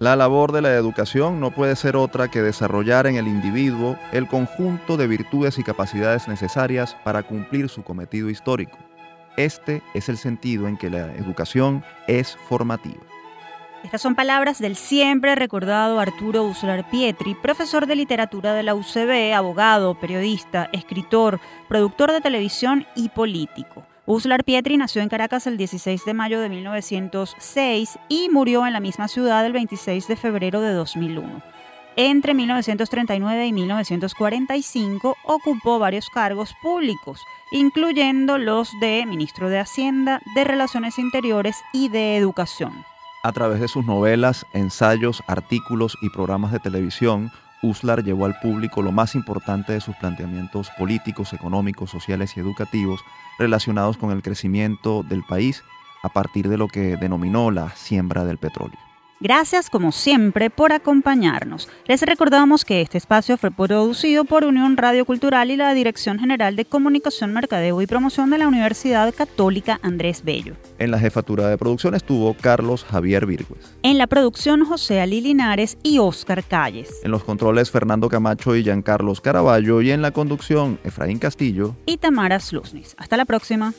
La 0.00 0.16
labor 0.16 0.52
de 0.52 0.62
la 0.62 0.72
educación 0.74 1.40
no 1.40 1.50
puede 1.50 1.76
ser 1.76 1.94
otra 1.94 2.28
que 2.28 2.40
desarrollar 2.40 3.06
en 3.06 3.16
el 3.16 3.28
individuo 3.28 3.98
el 4.12 4.26
conjunto 4.26 4.96
de 4.96 5.06
virtudes 5.06 5.58
y 5.58 5.62
capacidades 5.62 6.26
necesarias 6.26 6.96
para 7.04 7.22
cumplir 7.22 7.68
su 7.68 7.82
cometido 7.82 8.30
histórico. 8.30 8.78
Este 9.36 9.82
es 9.92 10.08
el 10.08 10.16
sentido 10.16 10.68
en 10.68 10.78
que 10.78 10.88
la 10.88 11.14
educación 11.16 11.84
es 12.06 12.36
formativa. 12.48 13.00
Estas 13.82 14.02
son 14.02 14.14
palabras 14.14 14.58
del 14.58 14.76
siempre 14.76 15.34
recordado 15.34 16.00
Arturo 16.00 16.44
Uslar 16.44 16.88
Pietri, 16.90 17.34
profesor 17.34 17.86
de 17.86 17.96
literatura 17.96 18.52
de 18.52 18.62
la 18.62 18.74
UCB, 18.74 19.32
abogado, 19.34 19.94
periodista, 19.94 20.68
escritor, 20.72 21.40
productor 21.66 22.12
de 22.12 22.20
televisión 22.20 22.86
y 22.94 23.08
político. 23.08 23.86
Uslar 24.04 24.44
Pietri 24.44 24.76
nació 24.76 25.00
en 25.00 25.08
Caracas 25.08 25.46
el 25.46 25.56
16 25.56 26.04
de 26.04 26.14
mayo 26.14 26.40
de 26.40 26.50
1906 26.50 27.98
y 28.08 28.28
murió 28.28 28.66
en 28.66 28.74
la 28.74 28.80
misma 28.80 29.08
ciudad 29.08 29.46
el 29.46 29.54
26 29.54 30.08
de 30.08 30.16
febrero 30.16 30.60
de 30.60 30.72
2001. 30.72 31.42
Entre 31.96 32.34
1939 32.34 33.46
y 33.46 33.52
1945 33.52 35.16
ocupó 35.24 35.78
varios 35.78 36.10
cargos 36.10 36.54
públicos, 36.62 37.24
incluyendo 37.50 38.36
los 38.36 38.78
de 38.78 39.06
ministro 39.06 39.48
de 39.48 39.58
Hacienda, 39.58 40.20
de 40.34 40.44
Relaciones 40.44 40.98
Interiores 40.98 41.56
y 41.72 41.88
de 41.88 42.16
Educación. 42.16 42.89
A 43.22 43.32
través 43.32 43.60
de 43.60 43.68
sus 43.68 43.84
novelas, 43.84 44.46
ensayos, 44.54 45.22
artículos 45.26 45.98
y 46.00 46.08
programas 46.08 46.52
de 46.52 46.58
televisión, 46.58 47.30
Uslar 47.62 48.02
llevó 48.02 48.24
al 48.24 48.40
público 48.40 48.80
lo 48.80 48.92
más 48.92 49.14
importante 49.14 49.74
de 49.74 49.82
sus 49.82 49.94
planteamientos 49.96 50.70
políticos, 50.78 51.34
económicos, 51.34 51.90
sociales 51.90 52.34
y 52.36 52.40
educativos 52.40 53.02
relacionados 53.38 53.98
con 53.98 54.10
el 54.10 54.22
crecimiento 54.22 55.02
del 55.02 55.22
país 55.22 55.62
a 56.02 56.08
partir 56.08 56.48
de 56.48 56.56
lo 56.56 56.68
que 56.68 56.96
denominó 56.96 57.50
la 57.50 57.68
siembra 57.76 58.24
del 58.24 58.38
petróleo. 58.38 58.89
Gracias 59.22 59.68
como 59.68 59.92
siempre 59.92 60.48
por 60.48 60.72
acompañarnos. 60.72 61.68
Les 61.86 62.00
recordamos 62.00 62.64
que 62.64 62.80
este 62.80 62.96
espacio 62.96 63.36
fue 63.36 63.50
producido 63.50 64.24
por 64.24 64.44
Unión 64.44 64.78
Radio 64.78 65.04
Cultural 65.04 65.50
y 65.50 65.56
la 65.56 65.74
Dirección 65.74 66.18
General 66.18 66.56
de 66.56 66.64
Comunicación, 66.64 67.34
Mercadeo 67.34 67.82
y 67.82 67.86
Promoción 67.86 68.30
de 68.30 68.38
la 68.38 68.48
Universidad 68.48 69.14
Católica 69.14 69.78
Andrés 69.82 70.24
Bello. 70.24 70.54
En 70.78 70.90
la 70.90 70.98
jefatura 70.98 71.48
de 71.48 71.58
producción 71.58 71.94
estuvo 71.94 72.32
Carlos 72.32 72.82
Javier 72.82 73.26
Virgües. 73.26 73.76
En 73.82 73.98
la 73.98 74.06
producción 74.06 74.64
José 74.64 75.02
Ali 75.02 75.20
Linares 75.20 75.76
y 75.82 75.98
Óscar 75.98 76.42
Calles. 76.42 76.88
En 77.04 77.10
los 77.10 77.22
controles 77.22 77.70
Fernando 77.70 78.08
Camacho 78.08 78.56
y 78.56 78.62
Giancarlos 78.62 79.20
Caraballo 79.20 79.82
y 79.82 79.90
en 79.90 80.00
la 80.00 80.12
conducción 80.12 80.78
Efraín 80.82 81.18
Castillo 81.18 81.76
y 81.84 81.98
Tamara 81.98 82.40
Slusnis. 82.40 82.94
Hasta 82.96 83.18
la 83.18 83.26
próxima. 83.26 83.74